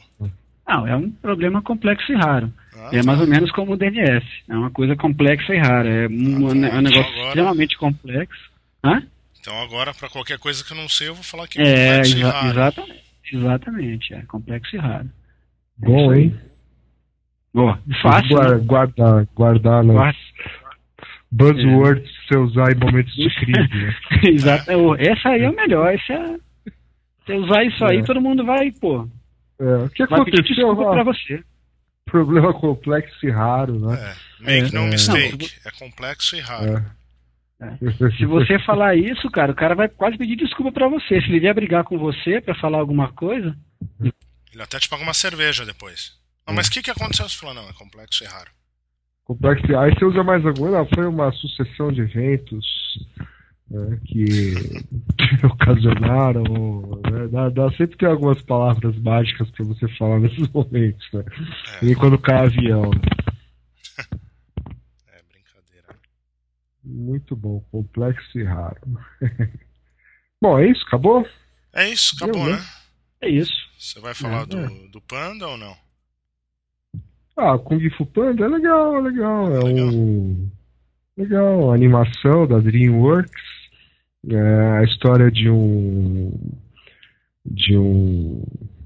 Não, 0.67 0.87
é 0.87 0.97
um 0.97 1.11
problema 1.11 1.61
complexo 1.61 2.11
e 2.13 2.15
raro. 2.15 2.53
Ah, 2.81 2.91
é 2.93 3.03
mais 3.03 3.21
ou 3.21 3.27
menos 3.27 3.51
como 3.53 3.73
o 3.73 3.77
DNS. 3.77 4.25
É 4.49 4.55
uma 4.55 4.71
coisa 4.71 4.97
complexa 4.97 5.55
e 5.55 5.59
rara. 5.59 5.89
É 5.89 6.09
um, 6.09 6.47
ah, 6.47 6.51
um 6.51 6.81
negócio 6.81 7.13
agora... 7.13 7.27
extremamente 7.29 7.77
complexo. 7.77 8.51
Hã? 8.83 9.03
Então 9.39 9.61
agora, 9.63 9.93
para 9.93 10.09
qualquer 10.09 10.39
coisa 10.39 10.65
que 10.65 10.73
eu 10.73 10.77
não 10.77 10.89
sei, 10.89 11.09
eu 11.09 11.15
vou 11.15 11.25
falar 11.25 11.47
que 11.47 11.61
é, 11.61 11.63
é 11.63 11.87
complexo 11.89 12.17
exa 12.17 12.19
e 12.19 12.31
raro. 12.31 12.49
Exatamente. 12.49 13.11
Exatamente, 13.33 14.15
é 14.15 14.23
complexo 14.23 14.77
e 14.77 14.79
raro. 14.79 15.11
Bom, 15.79 16.13
hein? 16.13 16.35
Boa. 17.53 17.79
Fácil. 18.03 18.37
Guarda, 18.37 18.57
né? 18.57 18.65
guardar, 18.65 19.29
guardar 19.35 19.85
nas 19.85 20.17
buzzwords 21.31 22.09
é. 22.09 22.29
você 22.29 22.39
usar 22.39 22.73
em 22.73 22.79
momentos 22.79 23.15
de 23.15 23.35
crise. 23.37 23.75
Né? 23.75 23.95
Exato. 24.31 24.71
Essa 24.99 25.29
aí 25.31 25.43
é 25.43 25.51
o 25.51 25.55
melhor. 25.55 25.95
Essa 25.95 26.13
é... 26.13 26.37
Você 27.25 27.35
usar 27.35 27.65
isso 27.65 27.85
aí, 27.85 27.99
é. 27.99 28.03
todo 28.03 28.21
mundo 28.21 28.45
vai, 28.45 28.73
pô. 28.73 29.09
É. 29.61 29.77
O 29.85 29.91
que 29.91 30.03
aconteceu? 30.03 30.71
Ah, 30.71 30.91
pra 30.91 31.05
você. 31.05 31.43
Problema 32.11 32.53
complexo 32.53 33.27
e 33.27 33.31
raro, 33.31 33.79
né? 33.79 34.17
É. 34.41 34.43
Make 34.43 34.75
no 34.75 34.83
é. 34.83 34.91
mistake. 34.91 35.39
Não, 35.65 35.71
é 35.71 35.75
complexo 35.79 36.37
e 36.37 36.41
raro. 36.41 36.85
É. 37.61 38.11
Se 38.17 38.25
você 38.25 38.59
falar 38.65 38.97
isso, 38.97 39.31
cara, 39.31 39.53
o 39.53 39.55
cara 39.55 39.75
vai 39.75 39.89
quase 39.89 40.17
pedir 40.17 40.37
desculpa 40.37 40.73
para 40.73 40.89
você. 40.89 41.21
Se 41.21 41.29
ele 41.29 41.41
vier 41.41 41.55
brigar 41.55 41.85
com 41.85 41.99
você 41.99 42.41
para 42.41 42.55
falar 42.55 42.79
alguma 42.79 43.13
coisa. 43.13 43.57
Ele 44.01 44.63
até 44.63 44.79
te 44.79 44.89
paga 44.89 45.03
uma 45.03 45.15
cerveja 45.15 45.65
depois. 45.65 46.19
Não, 46.47 46.55
mas 46.55 46.67
o 46.67 46.71
que, 46.71 46.83
que 46.83 46.91
aconteceu? 46.91 47.29
Você 47.29 47.37
falou, 47.37 47.55
não, 47.55 47.69
é 47.69 47.73
complexo 47.73 48.25
e 48.25 48.27
raro. 48.27 48.51
Complexo 49.25 49.71
e 49.71 49.77
Aí 49.77 49.95
você 49.95 50.05
usa 50.05 50.25
mais 50.25 50.45
alguma? 50.45 50.71
Não, 50.71 50.89
foi 50.93 51.07
uma 51.07 51.31
sucessão 51.33 51.93
de 51.93 52.01
eventos 52.01 52.67
né, 53.71 53.99
que 54.05 54.55
ocasionaram. 55.47 56.43
Né, 57.11 57.29
dá, 57.31 57.49
dá, 57.49 57.71
sempre 57.77 57.97
tem 57.97 58.09
algumas 58.09 58.43
palavras 58.43 58.99
mágicas 58.99 59.51
para 59.51 59.65
você 59.65 59.89
falar 59.97 60.19
nesses 60.19 60.49
momentos, 60.53 61.07
né? 61.13 61.25
É. 61.83 61.87
E 61.87 61.95
quando 61.95 62.19
cai 62.19 62.47
avião. 62.47 62.91
Né? 62.91 63.01
é 65.15 65.23
brincadeira. 65.33 65.97
Muito 66.85 67.37
bom, 67.37 67.61
complexo 67.71 68.39
e 68.39 68.45
raro. 68.45 68.81
bom, 70.43 70.59
é 70.59 70.69
isso? 70.69 70.85
Acabou? 70.87 71.27
É 71.73 71.89
isso, 71.89 72.17
acabou, 72.17 72.45
Deu, 72.45 72.57
né? 72.57 72.65
É 73.21 73.29
isso. 73.29 73.71
Você 73.79 74.01
vai 74.01 74.15
falar 74.15 74.43
é, 74.43 74.47
do, 74.47 74.59
é. 74.59 74.89
do 74.89 75.01
Panda 75.01 75.47
ou 75.47 75.57
não? 75.57 75.77
Ah, 77.37 77.57
Kung 77.59 77.89
Fu 77.91 78.05
Panda 78.05 78.45
é 78.45 78.49
legal, 78.49 78.97
é 78.97 79.01
legal. 79.01 79.55
É 79.55 79.63
legal. 79.63 79.89
um. 79.89 80.51
Legal, 81.17 81.71
a 81.71 81.75
animação 81.75 82.47
da 82.47 82.59
DreamWorks. 82.59 83.60
É 84.29 84.79
a 84.79 84.85
história 84.85 85.31
de 85.31 85.49
um. 85.49 86.33
de 87.45 87.77
um 87.77 88.43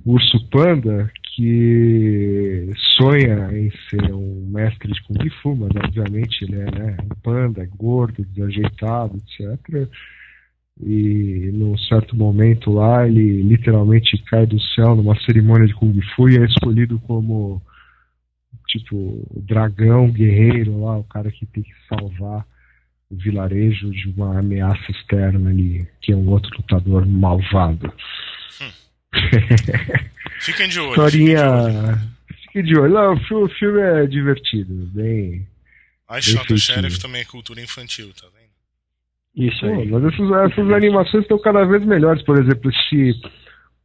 urso 0.06 0.48
panda 0.50 1.10
que 1.34 2.70
sonha 2.96 3.50
em 3.52 3.70
ser 3.88 4.14
um 4.14 4.46
mestre 4.50 4.92
de 4.92 5.02
Kung 5.02 5.30
Fu, 5.42 5.56
mas 5.56 5.70
obviamente 5.74 6.44
ele 6.44 6.60
é 6.60 6.70
né, 6.70 6.96
um 7.02 7.08
panda, 7.22 7.62
é 7.62 7.66
gordo, 7.66 8.24
desajeitado, 8.24 9.16
etc. 9.16 9.88
E 10.80 11.50
num 11.52 11.76
certo 11.78 12.14
momento 12.14 12.70
lá 12.70 13.06
ele 13.06 13.42
literalmente 13.42 14.16
cai 14.24 14.46
do 14.46 14.60
céu 14.60 14.94
numa 14.94 15.18
cerimônia 15.22 15.66
de 15.66 15.74
Kung 15.74 16.00
Fu 16.14 16.28
e 16.28 16.36
é 16.36 16.44
escolhido 16.44 17.00
como 17.00 17.60
tipo 18.68 19.26
dragão 19.36 20.10
guerreiro 20.10 20.80
lá, 20.80 20.98
o 20.98 21.04
cara 21.04 21.30
que 21.30 21.46
tem 21.46 21.62
que 21.62 21.74
salvar 21.88 22.46
vilarejo 23.10 23.90
de 23.90 24.08
uma 24.08 24.38
ameaça 24.38 24.90
externa 24.90 25.50
ali, 25.50 25.86
que 26.00 26.12
é 26.12 26.16
um 26.16 26.28
outro 26.28 26.50
lutador 26.56 27.06
malvado. 27.06 27.92
Hum. 28.60 28.72
Fiquem 30.40 30.68
de 30.68 30.80
olho. 30.80 30.90
Historinha. 30.90 32.14
Fiquem 32.42 32.64
de 32.64 32.78
olho. 32.78 32.92
Não, 32.92 33.14
o 33.14 33.48
filme 33.48 33.80
é 33.80 34.06
divertido, 34.06 34.74
bem. 34.92 35.46
A 36.08 36.20
Shot 36.20 36.46
do 36.46 36.58
Sheriff 36.58 37.00
também 37.00 37.22
é 37.22 37.24
cultura 37.24 37.60
infantil, 37.60 38.12
tá 38.12 38.26
vendo? 38.26 39.48
Isso 39.48 39.64
aí. 39.66 39.88
Pô, 39.88 39.98
mas 39.98 40.12
essas, 40.12 40.52
essas 40.52 40.72
animações 40.72 41.22
estão 41.22 41.38
cada 41.38 41.64
vez 41.64 41.84
melhores. 41.84 42.22
Por 42.22 42.38
exemplo, 42.38 42.70
esse 42.70 43.20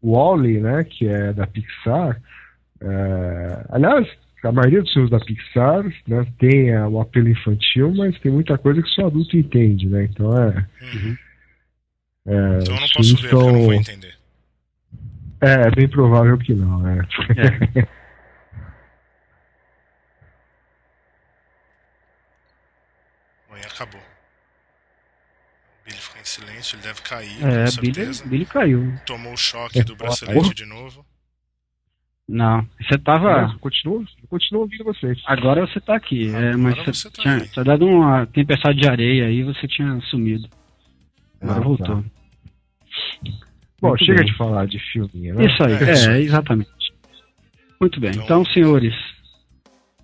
Wally, 0.03 0.59
né, 0.59 0.84
que 0.84 1.07
é 1.07 1.34
da 1.34 1.47
Pixar. 1.47 2.22
É... 2.82 3.65
Aliás, 3.70 4.07
a 4.43 4.51
maioria 4.51 4.81
dos 4.81 4.93
filmes 4.93 5.11
da 5.11 5.19
Pixar 5.19 5.83
né, 6.07 6.25
tem 6.39 6.75
o 6.77 6.91
um 6.91 7.01
apelo 7.01 7.29
infantil, 7.29 7.93
mas 7.93 8.17
tem 8.19 8.31
muita 8.31 8.57
coisa 8.57 8.81
que 8.81 8.89
só 8.89 9.07
adulto 9.07 9.35
entende, 9.35 9.87
né? 9.87 10.05
Então 10.05 10.31
é. 10.37 10.67
Uhum. 10.81 11.17
é 12.27 12.59
então 12.61 12.75
eu 12.75 12.81
não 12.81 12.87
posso 12.89 13.15
ver, 13.17 13.29
são... 13.29 13.47
eu 13.47 13.53
não 13.53 13.63
vou 13.63 13.73
entender. 13.73 14.17
É, 15.41 15.67
é 15.67 15.71
bem 15.71 15.87
provável 15.87 16.37
que 16.37 16.53
não, 16.53 16.87
é. 16.87 16.99
é. 16.99 17.87
Amanhã 23.49 23.65
acabou. 23.65 24.01
O 24.01 25.85
Billy 25.85 25.97
ficou 25.97 26.21
em 26.21 26.25
silêncio, 26.25 26.75
ele 26.75 26.83
deve 26.83 27.01
cair. 27.01 27.37
É, 27.43 27.81
Billy, 27.81 28.23
Billy 28.25 28.45
caiu. 28.45 28.93
Tomou 29.05 29.33
o 29.33 29.37
choque 29.37 29.83
do 29.83 29.95
bracelete 29.95 30.53
de 30.53 30.65
novo. 30.65 31.05
Não, 32.32 32.63
você 32.80 32.95
tava. 32.99 33.57
Continua, 33.59 34.05
ouvindo 34.53 34.84
vocês. 34.84 35.19
Agora 35.25 35.65
você 35.65 35.80
tá 35.80 35.95
aqui, 35.95 36.30
é, 36.30 36.55
mas 36.55 36.75
você, 36.75 36.93
você 36.93 37.09
tá 37.09 37.23
tinha, 37.23 37.39
tinha, 37.39 37.65
dado 37.65 37.88
uma 37.88 38.27
tempestade 38.27 38.80
de 38.80 38.88
areia 38.88 39.25
aí 39.25 39.41
você 39.41 39.67
tinha 39.67 39.99
sumido. 40.01 40.47
Agora 41.41 41.57
ah, 41.57 41.63
voltou. 41.63 41.88
Tá. 41.88 42.03
Bom, 43.82 43.88
Muito 43.89 44.05
chega 44.05 44.19
bem. 44.19 44.32
de 44.32 44.38
falar 44.38 44.67
de 44.67 44.77
filminha, 44.91 45.34
né? 45.34 45.45
Isso 45.45 45.63
aí, 45.63 45.73
é, 45.73 46.17
é 46.17 46.21
exatamente. 46.21 46.69
Muito 47.82 47.99
bem, 47.99 48.11
então, 48.11 48.23
então 48.23 48.45
senhores, 48.45 48.93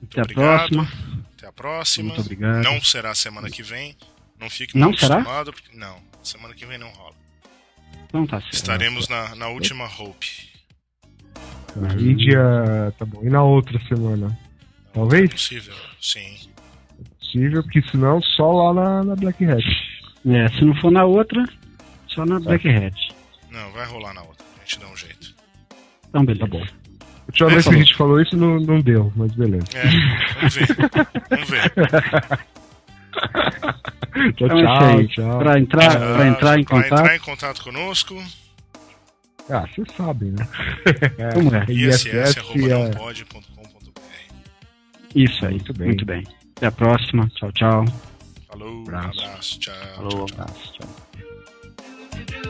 até 0.03 0.21
obrigado. 0.23 0.45
a 0.45 0.57
próxima. 0.57 0.87
Até 1.37 1.47
a 1.47 1.51
próxima. 1.51 2.07
Muito 2.07 2.21
obrigado. 2.21 2.63
Não 2.63 2.81
será 2.81 3.13
semana 3.13 3.51
que 3.51 3.61
vem. 3.61 3.95
Não 4.39 4.49
fique 4.49 4.75
não 4.75 4.97
será? 4.97 5.23
Porque, 5.43 5.77
não, 5.77 6.01
semana 6.23 6.55
que 6.55 6.65
vem 6.65 6.79
não 6.79 6.89
rola. 6.89 7.13
Então 8.09 8.25
tá 8.25 8.41
certo. 8.41 8.53
Estaremos 8.53 9.07
na, 9.09 9.35
na 9.35 9.47
última 9.49 9.85
Hope. 9.85 10.44
Uhum. 11.75 11.99
E 11.99 12.15
dia. 12.15 12.93
Tá 12.97 13.05
bom. 13.05 13.21
E 13.23 13.29
na 13.29 13.43
outra 13.43 13.79
semana? 13.87 14.37
Talvez? 14.93 15.25
É 15.25 15.33
possível, 15.33 15.73
sim. 15.99 16.49
É 16.99 17.19
possível, 17.19 17.63
porque 17.63 17.81
senão 17.91 18.21
só 18.21 18.51
lá 18.51 18.73
na, 18.73 19.03
na 19.03 19.15
Black 19.15 19.43
Hat. 19.43 19.65
É, 20.25 20.47
se 20.49 20.63
não 20.63 20.73
for 20.75 20.91
na 20.91 21.03
outra, 21.03 21.45
só 22.07 22.25
na 22.25 22.39
tá. 22.39 22.45
Black 22.45 22.67
Hat. 22.67 22.95
Não, 23.51 23.71
vai 23.71 23.85
rolar 23.87 24.13
na 24.13 24.21
outra. 24.21 24.45
A 24.57 24.59
gente 24.65 24.79
dá 24.79 24.87
um 24.87 24.95
jeito. 24.95 25.35
Então, 26.09 26.25
beleza. 26.25 26.47
Tá 26.47 26.57
bom. 26.57 26.63
A 26.63 27.27
última 27.27 27.49
vez 27.49 27.67
que 27.67 27.73
a 27.73 27.77
gente 27.77 27.95
falou 27.95 28.21
isso 28.21 28.37
não, 28.37 28.59
não 28.59 28.79
deu, 28.79 29.11
mas 29.15 29.33
beleza. 29.33 29.65
É, 29.73 29.83
vamos 30.35 30.55
ver. 30.55 30.67
vamos 31.29 31.49
ver. 31.49 31.73
tchau, 34.35 34.47
então, 34.47 34.47
tchau, 34.47 35.07
tchau. 35.07 35.39
Pra 35.39 35.59
entrar, 35.59 35.91
ah, 35.91 36.15
pra 36.15 36.27
entrar 36.27 36.59
em 36.59 36.63
contato. 36.63 36.87
Pra 36.87 36.99
entrar 36.99 37.15
em 37.15 37.19
contato 37.19 37.63
conosco. 37.63 38.15
Ah, 39.49 39.67
vocês 39.67 39.87
sabem, 39.95 40.31
né? 40.31 40.47
É, 41.17 41.33
como 41.33 41.53
é? 41.55 41.65
é 41.67 41.71
ISS.com.br 41.71 42.69
é 45.15 45.19
Isso 45.19 45.45
aí, 45.45 45.51
muito 45.51 45.73
bem. 45.73 45.87
Muito 45.87 46.05
bem. 46.05 46.23
Até 46.57 46.67
a 46.67 46.71
próxima. 46.71 47.27
Tchau, 47.35 47.51
tchau. 47.51 47.85
Falou, 48.47 48.81
abraço. 48.81 49.21
abraço 49.21 49.59
tchau. 49.59 49.73
Falou, 49.95 50.25
tchau, 50.25 50.37
abraço. 50.41 50.73
Tchau. 50.73 52.45